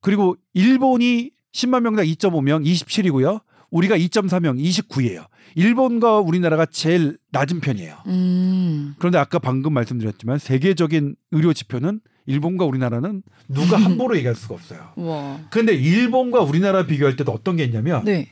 그리고 0.00 0.36
일본이 0.54 1.30
10만 1.52 1.82
명당 1.82 2.06
2.5명 2.06 2.64
27이고요. 2.64 3.42
우리가 3.70 3.96
2.4명 3.96 4.60
29위예요. 4.60 5.26
일본과 5.54 6.18
우리나라가 6.18 6.66
제일 6.66 7.18
낮은 7.32 7.60
편이에요. 7.60 7.96
음. 8.06 8.94
그런데 8.98 9.18
아까 9.18 9.38
방금 9.38 9.72
말씀드렸지만 9.72 10.38
세계적인 10.38 11.16
의료 11.32 11.52
지표는 11.52 12.00
일본과 12.26 12.64
우리나라는 12.64 13.22
누가 13.48 13.76
함부로 13.76 14.16
얘기할 14.16 14.34
수가 14.36 14.54
없어요. 14.54 14.90
와. 14.96 15.40
그런데 15.50 15.74
일본과 15.74 16.40
우리나라 16.40 16.86
비교할 16.86 17.16
때도 17.16 17.32
어떤 17.32 17.56
게 17.56 17.64
있냐면 17.64 18.04
네. 18.04 18.28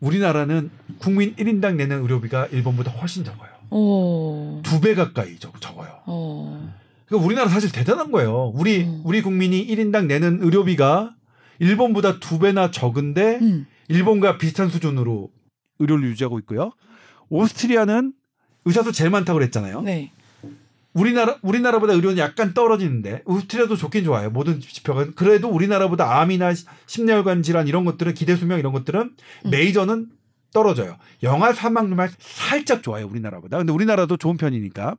우리나라는 0.00 0.70
국민 0.98 1.34
1인당 1.36 1.76
내는 1.76 2.02
의료비가 2.02 2.46
일본보다 2.46 2.90
훨씬 2.90 3.24
적어요. 3.24 3.48
오. 3.70 4.60
두배 4.62 4.94
가까이 4.94 5.38
적, 5.38 5.58
적어요. 5.60 5.88
어. 6.06 6.74
그러니까 7.06 7.26
우리나라 7.26 7.48
사실 7.48 7.72
대단한 7.72 8.12
거예요. 8.12 8.52
우리 8.54 8.82
음. 8.84 9.00
우리 9.04 9.22
국민이 9.22 9.66
1인당 9.66 10.06
내는 10.06 10.40
의료비가 10.42 11.14
일본보다 11.58 12.18
두 12.18 12.38
배나 12.38 12.70
적은데 12.70 13.38
음. 13.40 13.66
일본과 13.88 14.38
비슷한 14.38 14.68
수준으로 14.68 15.30
의료를 15.78 16.04
유지하고 16.10 16.38
있고요. 16.40 16.72
오스트리아는 17.28 18.12
의사수 18.64 18.92
제일 18.92 19.10
많다고 19.10 19.38
그랬잖아요. 19.38 19.82
네. 19.82 20.12
우리나라 20.92 21.36
우리나라보다 21.42 21.92
의료는 21.94 22.18
약간 22.18 22.54
떨어지는데 22.54 23.22
오스트리아도 23.24 23.76
좋긴 23.76 24.04
좋아요. 24.04 24.30
모든 24.30 24.60
지표가 24.60 25.08
그래도 25.16 25.48
우리나라보다 25.48 26.20
암이나 26.20 26.54
시- 26.54 26.66
심혈관 26.86 27.42
질환 27.42 27.66
이런 27.66 27.84
것들은 27.84 28.14
기대 28.14 28.36
수명 28.36 28.58
이런 28.60 28.72
것들은 28.72 29.00
음. 29.46 29.50
메이저는 29.50 30.08
떨어져요. 30.52 30.96
영아 31.24 31.52
사망률만 31.52 32.10
살짝 32.20 32.84
좋아요. 32.84 33.06
우리나라보다. 33.08 33.58
근데 33.58 33.72
우리나라도 33.72 34.16
좋은 34.16 34.36
편이니까. 34.36 34.96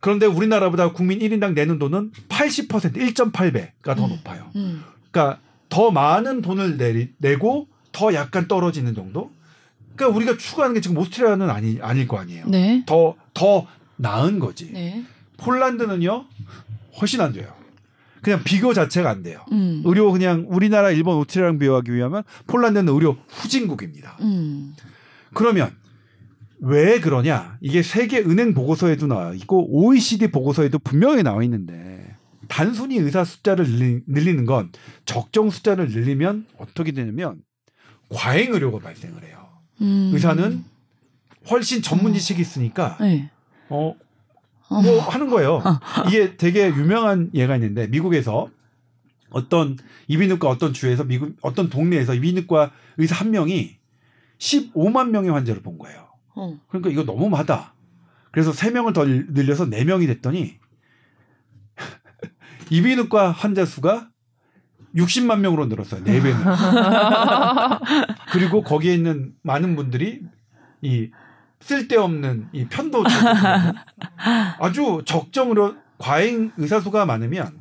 그런데 0.00 0.26
우리나라보다 0.26 0.92
국민 0.92 1.20
1인당 1.20 1.54
내는 1.54 1.78
돈은 1.78 2.10
80% 2.28 2.68
1.8배가 3.14 3.96
더 3.96 4.04
음. 4.06 4.10
높아요. 4.10 4.50
음. 4.56 4.82
그러니까 5.12 5.40
더 5.68 5.90
많은 5.90 6.42
돈을 6.42 6.76
내, 6.76 7.10
내고 7.18 7.68
더 7.92 8.14
약간 8.14 8.48
떨어지는 8.48 8.94
정도. 8.94 9.30
그러니까 9.96 10.16
우리가 10.16 10.36
추구하는 10.38 10.74
게 10.74 10.80
지금 10.80 10.96
오스트리아는 10.98 11.50
아니 11.50 11.78
아닐 11.82 12.06
거 12.06 12.18
아니에요. 12.18 12.46
네. 12.46 12.84
더 12.86 13.16
더 13.38 13.66
나은 13.96 14.38
거지. 14.40 14.72
네. 14.72 15.04
폴란드는요 15.36 16.24
훨씬 17.00 17.20
안 17.20 17.32
돼요. 17.32 17.52
그냥 18.20 18.42
비교 18.42 18.74
자체가 18.74 19.08
안 19.08 19.22
돼요. 19.22 19.40
음. 19.52 19.82
의료 19.84 20.10
그냥 20.10 20.44
우리나라, 20.48 20.90
일본, 20.90 21.16
오스트리아랑 21.18 21.58
비교하기 21.58 21.94
위하면 21.94 22.24
폴란드는 22.48 22.92
의료 22.92 23.16
후진국입니다. 23.28 24.16
음. 24.22 24.74
그러면 25.34 25.70
왜 26.58 26.98
그러냐? 26.98 27.58
이게 27.60 27.82
세계 27.82 28.18
은행 28.18 28.54
보고서에도 28.54 29.06
나와 29.06 29.32
있고 29.34 29.68
OECD 29.70 30.32
보고서에도 30.32 30.80
분명히 30.80 31.22
나와 31.22 31.44
있는데 31.44 32.07
단순히 32.48 32.96
의사 32.96 33.24
숫자를 33.24 33.66
늘리, 33.68 34.00
늘리 34.06 34.30
는 34.30 34.46
건 34.46 34.72
적정 35.04 35.50
숫자를 35.50 35.88
늘리면 35.88 36.46
어떻게 36.58 36.92
되냐면 36.92 37.42
과잉 38.10 38.52
의료가 38.54 38.78
발생을 38.78 39.22
해요. 39.24 39.48
음. 39.80 40.10
의사는 40.12 40.64
훨씬 41.50 41.82
전문 41.82 42.12
지식이 42.14 42.40
있으니까 42.40 42.96
네. 43.00 43.30
어 43.68 43.94
어. 44.68 44.82
뭐 44.82 45.00
하는 45.00 45.28
거예요. 45.30 45.62
이게 46.08 46.36
되게 46.36 46.68
유명한 46.68 47.30
예가 47.34 47.54
있는데 47.56 47.86
미국에서 47.86 48.50
어떤 49.30 49.76
이비인후과 50.08 50.48
어떤 50.48 50.72
주에서 50.72 51.04
미국 51.04 51.36
어떤 51.42 51.68
동네에서 51.70 52.14
이비인후과 52.14 52.72
의사 52.96 53.14
한 53.14 53.30
명이 53.30 53.76
15만 54.38 55.10
명의 55.10 55.30
환자를 55.30 55.62
본 55.62 55.78
거예요. 55.78 56.08
어. 56.34 56.58
그러니까 56.68 56.90
이거 56.90 57.04
너무 57.04 57.28
많다. 57.28 57.74
그래서 58.30 58.52
3명을 58.52 58.94
더 58.94 59.04
늘려서 59.04 59.66
4명이 59.66 60.06
됐더니 60.06 60.56
이비인후과 62.70 63.30
환자 63.32 63.64
수가 63.64 64.08
60만 64.94 65.40
명으로 65.40 65.66
늘었어요. 65.66 66.02
4배는. 66.02 67.80
그리고 68.32 68.62
거기에 68.62 68.94
있는 68.94 69.32
많은 69.42 69.76
분들이 69.76 70.22
이 70.82 71.10
쓸데없는 71.60 72.48
이 72.52 72.66
편도 72.66 73.04
아주 74.58 75.02
적정으로 75.04 75.74
과잉 75.98 76.52
의사 76.56 76.80
수가 76.80 77.04
많으면 77.04 77.58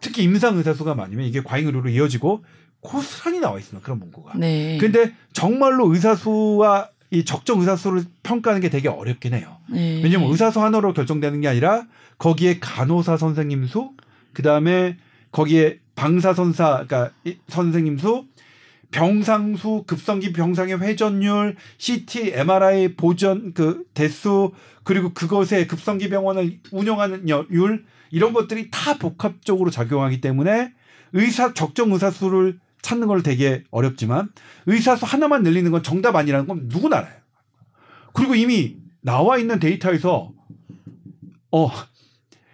특히 0.00 0.22
임상 0.22 0.56
의사 0.56 0.72
수가 0.74 0.94
많으면 0.94 1.26
이게 1.26 1.42
과잉 1.42 1.66
의료로 1.66 1.90
이어지고 1.90 2.44
고스란히 2.80 3.40
나와 3.40 3.58
있습니다. 3.58 3.84
그런 3.84 3.98
문구가. 3.98 4.36
네. 4.36 4.78
근데 4.78 5.14
정말로 5.32 5.92
의사 5.92 6.14
수와 6.14 6.88
이 7.10 7.24
적정 7.24 7.60
의사 7.60 7.76
수를 7.76 8.04
평가하는 8.22 8.60
게 8.60 8.70
되게 8.70 8.88
어렵긴 8.88 9.34
해요. 9.34 9.58
네. 9.68 10.00
왜냐면 10.02 10.30
의사 10.30 10.50
수 10.50 10.60
하나로 10.62 10.92
결정되는 10.94 11.40
게 11.40 11.48
아니라 11.48 11.86
거기에 12.18 12.58
간호사 12.58 13.16
선생님 13.16 13.66
수, 13.66 13.90
그 14.32 14.42
다음에 14.42 14.96
거기에 15.30 15.78
방사선사, 15.94 16.84
그러니까 16.86 17.10
이 17.24 17.36
선생님 17.48 17.98
수, 17.98 18.26
병상 18.90 19.56
수, 19.56 19.84
급성기 19.86 20.32
병상의 20.32 20.78
회전율, 20.80 21.56
CT, 21.78 22.32
MRI 22.34 22.94
보전 22.94 23.54
그 23.54 23.84
대수, 23.94 24.52
그리고 24.84 25.12
그것에 25.14 25.66
급성기 25.66 26.08
병원을 26.10 26.60
운영하는 26.70 27.28
여- 27.28 27.46
율 27.50 27.84
이런 28.10 28.32
것들이 28.32 28.70
다 28.70 28.98
복합적으로 28.98 29.70
작용하기 29.70 30.20
때문에 30.20 30.74
의사 31.14 31.54
적정 31.54 31.92
의사 31.92 32.10
수를 32.10 32.58
찾는 32.82 33.06
걸 33.06 33.22
되게 33.22 33.64
어렵지만 33.70 34.30
의사 34.66 34.96
수 34.96 35.06
하나만 35.06 35.42
늘리는 35.42 35.70
건 35.70 35.82
정답 35.82 36.16
아니라는 36.16 36.46
건 36.46 36.62
누구나 36.64 36.98
알아요. 36.98 37.14
그리고 38.12 38.34
이미 38.34 38.76
나와 39.00 39.38
있는 39.38 39.58
데이터에서 39.58 40.32
어 41.50 41.70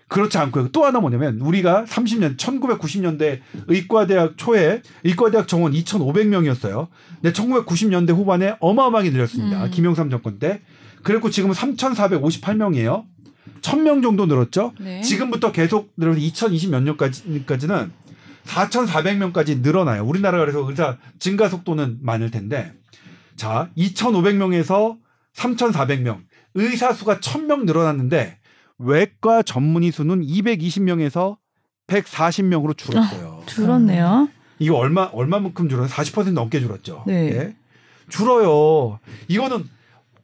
그렇지 0.09 0.39
않고요. 0.39 0.69
또 0.69 0.85
하나 0.85 1.01
뭐냐면 1.01 1.39
우리가 1.41 1.85
30년 1.85 2.37
1990년대 2.37 3.41
의과대학 3.67 4.37
초에 4.37 4.83
의과대학 5.05 5.47
정원 5.47 5.73
2,500명이었어요. 5.73 6.89
근데 7.21 7.33
1990년대 7.33 8.15
후반에 8.15 8.57
어마어마하게 8.61 9.11
늘렸습니다. 9.11 9.65
음. 9.65 9.71
김영삼 9.71 10.11
정권 10.11 10.39
때. 10.39 10.63
그리고 11.03 11.31
지금은 11.31 11.55
3,458명이에요. 11.55 13.05
1,000명 13.61 14.03
정도 14.03 14.27
늘었죠. 14.27 14.73
네. 14.81 15.01
지금부터 15.03 15.53
계속 15.53 15.93
늘어서 15.97 16.19
2020 16.19 16.71
몇 16.71 16.83
년까지는 16.83 17.93
4,400명까지 18.45 19.61
늘어나요. 19.61 20.05
우리나라가 20.05 20.45
그래서 20.45 20.69
의사 20.69 20.97
증가 21.19 21.49
속도는 21.49 21.99
많을 22.01 22.31
텐데 22.31 22.73
자 23.37 23.71
2,500명에서 23.77 24.97
3,400명 25.35 26.23
의사 26.55 26.93
수가 26.93 27.19
1,000명 27.19 27.65
늘어났는데 27.65 28.38
외과 28.79 29.43
전문의 29.43 29.91
수는 29.91 30.23
220명에서 30.23 31.37
140명으로 31.87 32.77
줄었어요. 32.77 33.43
줄었네요. 33.47 34.29
이거 34.59 34.77
얼마 34.77 35.05
얼마만큼 35.13 35.69
줄어요? 35.69 35.87
40% 35.87 36.33
넘게 36.33 36.61
줄었죠. 36.61 37.05
네. 37.07 37.33
예? 37.33 37.57
줄어요. 38.09 38.99
이거는 39.29 39.65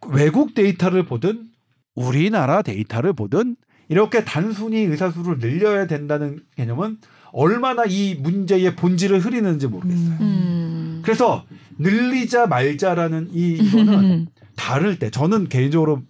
외국 0.08 0.54
데이터를 0.54 1.04
보든 1.04 1.48
우리나라 1.94 2.62
데이터를 2.62 3.12
보든 3.12 3.56
이렇게 3.88 4.24
단순히 4.24 4.78
의사 4.80 5.10
수를 5.10 5.38
늘려야 5.38 5.86
된다는 5.86 6.40
개념은 6.56 6.98
얼마나 7.32 7.84
이 7.84 8.14
문제의 8.14 8.76
본질을 8.76 9.20
흐리는지 9.20 9.66
모르겠어요. 9.66 10.16
음. 10.20 11.02
그래서 11.04 11.44
늘리자 11.78 12.46
말자라는 12.46 13.30
이 13.32 13.54
이거는 13.54 14.28
다를 14.56 14.98
때 14.98 15.10
저는 15.10 15.48
개인적으로 15.48 16.02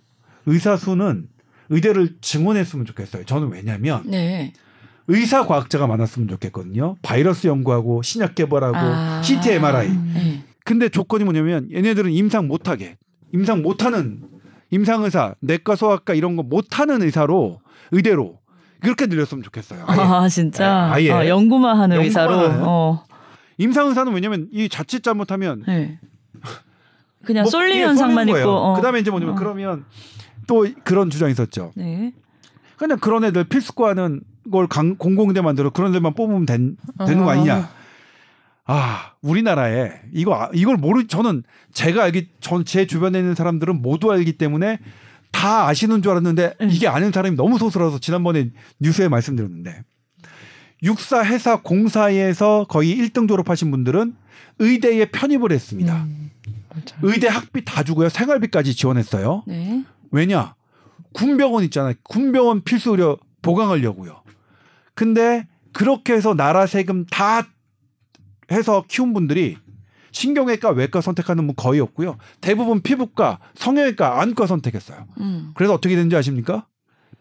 의사 0.46 0.76
수는 0.76 1.28
의대를 1.70 2.16
증원했으면 2.20 2.86
좋겠어요. 2.86 3.24
저는 3.24 3.48
왜냐하면 3.48 4.02
네. 4.06 4.52
의사 5.08 5.46
과학자가 5.46 5.86
많았으면 5.86 6.28
좋겠거든요. 6.28 6.96
바이러스 7.02 7.46
연구하고 7.46 8.02
신약 8.02 8.34
개발하고 8.34 8.76
아. 8.76 9.22
CT, 9.22 9.52
MRI. 9.52 9.88
네. 9.88 10.44
근데 10.64 10.88
조건이 10.88 11.24
뭐냐면 11.24 11.68
얘네들은 11.72 12.10
임상 12.10 12.48
못하게 12.48 12.96
임상 13.32 13.62
못하는 13.62 14.22
임상 14.70 15.04
의사, 15.04 15.34
내과 15.40 15.76
소아과 15.76 16.14
이런 16.14 16.36
거 16.36 16.42
못하는 16.42 17.02
의사로 17.02 17.60
의대로 17.92 18.38
그렇게 18.80 19.06
늘렸으면 19.06 19.42
좋겠어요. 19.42 19.84
아예. 19.86 20.00
아 20.00 20.28
진짜. 20.28 20.64
네, 20.64 20.92
아예. 20.94 21.12
아, 21.12 21.28
연구만 21.28 21.78
하는 21.78 21.96
연구만 21.96 22.06
의사로. 22.06 22.64
어. 22.66 23.04
임상 23.58 23.88
의사는 23.88 24.12
왜냐면 24.12 24.48
이 24.52 24.68
자칫 24.68 25.02
잘못하면 25.02 25.62
네. 25.66 25.98
그냥 27.24 27.44
뭐 27.44 27.50
쏠림 27.50 27.80
현상만 27.82 28.26
쏠리는 28.26 28.40
있고. 28.40 28.50
어. 28.50 28.74
그다음에 28.74 29.00
이제 29.00 29.10
뭐냐면 29.10 29.34
어. 29.34 29.38
그러면 29.38 29.84
또 30.46 30.66
그런 30.84 31.10
주장이 31.10 31.32
있었죠. 31.32 31.72
네. 31.76 32.12
그냥 32.76 32.98
그런 32.98 33.24
애들 33.24 33.44
필수과는 33.44 34.20
걸 34.50 34.66
강- 34.66 34.96
공공대 34.96 35.40
만들어 35.40 35.70
그런 35.70 35.92
데만 35.92 36.14
뽑으면 36.14 36.44
된, 36.46 36.76
되는 37.06 37.24
거 37.24 37.30
아니냐. 37.30 37.70
아, 38.66 39.12
우리나라에 39.22 39.92
이거 40.12 40.34
아- 40.34 40.50
이걸 40.54 40.76
모르 40.76 41.06
저는 41.06 41.42
제가 41.72 42.02
알기 42.04 42.28
전 42.40 42.64
제 42.64 42.86
주변에 42.86 43.18
있는 43.18 43.34
사람들은 43.34 43.82
모두 43.82 44.10
알기 44.10 44.38
때문에 44.38 44.78
다 45.32 45.66
아시는 45.68 46.00
줄 46.02 46.12
알았는데 46.12 46.54
음. 46.62 46.68
이게 46.70 46.88
아는 46.88 47.12
사람이 47.12 47.36
너무 47.36 47.58
소수라서 47.58 47.98
지난번에 47.98 48.50
뉴스에 48.80 49.08
말씀드렸는데 49.08 49.82
육사 50.82 51.24
회사 51.24 51.60
공사에서 51.60 52.66
거의 52.68 52.96
1등 52.98 53.28
졸업하신 53.28 53.70
분들은 53.70 54.14
의대에 54.58 55.06
편입을 55.06 55.52
했습니다. 55.52 56.04
음. 56.04 56.30
의대 57.02 57.28
학비 57.28 57.64
다 57.64 57.82
주고요. 57.82 58.08
생활비까지 58.08 58.74
지원했어요. 58.74 59.44
네. 59.46 59.84
왜냐? 60.14 60.54
군병원 61.12 61.64
있잖아요. 61.64 61.94
군병원 62.04 62.62
필수 62.62 62.90
의료 62.90 63.18
보강하려고요. 63.42 64.22
근데 64.94 65.46
그렇게 65.72 66.12
해서 66.14 66.34
나라 66.34 66.66
세금 66.66 67.04
다 67.06 67.48
해서 68.52 68.84
키운 68.88 69.12
분들이 69.12 69.56
신경외과, 70.12 70.70
외과 70.70 71.00
선택하는 71.00 71.44
분 71.46 71.56
거의 71.56 71.80
없고요. 71.80 72.16
대부분 72.40 72.80
피부과, 72.80 73.40
성형외과, 73.56 74.20
안과 74.20 74.46
선택했어요. 74.46 75.06
음. 75.18 75.50
그래서 75.54 75.74
어떻게 75.74 75.96
됐는지 75.96 76.14
아십니까? 76.14 76.68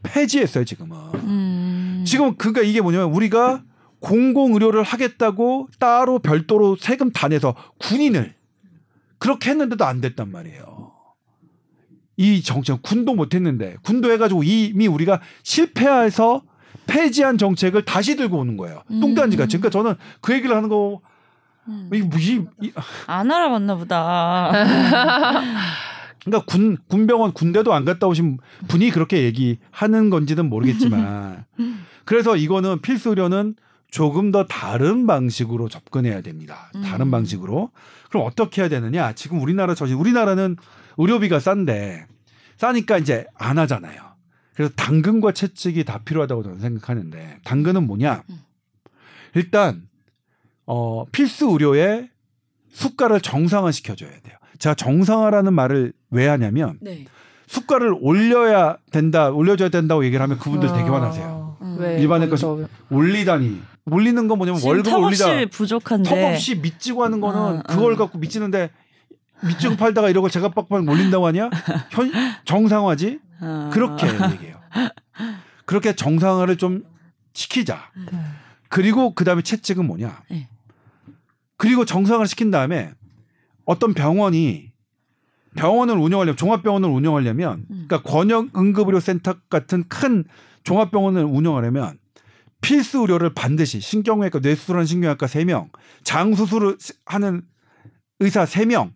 폐지했어요, 0.03 0.63
지금은. 0.63 0.97
음. 1.15 2.03
지금 2.05 2.35
그니까 2.35 2.61
이게 2.61 2.81
뭐냐면 2.81 3.11
우리가 3.11 3.63
공공 3.99 4.53
의료를 4.53 4.83
하겠다고 4.83 5.69
따로 5.79 6.19
별도로 6.19 6.75
세금 6.75 7.11
다 7.11 7.27
내서 7.27 7.55
군인을 7.79 8.35
그렇게 9.17 9.49
했는데도 9.49 9.83
안 9.83 9.99
됐단 10.01 10.31
말이에요. 10.31 10.92
이 12.17 12.41
정책 12.43 12.81
군도 12.81 13.15
못 13.15 13.33
했는데 13.33 13.75
군도 13.83 14.11
해가지고 14.11 14.43
이미 14.43 14.87
우리가 14.87 15.19
실패해서 15.43 16.41
폐지한 16.85 17.37
정책을 17.37 17.85
다시 17.85 18.15
들고 18.15 18.37
오는 18.39 18.57
거예요. 18.57 18.83
음. 18.91 18.99
똥단지 18.99 19.37
같이. 19.37 19.57
그러니까 19.57 19.69
저는 19.69 19.95
그 20.21 20.33
얘기를 20.33 20.55
하는 20.55 20.69
거 20.69 20.99
음. 21.67 21.89
이게 21.93 22.03
무시 22.03 22.45
이- 22.61 22.71
안 23.07 23.31
알아봤나 23.31 23.75
보다. 23.75 24.51
그러니까 26.23 26.45
군 26.45 26.77
군병원 26.87 27.33
군대도 27.33 27.73
안 27.73 27.83
갔다 27.85 28.07
오신 28.07 28.37
분이 28.67 28.91
그렇게 28.91 29.23
얘기하는 29.23 30.09
건지는 30.09 30.49
모르겠지만 30.49 31.45
그래서 32.05 32.35
이거는 32.37 32.81
필수 32.81 33.09
의료는 33.09 33.55
조금 33.91 34.31
더 34.31 34.45
다른 34.45 35.05
방식으로 35.05 35.69
접근해야 35.69 36.21
됩니다. 36.21 36.71
다른 36.83 37.07
음. 37.07 37.11
방식으로. 37.11 37.69
그럼 38.09 38.25
어떻게 38.25 38.61
해야 38.61 38.69
되느냐? 38.69 39.13
지금 39.13 39.39
우리나라 39.41 39.75
저지 39.75 39.93
우리나라는 39.93 40.57
의료비가 40.97 41.39
싼데 41.39 42.05
싸니까 42.57 42.97
이제 42.97 43.25
안 43.35 43.57
하잖아요. 43.57 44.01
그래서 44.55 44.71
당근과 44.75 45.31
채찍이 45.31 45.83
다 45.83 45.99
필요하다고 46.05 46.43
저는 46.43 46.59
생각하는데 46.59 47.39
당근은 47.43 47.87
뭐냐? 47.87 48.23
일단 49.35 49.87
어 50.65 51.05
필수 51.11 51.49
의료의 51.49 52.09
수가를 52.71 53.21
정상화 53.21 53.71
시켜줘야 53.71 54.11
돼요. 54.11 54.37
제가 54.59 54.75
정상화라는 54.75 55.53
말을 55.53 55.93
왜 56.11 56.27
하냐면 56.27 56.77
네. 56.81 57.05
수가를 57.47 57.95
올려야 57.99 58.77
된다, 58.91 59.29
올려줘야 59.29 59.69
된다고 59.69 60.05
얘기를 60.05 60.21
하면 60.23 60.39
그분들 60.39 60.69
되게 60.69 60.89
화나세요. 60.89 61.57
음. 61.61 61.77
왜 61.79 61.99
일반의 62.01 62.27
먼저 62.27 62.67
올리다니 62.89 63.61
올리는 63.85 64.27
건 64.27 64.37
뭐냐면 64.37 64.61
월급 64.63 64.91
턱없이 64.91 65.23
올리다 65.23 65.49
부족한데. 65.51 66.09
턱없이 66.09 66.55
밑지고 66.55 67.03
하는 67.03 67.19
거는 67.19 67.39
어, 67.39 67.63
그걸 67.67 67.93
어. 67.93 67.97
갖고 67.97 68.17
밑지는데 68.17 68.69
밑지고 69.45 69.75
팔다가 69.77 70.09
이러고 70.09 70.29
제가 70.29 70.49
빡빡 70.49 70.87
올린다고 70.87 71.27
하냐? 71.27 71.49
현 71.91 72.11
정상화지? 72.45 73.19
어. 73.41 73.69
그렇게 73.73 74.07
얘기해요. 74.07 74.59
그렇게 75.65 75.95
정상화를 75.95 76.57
좀 76.57 76.83
시키자. 77.33 77.91
네. 78.11 78.19
그리고 78.69 79.13
그 79.13 79.23
다음에 79.23 79.41
채찍은 79.41 79.85
뭐냐? 79.85 80.23
네. 80.29 80.47
그리고 81.57 81.85
정상화를 81.85 82.27
시킨 82.27 82.51
다음에 82.51 82.91
어떤 83.65 83.93
병원이 83.93 84.71
병원을 85.55 85.95
운영하려면 85.97 86.35
종합병원을 86.35 86.89
운영하려면 86.89 87.65
음. 87.69 87.85
그러니까 87.87 88.01
권역 88.01 88.57
응급의료 88.57 88.99
센터 88.99 89.35
같은 89.49 89.83
큰 89.87 90.25
종합병원을 90.63 91.23
운영하려면 91.23 91.99
필수 92.61 93.01
의료를 93.01 93.33
반드시 93.33 93.79
신경외과 93.79 94.39
뇌수술하는 94.39 94.85
신경외과 94.85 95.27
3명, 95.27 95.69
장 96.03 96.33
수술을 96.33 96.77
하는 97.05 97.43
의사 98.19 98.45
3명, 98.45 98.93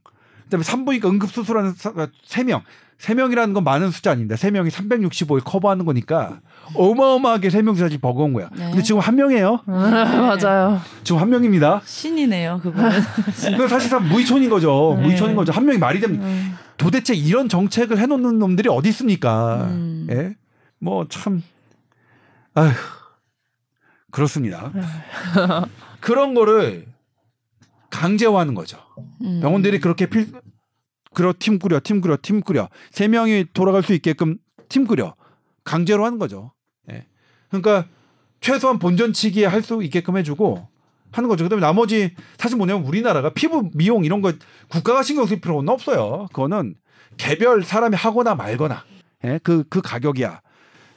그다음에 0.48 0.64
산부인과 0.64 1.10
응급수술하는 1.10 1.74
3명. 1.74 2.62
3명이라는 3.00 3.54
건 3.54 3.64
많은 3.64 3.92
숫자 3.92 4.12
아닙니다. 4.12 4.36
3명이 4.36 4.72
365일 4.72 5.44
커버하는 5.44 5.86
거니까 5.86 6.40
어마어마하게 6.74 7.50
3명이 7.50 7.78
사실 7.78 8.00
버거운 8.00 8.34
거야. 8.34 8.50
네. 8.56 8.70
근데 8.70 8.82
지금 8.82 9.00
한 9.02 9.16
명이에요. 9.16 9.62
맞아요. 9.68 10.82
지금 11.04 11.22
한 11.22 11.30
명입니다. 11.30 11.82
신이네요. 11.86 12.60
이건 13.54 13.68
사실상 13.68 14.08
무의촌인 14.08 14.50
거죠. 14.50 14.96
네. 14.98 15.04
무의촌인 15.06 15.36
거죠. 15.36 15.52
한 15.52 15.66
명이 15.66 15.78
말이 15.78 16.00
됩니다. 16.00 16.26
음. 16.26 16.58
도대체 16.78 17.14
이런 17.14 17.50
정책을 17.50 18.00
해놓는 18.00 18.40
놈들이 18.40 18.68
어디 18.70 18.90
있습니까? 18.90 19.68
음. 19.70 20.08
예? 20.10 20.36
뭐 20.80 21.06
참, 21.08 21.44
아휴, 22.56 22.72
그렇습니다. 24.12 24.72
그런 26.00 26.34
거를 26.34 26.86
강제화하는 27.90 28.54
거죠. 28.56 28.78
음. 29.22 29.40
병원들이 29.42 29.80
그렇게 29.80 30.08
필, 30.08 30.28
그러 31.14 31.34
팀 31.38 31.60
꾸려, 31.60 31.80
팀 31.84 32.02
꾸려, 32.02 32.18
팀 32.22 32.42
꾸려. 32.42 32.70
세 32.92 33.08
명이 33.08 33.48
돌아갈 33.54 33.84
수 33.84 33.94
있게끔 33.94 34.38
팀 34.70 34.86
꾸려. 34.86 35.16
강제로 35.64 36.06
하는 36.06 36.20
거죠. 36.20 36.52
예. 36.92 37.06
그러니까 37.50 37.86
최소한 38.42 38.80
본전치기에 38.80 39.46
할 39.46 39.62
수 39.64 39.82
있게끔 39.84 40.18
해주고 40.18 40.68
하는 41.12 41.30
거죠. 41.30 41.44
그다음에 41.46 41.62
나머지 41.62 42.14
사실 42.38 42.58
뭐냐면 42.58 42.86
우리나라가 42.86 43.30
피부 43.34 43.70
미용 43.74 44.06
이런 44.06 44.22
거 44.22 44.34
국가가 44.70 45.02
신경 45.04 45.26
쓸 45.26 45.40
필요는 45.42 45.70
없어요. 45.70 46.28
그거는 46.34 46.76
개별 47.18 47.64
사람이 47.64 47.96
하거나 47.96 48.36
말거나 48.36 48.84
예? 49.26 49.40
그, 49.44 49.64
그 49.70 49.82
가격이야. 49.82 50.42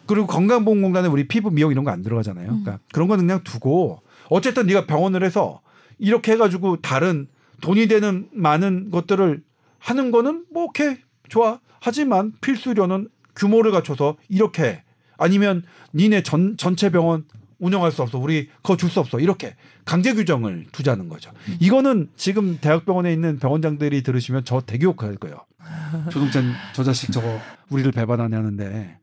그리고 0.07 0.27
건강보험공단에 0.27 1.09
우리 1.09 1.27
피부 1.29 1.51
미용 1.51 1.71
이런 1.71 1.85
거 1.85 1.91
안 1.93 2.03
들어가잖아요. 2.03 2.47
그러니까 2.47 2.79
그런 2.93 3.07
거는 3.09 3.27
그냥 3.27 3.43
두고 3.45 4.03
어쨌든 4.29 4.67
네가 4.67 4.87
병원을 4.87 5.23
해서 5.25 5.61
이렇게 6.01 6.33
해가지고 6.33 6.81
다른 6.81 7.29
돈이 7.61 7.87
되는 7.89 8.29
많은 8.33 8.91
것들을 8.91 9.43
하는 9.79 10.11
거는 10.11 10.47
뭐 10.53 10.65
오케이 10.65 10.97
좋아. 11.29 11.61
하지만 11.81 12.33
필수료는 12.41 13.09
규모를 13.37 13.71
갖춰서 13.71 14.17
이렇게 14.29 14.83
아니면 15.17 15.63
니네 15.95 16.23
전 16.23 16.57
전체 16.57 16.91
병원 16.91 17.25
운영할 17.59 17.93
수 17.93 18.03
없어. 18.03 18.19
우리 18.19 18.49
그거 18.57 18.77
줄 18.77 18.89
수 18.91 19.01
없어. 19.01 19.21
이렇게 19.21 19.55
강제 19.85 20.15
규정을 20.15 20.67
두자는 20.73 21.09
거죠. 21.09 21.31
이거는 21.61 22.09
지금 22.17 22.59
대학병원에 22.61 23.13
있는 23.13 23.39
병원장들이 23.39 24.03
들으시면 24.03 24.45
저 24.45 24.61
되게 24.63 24.85
욕할 24.85 25.17
거예요. 25.17 25.45
조동찬 26.11 26.53
저 26.75 26.83
자식 26.83 27.13
저거 27.13 27.39
우리를 27.69 27.93
배반하네 27.93 28.35
하는데 28.35 28.99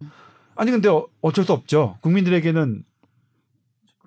아니 0.55 0.71
근데 0.71 0.89
어- 0.89 1.05
어쩔 1.21 1.45
수 1.45 1.53
없죠. 1.53 1.97
국민들에게는 2.01 2.83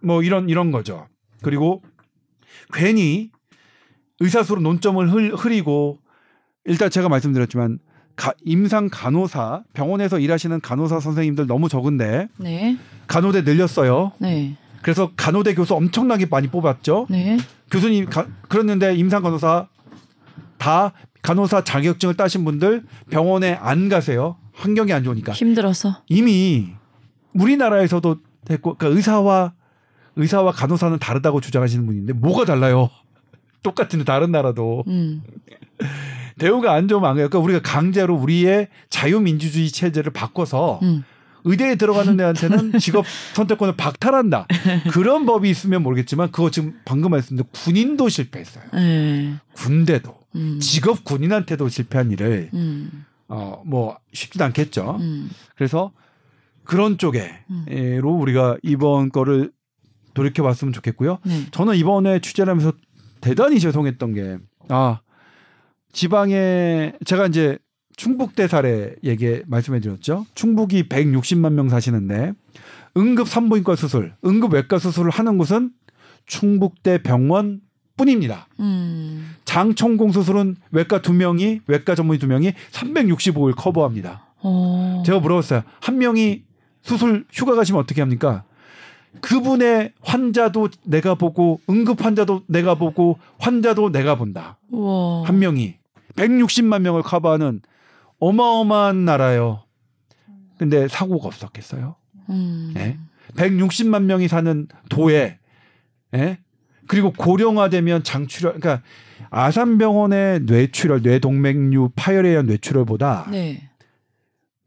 뭐 0.02 0.22
이런 0.22 0.48
이런 0.48 0.72
거죠. 0.72 1.06
그리고 1.42 1.82
괜히 2.72 3.30
의사수로 4.20 4.60
논점을 4.60 5.10
흘, 5.12 5.34
흐리고 5.34 5.98
일단 6.64 6.90
제가 6.90 7.08
말씀드렸지만 7.08 7.78
가- 8.16 8.34
임상 8.44 8.88
간호사 8.92 9.62
병원에서 9.72 10.18
일하시는 10.18 10.60
간호사 10.60 11.00
선생님들 11.00 11.46
너무 11.46 11.68
적은데 11.68 12.28
네. 12.38 12.76
간호대 13.06 13.42
늘렸어요. 13.42 14.12
네. 14.18 14.56
그래서 14.82 15.10
간호대 15.16 15.54
교수 15.54 15.74
엄청나게 15.74 16.26
많이 16.26 16.48
뽑았죠. 16.48 17.06
네. 17.10 17.38
교수님 17.70 18.06
가, 18.06 18.26
그랬는데 18.48 18.94
임상 18.96 19.22
간호사 19.22 19.68
다 20.58 20.92
간호사 21.22 21.64
자격증을 21.64 22.14
따신 22.16 22.44
분들 22.44 22.84
병원에 23.10 23.54
안 23.54 23.88
가세요. 23.88 24.36
환경이 24.52 24.92
안 24.92 25.04
좋으니까 25.04 25.32
힘들어서. 25.32 26.02
이미 26.08 26.68
우리나라에서도 27.34 28.16
됐고 28.44 28.74
그러니까 28.76 28.96
의사와 28.96 29.52
의사와 30.16 30.52
간호사는 30.52 30.98
다르다고 30.98 31.40
주장하시는 31.40 31.86
분인데 31.86 32.12
뭐가 32.14 32.44
달라요? 32.44 32.90
똑같은데 33.62 34.04
다른 34.04 34.32
나라도 34.32 34.84
음. 34.88 35.22
대우가 36.38 36.72
안 36.72 36.88
좋으면 36.88 37.08
안 37.08 37.16
가요. 37.16 37.28
그러니까 37.28 37.38
우리가 37.44 37.60
강제로 37.62 38.16
우리의 38.16 38.68
자유민주주의 38.88 39.70
체제를 39.70 40.12
바꿔서 40.12 40.80
음. 40.82 41.04
의대에 41.44 41.76
들어가는 41.76 42.18
애한테는 42.18 42.78
직업 42.80 43.06
선택권을 43.34 43.76
박탈한다. 43.76 44.46
그런 44.90 45.26
법이 45.26 45.48
있으면 45.48 45.82
모르겠지만 45.82 46.30
그거 46.30 46.50
지금 46.50 46.78
방금 46.84 47.10
말씀드린 47.12 47.48
군인도 47.52 48.08
실패했어요. 48.08 48.64
네. 48.72 49.34
군대도 49.54 50.14
음. 50.36 50.58
직업 50.60 51.04
군인한테도 51.04 51.68
실패한 51.68 52.10
일을 52.12 52.50
음. 52.54 53.04
어뭐 53.28 53.98
쉽진 54.12 54.42
않겠죠. 54.42 54.96
음. 55.00 55.30
그래서 55.56 55.92
그런 56.64 56.98
쪽에로 56.98 58.10
우리가 58.12 58.56
이번 58.62 59.10
거를 59.10 59.50
돌이켜 60.20 60.42
봤으면 60.42 60.74
좋겠고요. 60.74 61.18
네. 61.24 61.46
저는 61.50 61.76
이번에 61.76 62.20
취재를 62.20 62.50
하면서 62.50 62.72
대단히 63.22 63.58
죄송했던 63.58 64.12
게, 64.12 64.38
아, 64.68 65.00
지방에, 65.92 66.92
제가 67.06 67.26
이제 67.26 67.58
충북 67.96 68.34
대 68.34 68.46
사례 68.46 68.94
얘기 69.02 69.40
말씀해 69.46 69.80
드렸죠. 69.80 70.26
충북이 70.34 70.88
160만 70.88 71.52
명 71.54 71.70
사시는데, 71.70 72.34
응급 72.98 73.28
산부인과 73.28 73.76
수술, 73.76 74.14
응급 74.24 74.52
외과 74.52 74.78
수술을 74.78 75.10
하는 75.10 75.38
곳은 75.38 75.70
충북대 76.26 77.02
병원 77.02 77.60
뿐입니다. 77.96 78.46
음. 78.60 79.34
장총공 79.46 80.12
수술은 80.12 80.56
외과 80.70 81.00
두 81.00 81.14
명이, 81.14 81.60
외과 81.66 81.94
전문의 81.94 82.18
두 82.18 82.26
명이 82.26 82.52
365일 82.72 83.54
커버합니다. 83.56 84.26
어. 84.42 85.02
제가 85.06 85.18
물어봤어요. 85.20 85.62
한 85.80 85.98
명이 85.98 86.44
수술 86.82 87.24
휴가 87.32 87.54
가시면 87.54 87.80
어떻게 87.80 88.00
합니까? 88.00 88.44
그분의 89.20 89.92
환자도 90.00 90.68
내가 90.84 91.14
보고 91.14 91.60
응급 91.68 92.04
환자도 92.04 92.42
내가 92.46 92.74
보고 92.74 93.18
환자도 93.38 93.90
내가 93.90 94.14
본다. 94.16 94.58
우와. 94.70 95.24
한 95.26 95.38
명이 95.38 95.76
160만 96.16 96.82
명을 96.82 97.02
커버하는 97.02 97.60
어마어마한 98.18 99.04
나라요. 99.04 99.64
근데 100.58 100.88
사고가 100.88 101.26
없었겠어요? 101.28 101.96
음. 102.28 102.74
예? 102.76 102.98
160만 103.34 104.02
명이 104.02 104.28
사는 104.28 104.68
도에 104.88 105.38
예? 106.14 106.38
그리고 106.86 107.12
고령화되면 107.12 108.02
장출혈 108.02 108.60
그러니까 108.60 108.84
아산병원의 109.30 110.40
뇌출혈, 110.40 111.02
뇌동맥류 111.02 111.90
파열에 111.94 112.30
의한 112.30 112.46
뇌출혈보다 112.46 113.28
네. 113.30 113.70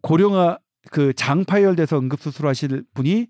고령화 0.01 0.57
그 0.89 1.13
장파열돼서 1.13 1.99
응급수술하실 1.99 2.85
분이 2.93 3.27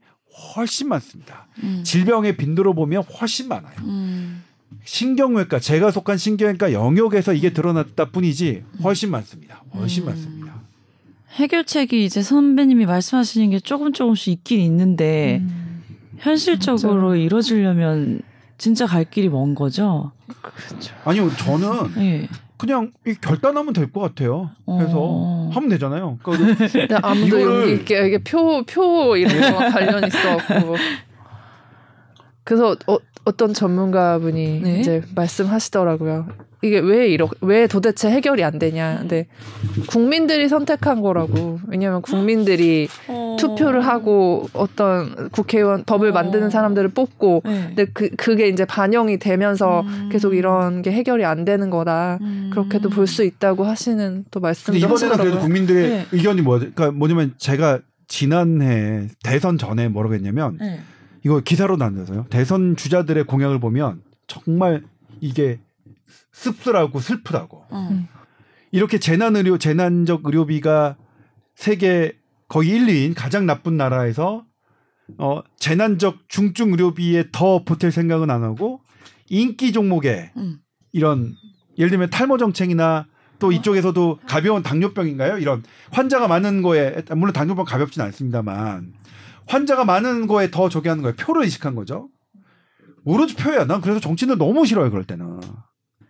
훨씬 0.55 0.89
많습니다. 0.89 1.47
음. 1.63 1.81
질병의 1.84 2.38
빈도로 2.38 2.73
보면 2.73 3.03
훨씬 3.03 3.47
많아요. 3.47 3.75
음. 3.79 4.43
신경외과 4.86 5.59
제가 5.59 5.91
속한 5.91 6.17
신경외과 6.17 6.73
영역에서 6.73 7.34
이게 7.34 7.53
드러났다 7.53 8.09
뿐이지 8.09 8.63
훨씬 8.84 9.11
많습니다. 9.11 9.63
훨씬 9.73 10.03
음. 10.03 10.05
많습니다. 10.07 10.53
해결책이 11.36 12.05
이제 12.05 12.21
선배님이 12.21 12.86
말씀하시는 12.86 13.49
게 13.49 13.59
조금 13.59 13.93
조금씩 13.93 14.34
있긴 14.34 14.59
있는데 14.61 15.39
음. 15.41 15.84
현실적으로 16.19 17.15
이루어지려면 17.15 18.21
진짜 18.57 18.86
갈 18.86 19.03
길이 19.09 19.29
먼 19.29 19.55
거죠. 19.55 20.11
그렇죠. 20.41 20.93
아니요, 21.05 21.29
저는 21.38 21.93
예. 21.97 22.29
그냥 22.64 22.91
이 23.05 23.14
결단하면 23.20 23.74
될 23.74 23.91
것 23.91 23.99
같아요. 23.99 24.49
그래서 24.66 24.93
어. 24.95 25.49
하면 25.53 25.70
되잖아요. 25.70 26.18
그러니까 26.24 26.99
아무도 27.03 27.38
이거를- 27.38 27.61
여기 27.64 27.74
이게, 27.82 28.07
이게 28.07 28.18
표, 28.24 28.64
표 28.64 29.18
이런 29.18 29.39
거랑 29.51 29.72
관련 29.72 30.07
있어갖고. 30.07 30.76
그래서 32.44 32.76
어, 32.88 32.98
어떤 33.26 33.54
전문가분이 33.54 34.62
네. 34.62 34.80
이제 34.80 35.02
말씀하시더라고요. 35.16 36.28
이게 36.62 36.80
왜 36.80 37.10
이러, 37.10 37.30
왜 37.41 37.68
도대체 37.68 38.10
해결이 38.10 38.41
안 38.41 38.58
되냐. 38.58 39.00
근데 39.00 39.28
국민들이 39.88 40.48
선택한 40.48 41.02
거라고. 41.02 41.60
왜냐면 41.68 42.02
국민들이 42.02 42.88
투표를 43.38 43.82
하고 43.86 44.48
어떤 44.54 45.30
국회의원 45.30 45.84
법을 45.84 46.12
어. 46.12 46.14
만드는 46.14 46.50
사람들을 46.50 46.89
뽑고 46.89 47.41
네. 47.44 47.64
근데 47.68 47.86
그 47.86 48.10
그게 48.16 48.48
이제 48.48 48.64
반영이 48.64 49.20
되면서 49.20 49.82
음. 49.82 50.10
계속 50.10 50.36
이런 50.36 50.82
게 50.82 50.91
해결이 50.94 51.26
안 51.26 51.44
되는 51.44 51.70
거다. 51.70 52.20
음. 52.22 52.50
그렇게도 52.54 52.89
볼 52.89 53.08
수 53.08 53.26
있다고 53.26 53.66
하시는 53.66 54.24
또 54.32 54.39
말씀도 54.39 54.78
이번에는 54.78 54.98
그래도 54.98 55.14
하시더라고요. 55.16 55.41
국민들의 55.41 55.89
네. 55.89 56.06
의견이 56.14 56.41
뭐, 56.41 56.60
그러니까 56.60 56.91
뭐냐면 56.91 57.34
제가 57.38 57.80
지난해 58.08 59.08
대선 59.24 59.58
전에 59.58 59.89
뭐라고 59.89 60.16
했냐면 60.16 60.58
네. 60.60 60.80
이거 61.24 61.39
기사로 61.39 61.78
나눠서요. 61.78 62.26
대선 62.30 62.76
주자들의 62.76 63.26
공약을 63.26 63.59
보면 63.59 64.01
정말 64.28 64.84
이게 65.21 65.59
씁쓸하고 66.32 66.99
슬프다고. 66.99 67.65
어. 67.69 68.07
이렇게 68.71 68.99
재난 68.99 69.36
의료, 69.36 69.57
재난적 69.57 70.21
의료비가 70.26 70.97
세계 71.55 72.17
거의 72.47 72.69
1, 72.69 72.86
2인 72.88 73.13
가장 73.15 73.45
나쁜 73.45 73.78
나라에서 73.78 74.45
어, 75.17 75.41
재난적 75.59 76.28
중증 76.28 76.71
의료비에 76.71 77.26
더 77.32 77.63
보탤 77.63 77.91
생각은 77.91 78.30
안 78.30 78.43
하고 78.43 78.82
인기 79.30 79.71
종목에 79.71 80.32
음. 80.38 80.59
이런 80.91 81.34
예를 81.78 81.89
들면 81.89 82.09
탈모 82.09 82.38
정책이나 82.38 83.07
또 83.39 83.51
이쪽에서도 83.51 84.19
가벼운 84.28 84.63
당뇨병인가요? 84.63 85.38
이런 85.38 85.63
환자가 85.91 86.28
많은 86.28 86.61
거에 86.61 87.03
물론 87.15 87.34
당뇨병 87.34 87.65
가볍진 87.65 88.01
않습니다만 88.01 88.93
환자가 89.48 89.86
많은 89.86 90.28
거에 90.28 90.50
더 90.52 90.70
저기 90.70 90.89
하는 90.89 91.04
거예요. 91.04 91.16
표를 91.16 91.44
의식한 91.44 91.76
거죠. 91.76 92.10
오로지 93.06 93.36
표야. 93.36 93.66
난 93.66 93.82
그래서 93.82 94.00
정치는 94.00 94.38
너무 94.38 94.66
싫어요. 94.66 94.89
그럴 94.89 95.04
때는. 95.06 95.39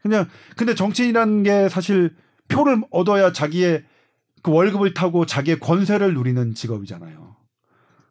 그냥 0.02 0.28
근데 0.56 0.76
정치인이라는 0.76 1.44
게 1.44 1.70
사실 1.70 2.14
표를 2.50 2.82
얻어야 2.92 3.32
자기의 3.32 3.84
그 4.44 4.52
월급을 4.52 4.94
타고 4.94 5.26
자기의 5.26 5.60
권세를 5.60 6.14
누리는 6.14 6.54
직업이잖아요. 6.54 7.34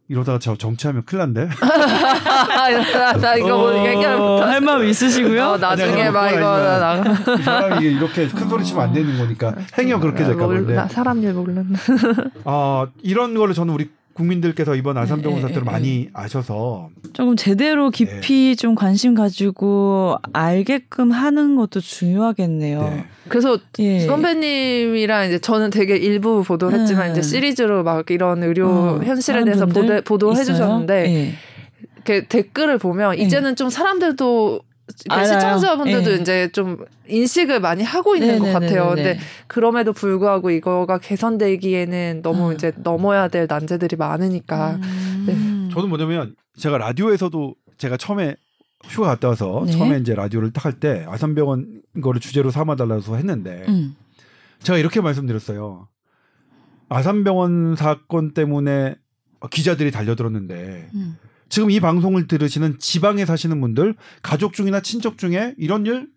이러다가 0.09 0.39
저 0.39 0.57
정치하면 0.57 1.03
큰일 1.05 1.21
난데. 1.21 1.49
나, 1.49 3.13
나 3.15 3.37
이거 3.37 3.57
뭐 3.57 3.87
얘기할 3.87 4.17
어, 4.17 4.19
못할 4.41 4.61
마음 4.61 4.85
있으시고요? 4.85 5.43
어, 5.45 5.59
나중에 5.59 6.11
막 6.11 6.29
이거. 6.31 7.37
이 7.39 7.43
사람이 7.43 7.87
이렇게 7.87 8.29
큰 8.29 8.49
소리 8.49 8.65
치면 8.65 8.83
안 8.83 8.93
되는 8.93 9.17
거니까 9.17 9.55
행여 9.79 10.01
그렇게 10.01 10.25
될까 10.25 10.47
몰- 10.47 10.57
본데. 10.59 10.75
나 10.75 10.89
사람 10.89 11.23
일 11.23 11.33
모르는. 11.35 11.73
아 12.45 12.87
이런 13.03 13.35
거를 13.35 13.55
저는 13.55 13.73
우리 13.73 13.91
국민들께서 14.15 14.75
이번 14.75 14.99
아산병원 14.99 15.39
예, 15.39 15.43
사태를 15.43 15.63
예, 15.67 15.71
많이 15.71 16.09
아셔서 16.13 16.91
조금 17.13 17.37
제대로 17.37 17.91
깊이 17.91 18.57
좀 18.57 18.75
관심 18.75 19.15
가지고 19.15 20.17
알게끔 20.33 21.11
하는 21.11 21.57
것도 21.57 21.81
중요하겠네요. 21.81 22.83
네. 22.83 23.05
그래서 23.29 23.59
예. 23.79 24.01
선배님이랑 24.01 25.29
이제 25.29 25.39
저는 25.39 25.71
되게 25.71 25.97
일부 25.97 26.43
보도를 26.43 26.81
했지만 26.81 27.09
음. 27.09 27.13
이제 27.13 27.23
시리즈로 27.23 27.83
막 27.83 28.11
이런 28.11 28.43
의료 28.43 28.69
어, 28.69 29.01
현실에 29.03 29.45
대해서 29.45 29.67
보도, 29.67 30.03
보도해? 30.03 30.45
주셨는데 30.45 31.05
예. 31.07 31.33
이렇게 31.97 32.27
댓글을 32.27 32.79
보면 32.79 33.19
예. 33.19 33.23
이제는 33.23 33.57
좀 33.57 33.71
사람들도 33.71 34.61
그러니까 35.05 35.15
알아요. 35.35 35.57
시청자분들도 35.59 36.13
예. 36.13 36.17
이제 36.17 36.53
좀 36.53 36.85
인식을 37.09 37.61
많이 37.61 37.83
하고 37.83 38.17
있는 38.17 38.39
것 38.41 38.45
네네네네네. 38.45 38.75
같아요. 38.81 38.95
근데 38.95 39.19
그럼에도 39.47 39.93
불구하고 39.93 40.51
이거가 40.51 40.99
개선되기에는 40.99 42.21
너무 42.23 42.51
음. 42.51 42.55
이제 42.55 42.73
넘어야 42.79 43.29
될 43.29 43.47
난제들이 43.49 43.97
많으니까 43.97 44.79
음. 44.83 45.71
저는 45.73 45.89
뭐냐면 45.89 46.35
제가 46.57 46.79
라디오에서도 46.79 47.55
제가 47.79 47.97
처음에 47.97 48.37
휴가 48.85 49.07
갔다 49.09 49.29
와서 49.29 49.63
네. 49.67 49.73
처음에 49.73 49.99
이제 49.99 50.15
라디오를 50.15 50.53
딱 50.53 50.67
할 50.67 50.81
때 50.81 51.05
아산병원 51.09 51.83
거를 52.03 52.21
주제로 52.21 52.51
삼아달라고 52.51 53.17
했는데 53.17 53.65
음. 53.69 53.95
제가 54.63 54.79
이렇게 54.79 55.01
말씀드렸어요. 55.01 55.89
아산병원 56.89 57.77
사건 57.77 58.35
때문에 58.35 58.97
기자들이 59.51 59.91
달려들었는데 59.91 60.89
음. 60.95 61.17
지금 61.53 61.71
이 61.71 61.81
방송을 61.81 62.29
들으시는 62.29 62.79
지방에 62.79 63.27
사시는 63.27 63.61
분들 63.61 63.95
가족 64.23 64.55
중이나 64.55 64.81
친척 64.81 65.19
중에 65.19 65.55
이런 65.59 65.85
일 65.85 66.09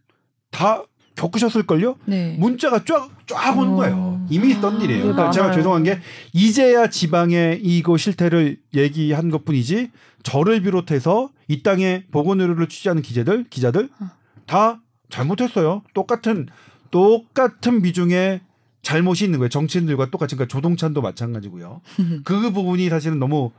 다 0.49 0.83
겪으셨을걸요? 1.15 1.97
네. 2.05 2.37
문자가 2.39 2.85
쫙 2.85 3.09
쫙 3.27 3.57
오는 3.57 3.73
어. 3.73 3.75
거예요. 3.75 4.25
이미 4.29 4.51
있던 4.51 4.79
일이에요. 4.79 4.99
네, 5.07 5.11
그러니까 5.11 5.31
제가. 5.31 5.51
죄송한 5.51 5.83
게 5.83 5.99
이제야 6.31 6.89
지방에 6.89 7.59
이거 7.61 7.97
실태를 7.97 8.57
얘기한 8.73 9.29
것 9.29 9.43
뿐이지 9.43 9.91
저를 10.23 10.61
비롯해서 10.61 11.29
이 11.49 11.61
땅에 11.61 12.05
보건 12.11 12.39
의료를 12.39 12.67
취재하는 12.69 13.01
기자들 13.01 13.45
기자들 13.49 13.89
어. 13.99 14.09
다 14.45 14.81
잘못했어요. 15.09 15.83
똑같은 15.93 16.47
똑같은 16.91 17.81
비중의 17.81 18.39
잘못이 18.81 19.25
있는 19.25 19.39
거예요. 19.39 19.49
정치인들과 19.49 20.09
똑같이 20.11 20.35
그러니까 20.35 20.53
조동찬도 20.55 21.01
마찬가지고요. 21.01 21.81
그 22.23 22.51
부분이 22.53 22.87
사실은 22.87 23.19
너무 23.19 23.51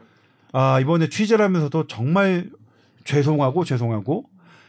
아 0.53 0.81
이번에 0.81 1.09
취재를 1.09 1.45
하면서도 1.45 1.87
정말 1.87 2.51
죄송하고 3.05 3.65
죄송하고 3.65 4.25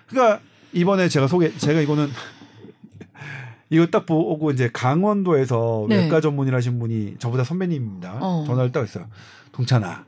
그러니까 0.07 0.39
이번에 0.73 1.09
제가 1.09 1.27
소개 1.27 1.55
제가 1.57 1.81
이거는 1.81 2.07
이거 3.69 3.85
딱 3.87 4.05
보고 4.05 4.51
이제 4.51 4.69
강원도에서 4.71 5.85
네. 5.89 6.03
외과 6.03 6.21
전문의라신 6.21 6.79
분이 6.79 7.15
저보다 7.19 7.43
선배님입니다. 7.43 8.19
어. 8.21 8.43
전화를 8.47 8.71
딱 8.71 8.81
했어요. 8.81 9.07
동찬아, 9.51 10.05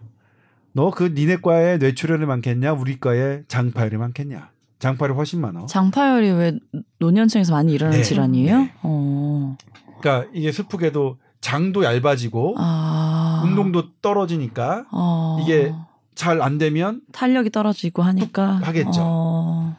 너 0.74 0.92
그 0.92 1.12
니네과에 1.14 1.78
뇌출혈이 1.78 2.26
많겠냐? 2.26 2.72
우리과에 2.74 3.44
장파열이 3.48 3.98
많겠냐? 3.98 4.52
장파열이 4.80 5.14
훨씬 5.16 5.42
많아. 5.42 5.66
장파열이 5.66 6.30
왜 6.32 6.60
노년층에서 7.00 7.52
많이 7.52 7.74
일어나는 7.74 7.98
네. 7.98 8.04
질환이에요? 8.04 8.58
네. 8.60 8.74
어. 8.84 9.58
그러니까 10.00 10.30
이게 10.34 10.52
슬프게도 10.54 11.18
장도 11.42 11.84
얇아지고 11.84 12.56
아. 12.58 13.09
운동도 13.44 13.94
떨어지니까 14.02 14.86
어. 14.92 15.40
이게 15.42 15.74
잘 16.16 16.42
안 16.42 16.58
되면 16.58 17.02
탄력이 17.14 17.50
떨어지고 17.50 18.02
하니까 18.04 18.58
하겠죠. 18.58 19.02
어. 19.02 19.78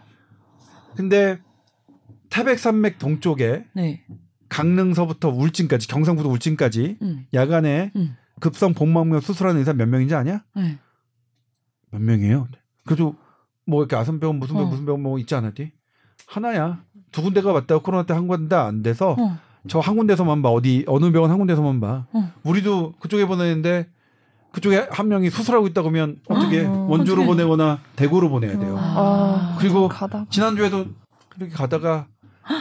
근데 0.96 1.38
태백산맥 2.30 2.98
동쪽에 2.98 3.66
네. 3.74 4.04
강릉서부터 4.48 5.28
울진까지 5.28 5.88
경상부도 5.88 6.30
울진까지 6.30 6.98
음. 7.02 7.26
야간에 7.34 7.92
음. 7.96 8.16
급성 8.40 8.72
복막면 8.74 9.20
수술하는 9.20 9.58
의사 9.60 9.72
몇 9.72 9.86
명인지 9.88 10.14
아냐? 10.14 10.44
네. 10.56 10.78
몇 11.90 12.00
명이에요? 12.00 12.48
그래도 12.84 13.14
뭐 13.66 13.82
이렇게 13.82 13.96
아산병원 13.96 14.38
무슨 14.38 14.54
병 14.56 14.64
어. 14.64 14.68
무슨 14.68 14.84
병원 14.86 15.02
뭐 15.02 15.18
있지 15.18 15.34
않았디? 15.34 15.72
하나야. 16.26 16.82
두 17.12 17.22
군데가 17.22 17.52
맞다 17.52 17.78
코로나 17.78 18.04
때 18.06 18.14
한 18.14 18.28
군데 18.28 18.56
안 18.56 18.82
돼서 18.82 19.16
어. 19.18 19.38
저 19.68 19.80
한 19.80 19.96
군데서만 19.96 20.42
봐 20.42 20.48
어디 20.50 20.84
어느 20.86 21.10
병원 21.12 21.30
한 21.30 21.38
군데서만 21.38 21.80
봐. 21.80 22.06
어. 22.12 22.32
우리도 22.44 22.94
그쪽에 23.00 23.26
보내는데 23.26 23.88
그쪽에 24.52 24.88
한 24.90 25.08
명이 25.08 25.30
수술하고 25.30 25.66
있다 25.68 25.82
그러면 25.82 26.16
어떻게 26.28 26.64
어, 26.64 26.86
원주로 26.88 27.22
어떡해. 27.22 27.26
보내거나 27.26 27.80
대구로 27.96 28.30
보내야 28.30 28.58
돼요. 28.58 28.76
아, 28.78 29.56
그리고 29.60 29.88
가다. 29.88 30.26
지난주에도 30.30 30.86
그렇게 31.28 31.52
가다가 31.54 32.06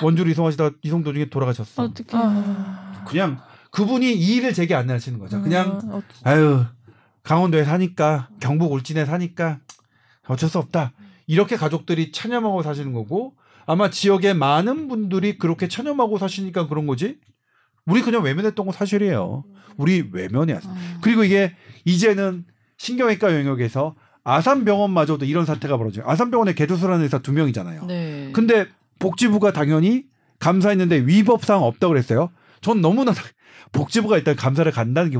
원주로 0.03 0.29
이송하시다가 0.29 0.75
이송 0.83 1.03
도중에 1.03 1.29
돌아가셨어. 1.29 1.83
어떻게? 1.83 2.15
아. 2.17 3.03
그냥 3.07 3.39
그분이 3.71 4.13
이 4.13 4.35
일을 4.35 4.53
제기 4.53 4.75
안 4.75 4.89
하시는 4.89 5.17
거죠. 5.19 5.41
그냥 5.41 5.79
어, 5.91 6.01
아유 6.23 6.65
강원도에 7.23 7.63
사니까 7.63 8.29
경북 8.39 8.71
울진에 8.73 9.05
사니까 9.05 9.59
어쩔 10.27 10.49
수 10.49 10.59
없다. 10.59 10.91
이렇게 11.27 11.55
가족들이 11.55 12.11
체념하고 12.11 12.61
사시는 12.61 12.91
거고 12.93 13.33
아마 13.69 13.91
지역의 13.91 14.33
많은 14.33 14.87
분들이 14.87 15.37
그렇게 15.37 15.67
체념하고 15.67 16.17
사시니까 16.17 16.67
그런 16.67 16.87
거지. 16.87 17.17
우리 17.85 18.01
그냥 18.01 18.23
외면했던 18.23 18.65
거 18.65 18.71
사실이에요. 18.71 19.43
우리 19.77 20.09
외면이야. 20.11 20.59
그리고 21.01 21.23
이게 21.23 21.55
이제는 21.85 22.45
신경외과 22.77 23.35
영역에서 23.35 23.93
아산병원마저도 24.23 25.25
이런 25.25 25.45
사태가 25.45 25.77
벌어져요. 25.77 26.03
아산병원에 26.07 26.53
개도수라는 26.55 27.03
의사 27.03 27.19
두 27.19 27.31
명이잖아요. 27.31 27.85
네. 27.85 28.31
근데 28.33 28.65
복지부가 28.97 29.53
당연히 29.53 30.05
감사했는데 30.39 31.05
위법사항 31.05 31.61
없다고 31.61 31.93
그랬어요. 31.93 32.31
전 32.61 32.81
너무나 32.81 33.13
복지부가 33.71 34.17
일단 34.17 34.35
감사를 34.35 34.71
간다는 34.71 35.11
게 35.11 35.19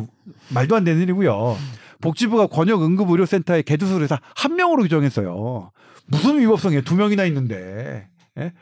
말도 0.52 0.76
안 0.76 0.84
되는 0.84 1.00
일이고요. 1.04 1.56
복지부가 2.02 2.48
권역응급의료센터에 2.48 3.62
개도수 3.62 4.02
의사 4.02 4.20
한 4.36 4.56
명으로 4.56 4.82
규정했어요. 4.82 5.72
무슨 6.08 6.40
위법성이에요? 6.40 6.82
두 6.82 6.96
명이나 6.96 7.26
있는데. 7.26 8.08
예? 8.40 8.54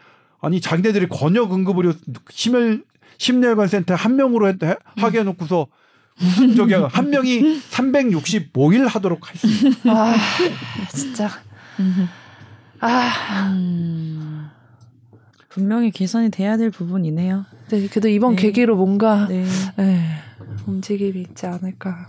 아니 0.41 0.61
자기네들이 0.61 1.07
권역 1.07 1.53
응급의료 1.53 1.93
심혈 2.29 2.83
심혈관 3.17 3.67
센터 3.67 3.95
한 3.95 4.15
명으로 4.15 4.47
해, 4.49 4.55
하게 4.97 5.19
해놓고서 5.19 5.67
무슨 6.19 6.55
저기야 6.55 6.87
한 6.91 7.09
명이 7.11 7.59
365일 7.69 8.87
하도록 8.87 9.19
했습니다. 9.33 9.91
아 9.91 10.15
진짜 10.93 11.29
아 12.79 13.47
음, 13.51 14.49
분명히 15.49 15.91
개선이 15.91 16.29
돼야 16.29 16.57
될 16.57 16.69
부분이네요. 16.69 17.45
네, 17.69 17.87
그래도 17.87 18.07
이번 18.07 18.35
네. 18.35 18.43
계기로 18.43 18.75
뭔가 18.75 19.27
네. 19.27 19.45
네, 19.77 20.05
움직임이 20.67 21.21
있지 21.21 21.45
않을까. 21.47 22.07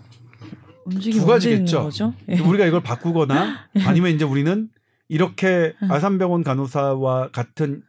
움직임 0.85 1.21
두 1.21 1.27
가지겠죠. 1.27 1.83
거죠? 1.85 2.15
예. 2.29 2.39
우리가 2.39 2.65
이걸 2.67 2.83
바꾸거나 2.83 3.67
아니면 3.85 4.11
이제 4.13 4.25
우리는 4.25 4.69
이렇게 5.09 5.75
음. 5.83 5.91
아산병원 5.91 6.45
간호사와 6.45 7.31
같은 7.31 7.83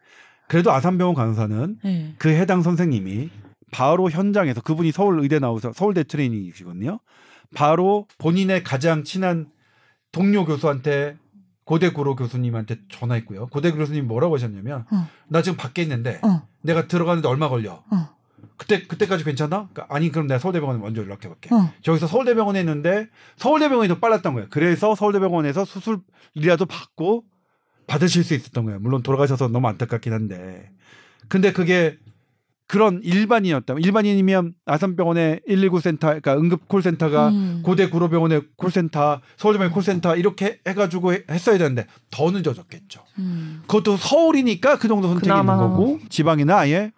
그래도 0.47 0.72
아산병원 0.72 1.15
간호사는 1.15 1.80
네. 1.84 2.15
그 2.17 2.30
해당 2.30 2.61
선생님이 2.61 3.30
바로 3.72 4.09
현장에서 4.09 4.61
그분이 4.61 4.91
서울 4.91 5.20
의대 5.20 5.39
나오서 5.39 5.74
서울대 5.74 6.03
트레이닝이시거든요. 6.03 6.99
바로 7.55 8.07
본인의 8.17 8.63
가장 8.63 9.03
친한 9.03 9.47
동료 10.11 10.45
교수한테 10.45 11.17
고대 11.65 11.91
구로 11.91 12.15
교수님한테 12.15 12.80
전화했고요. 12.89 13.47
고대 13.47 13.72
교수님 13.72 14.07
뭐라고 14.07 14.36
하셨냐면 14.36 14.86
어. 14.91 15.07
나 15.28 15.43
지금 15.43 15.55
밖에 15.55 15.84
있는데 15.84 16.20
어. 16.24 16.47
내가 16.63 16.88
들어가는데 16.88 17.28
얼마 17.28 17.47
걸려? 17.47 17.84
어. 17.91 18.18
그때 18.57 18.85
그때까지 18.85 19.23
괜찮아? 19.23 19.69
그러니까 19.73 19.87
아니 19.89 20.11
그럼 20.11 20.27
내가 20.27 20.39
서울대병원에 20.39 20.79
먼저 20.79 21.01
연락해볼게. 21.01 21.53
어. 21.53 21.71
저기서 21.81 22.07
서울대병원에 22.07 22.59
있는데 22.59 23.07
서울대병원이 23.37 23.87
더 23.89 23.99
빨랐던 23.99 24.33
거예요. 24.33 24.47
그래서 24.49 24.95
서울대병원에서 24.95 25.65
수술이라도 25.65 26.65
받고 26.65 27.23
받으실 27.87 28.23
수 28.23 28.33
있었던 28.35 28.65
거예요. 28.65 28.79
물론 28.79 29.01
돌아가셔서 29.03 29.47
너무 29.47 29.67
안타깝긴 29.67 30.13
한데. 30.13 30.69
근데 31.27 31.51
그게 31.53 31.97
그런 32.67 32.99
일반인이었다면 33.01 33.81
일반인이면 33.83 34.53
아산병원의 34.65 35.41
119 35.47 35.79
센터 35.79 36.07
그러니까 36.09 36.37
응급 36.37 36.67
콜센터가 36.67 37.29
음. 37.29 37.61
고대 37.63 37.89
구로병원의 37.89 38.43
콜센터, 38.57 39.21
서울대병원 39.37 39.73
콜센터 39.73 40.15
이렇게 40.17 40.59
해가지고 40.67 41.13
해- 41.13 41.23
했어야 41.31 41.57
되는데 41.57 41.87
더 42.11 42.29
늦어졌겠죠. 42.29 43.01
음. 43.17 43.61
그것도 43.65 43.97
서울이니까 43.97 44.77
그 44.77 44.87
정도 44.87 45.07
선택이 45.07 45.27
그나마. 45.29 45.53
있는 45.55 45.67
거고 45.67 45.99
지방이나 46.09 46.59
아예 46.59 46.91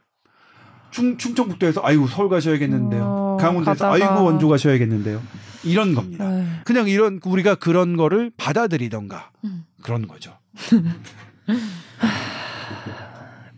충, 0.92 1.18
충청북도에서 1.18 1.82
아이고 1.84 2.08
서울 2.08 2.30
가셔야겠는데요. 2.30 3.04
어, 3.04 3.38
강원도에서 3.40 3.86
가다가- 3.90 3.94
아이고 3.94 4.26
원주 4.26 4.48
가셔야겠는데요. 4.48 5.22
이런 5.64 5.94
겁니다. 5.94 6.28
네. 6.30 6.46
그냥 6.66 6.88
이런 6.88 7.20
우리가 7.24 7.56
그런 7.56 7.96
거를 7.98 8.32
받아들이던가 8.38 9.32
음. 9.46 9.64
그런 9.84 10.08
거죠. 10.08 10.38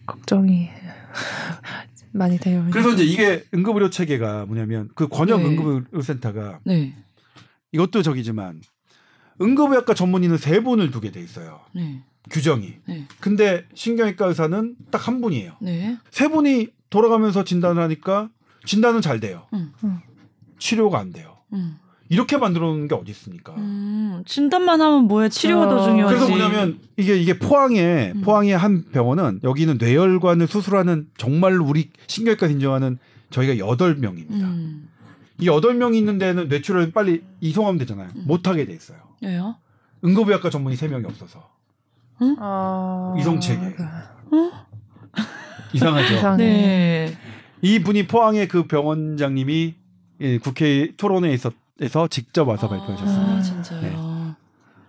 걱정이 0.05 0.69
많이 2.11 2.38
돼요. 2.38 2.65
그래서 2.71 2.91
이제 2.91 3.03
이게 3.03 3.43
응급의료 3.53 3.89
체계가 3.89 4.45
뭐냐면 4.45 4.89
그 4.95 5.07
권역 5.07 5.41
네. 5.41 5.47
응급의료센터가 5.47 6.59
네. 6.65 6.95
이것도 7.71 8.01
저기지만 8.03 8.61
응급의학과 9.41 9.93
전문의는 9.93 10.38
세 10.38 10.59
분을 10.59 10.91
두게 10.91 11.11
돼 11.11 11.21
있어요. 11.21 11.61
네. 11.73 12.03
규정이. 12.29 12.75
네. 12.88 13.07
근데 13.19 13.65
신경외과 13.73 14.27
의사는 14.27 14.75
딱 14.91 15.07
한 15.07 15.21
분이에요. 15.21 15.53
네. 15.61 15.97
세 16.11 16.27
분이 16.27 16.67
돌아가면서 16.94 17.44
진단을 17.44 17.82
하니까 17.82 18.30
진단은 18.66 19.02
잘 19.02 19.20
돼요. 19.20 19.48
음. 19.54 19.74
음. 19.84 20.00
치료가 20.60 21.00
안 21.00 21.12
돼요. 21.12 21.38
음. 21.52 21.80
이렇게 22.08 22.38
만들어 22.38 22.68
놓은 22.68 22.88
게 22.88 22.94
어디 22.94 23.10
있습니까? 23.12 23.56
음. 23.56 24.22
진단만 24.28 24.80
하면 24.80 25.06
뭐야? 25.06 25.30
치료가 25.30 25.68
더 25.68 25.78
어. 25.78 25.84
중요하지. 25.86 26.16
그래서 26.16 26.30
뭐냐면 26.30 26.80
이게 26.96 27.16
이게 27.16 27.39
포항에 27.39 28.12
음. 28.14 28.22
포항의 28.22 28.56
한 28.56 28.86
병원은 28.91 29.39
여기는 29.44 29.80
뇌혈관을 29.80 30.46
수술하는 30.46 31.08
정말로 31.18 31.66
우리 31.66 31.89
신경외과 32.06 32.46
인정하는 32.46 33.00
저희가 33.32 33.58
여덟 33.58 33.96
명입니다. 33.96 34.46
음. 34.46 34.88
이 35.39 35.48
여덟 35.48 35.74
명이 35.74 35.98
있는 35.98 36.20
데는 36.20 36.48
뇌출혈 36.48 36.91
빨리 36.91 37.24
이송하면 37.41 37.80
되잖아요. 37.80 38.10
음. 38.16 38.24
못 38.28 38.48
하게 38.48 38.66
돼 38.66 38.74
있어요. 38.74 39.00
왜요? 39.24 39.56
응급의학과 40.06 40.52
전문의 40.52 40.78
세 40.78 40.88
명이 40.88 41.06
없어서 41.06 41.50
아... 42.38 43.16
이송 43.18 43.39
체계. 43.39 43.66
어? 43.66 44.64
이상하죠. 45.74 46.13
이상해. 46.15 46.38
네. 46.38 47.17
이 47.61 47.80
분이 47.80 48.07
포항의 48.07 48.47
그 48.47 48.67
병원장님이 48.67 49.74
예, 50.21 50.38
국회 50.38 50.91
토론회에 50.97 51.34
있어, 51.34 51.51
에서 51.82 52.07
직접 52.07 52.47
와서 52.47 52.69
발표하셨습니다. 52.69 53.32
아, 53.36 53.41
진짜요. 53.41 54.36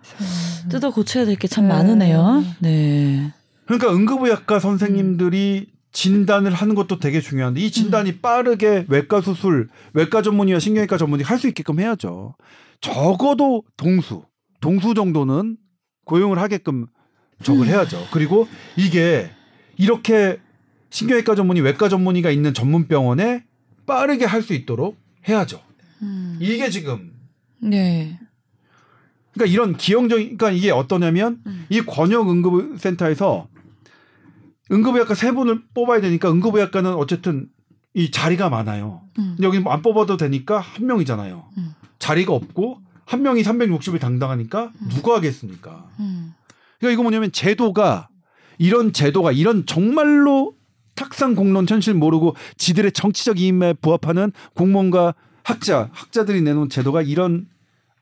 이상해. 0.03 0.69
뜯어 0.69 0.91
고쳐야 0.91 1.25
될 1.25 1.35
게참 1.35 1.67
네. 1.67 1.73
많으네요. 1.73 2.43
네. 2.59 3.33
그러니까 3.65 3.91
응급의학과 3.93 4.59
선생님들이 4.59 5.67
진단을 5.91 6.53
하는 6.53 6.75
것도 6.75 6.99
되게 6.99 7.21
중요한데 7.21 7.61
이 7.61 7.71
진단이 7.71 8.09
음. 8.11 8.19
빠르게 8.21 8.85
외과 8.89 9.21
수술, 9.21 9.69
외과 9.93 10.21
전문의와 10.21 10.59
신경외과 10.59 10.97
전문의 10.97 11.25
할 11.25 11.39
수 11.39 11.47
있게끔 11.47 11.79
해야죠. 11.79 12.35
적어도 12.81 13.63
동수, 13.77 14.23
동수 14.61 14.93
정도는 14.93 15.57
고용을 16.03 16.37
하게끔 16.39 16.85
적을 17.43 17.67
해야죠. 17.67 18.07
그리고 18.11 18.47
이게 18.77 19.31
이렇게 19.77 20.39
신경외과 20.89 21.35
전문의, 21.35 21.63
외과 21.63 21.89
전문의가 21.89 22.31
있는 22.31 22.53
전문 22.53 22.87
병원에 22.87 23.43
빠르게 23.85 24.25
할 24.25 24.41
수 24.41 24.53
있도록 24.53 24.97
해야죠. 25.27 25.61
음. 26.01 26.37
이게 26.39 26.69
지금 26.69 27.13
네. 27.59 28.19
그러니까 29.33 29.51
이런 29.51 29.75
기형적인 29.75 30.37
그러니까 30.37 30.51
이게 30.51 30.71
어떠냐면 30.71 31.41
음. 31.45 31.65
이 31.69 31.81
권역 31.81 32.29
응급센터에서 32.29 33.47
응급의학과 34.71 35.13
세 35.13 35.31
분을 35.31 35.63
뽑아야 35.73 36.01
되니까 36.01 36.31
응급의학과는 36.31 36.93
어쨌든 36.93 37.47
이 37.93 38.11
자리가 38.11 38.49
많아요. 38.49 39.01
음. 39.19 39.37
여기 39.41 39.61
안 39.65 39.81
뽑아도 39.81 40.17
되니까 40.17 40.59
한 40.59 40.85
명이잖아요. 40.85 41.49
음. 41.57 41.73
자리가 41.99 42.33
없고 42.33 42.79
한 43.05 43.21
명이 43.21 43.43
360을 43.43 43.99
당당하니까 43.99 44.71
누가 44.89 45.15
하겠습니까? 45.15 45.89
음. 45.99 46.33
그러니까 46.79 46.93
이거 46.93 47.03
뭐냐면 47.03 47.31
제도가 47.31 48.09
이런 48.57 48.93
제도가 48.93 49.31
이런 49.31 49.65
정말로 49.65 50.55
탁상 50.95 51.35
공론 51.35 51.65
현실 51.67 51.93
모르고 51.93 52.35
지들의 52.57 52.91
정치적 52.91 53.39
이임에 53.39 53.73
부합하는 53.73 54.31
공무원과 54.55 55.13
학자 55.43 55.89
학자들이 55.93 56.41
내놓은 56.41 56.69
제도가 56.69 57.01
이런 57.01 57.47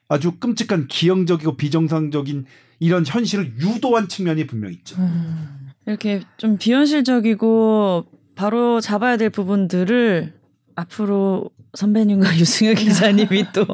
아주 0.07 0.33
끔찍한 0.33 0.87
기형적이고 0.87 1.57
비정상적인 1.57 2.45
이런 2.79 3.05
현실을 3.05 3.53
유도한 3.59 4.07
측면이 4.07 4.47
분명히 4.47 4.75
있죠. 4.75 4.97
음. 4.99 5.69
이렇게 5.85 6.21
좀 6.37 6.57
비현실적이고 6.57 8.05
바로 8.35 8.79
잡아야 8.79 9.17
될 9.17 9.29
부분들을 9.29 10.33
앞으로 10.75 11.49
선배님과 11.73 12.37
유승혁 12.37 12.75
기자님이 12.75 13.45
또 13.51 13.65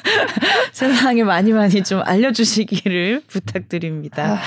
세상에 0.72 1.24
많이 1.24 1.52
많이 1.52 1.82
좀 1.82 2.00
알려주시기를 2.04 3.22
부탁드립니다. 3.26 4.34
아, 4.34 4.40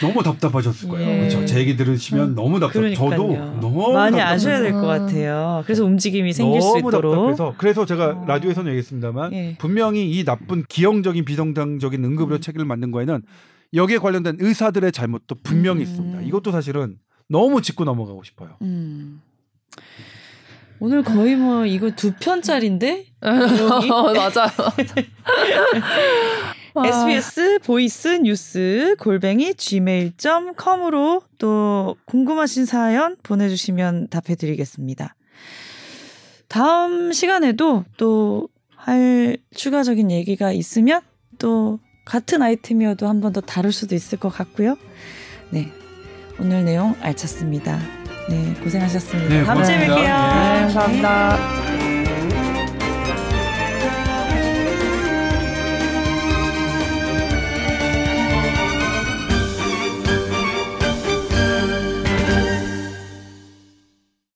너무 0.00 0.22
답답하셨을 0.22 0.88
거예요. 0.88 1.08
예. 1.08 1.18
그렇죠. 1.18 1.44
제 1.46 1.58
얘기 1.58 1.76
들으시면 1.76 2.30
음, 2.30 2.34
너무 2.34 2.60
답답. 2.60 2.74
그러니까요. 2.74 3.10
저도 3.10 3.60
너무 3.60 3.92
많이. 3.92 4.20
아셔야 4.20 4.60
될것 4.60 4.82
음. 4.82 4.86
같아요. 4.86 5.62
그래서 5.64 5.84
움직임이 5.84 6.32
생길 6.32 6.60
수 6.60 6.68
너무 6.74 6.88
있도록. 6.90 7.14
답답해서 7.14 7.54
그래서 7.56 7.86
제가 7.86 8.06
어. 8.06 8.24
라디오에서는 8.26 8.70
얘기했습니다만 8.72 9.32
예. 9.32 9.56
분명히 9.58 10.10
이 10.10 10.24
나쁜 10.24 10.62
기형적인 10.68 11.24
비정상적인 11.24 12.04
응급의료 12.04 12.36
음. 12.36 12.40
체계를 12.40 12.66
만든 12.66 12.90
거에는 12.90 13.22
여기에 13.72 13.98
관련된 13.98 14.36
의사들의 14.40 14.92
잘못도 14.92 15.36
분명히 15.42 15.80
음. 15.80 15.82
있습니다. 15.82 16.20
이것도 16.22 16.52
사실은 16.52 16.98
너무 17.28 17.62
짚고 17.62 17.84
넘어가고 17.84 18.22
싶어요. 18.24 18.50
음. 18.62 19.22
오늘 20.80 21.02
거의 21.02 21.36
뭐 21.36 21.66
이거 21.66 21.90
두 21.90 22.12
편짜리인데 22.14 23.06
맞아요. 23.20 24.48
아. 26.74 26.86
SBS 26.86 27.58
voice 27.64 28.08
news 28.22 28.96
골뱅이 28.98 29.54
gmail.com으로 29.54 31.22
또 31.38 31.96
궁금하신 32.06 32.64
사연 32.64 33.16
보내주시면 33.22 34.08
답해드리겠습니다. 34.08 35.14
다음 36.48 37.12
시간에도 37.12 37.84
또 37.96 38.48
할 38.82 39.36
추가적인 39.54 40.10
얘기가 40.10 40.52
있으면 40.52 41.02
또 41.38 41.78
같은 42.06 42.42
아이템이어도 42.42 43.06
한 43.06 43.20
번 43.20 43.32
더 43.32 43.40
다룰 43.40 43.72
수도 43.72 43.94
있을 43.94 44.18
것 44.18 44.30
같고요. 44.30 44.76
네. 45.50 45.70
오늘 46.38 46.64
내용 46.64 46.94
알찼습니다. 47.00 47.99
네, 48.30 48.54
고생하셨습니다. 48.62 49.28
네, 49.28 49.44
다음 49.44 49.64
주에. 49.64 49.76
뵐게요. 49.76 49.94
네, 49.96 50.02
네, 50.04 50.60
감사합니다. 50.60 51.89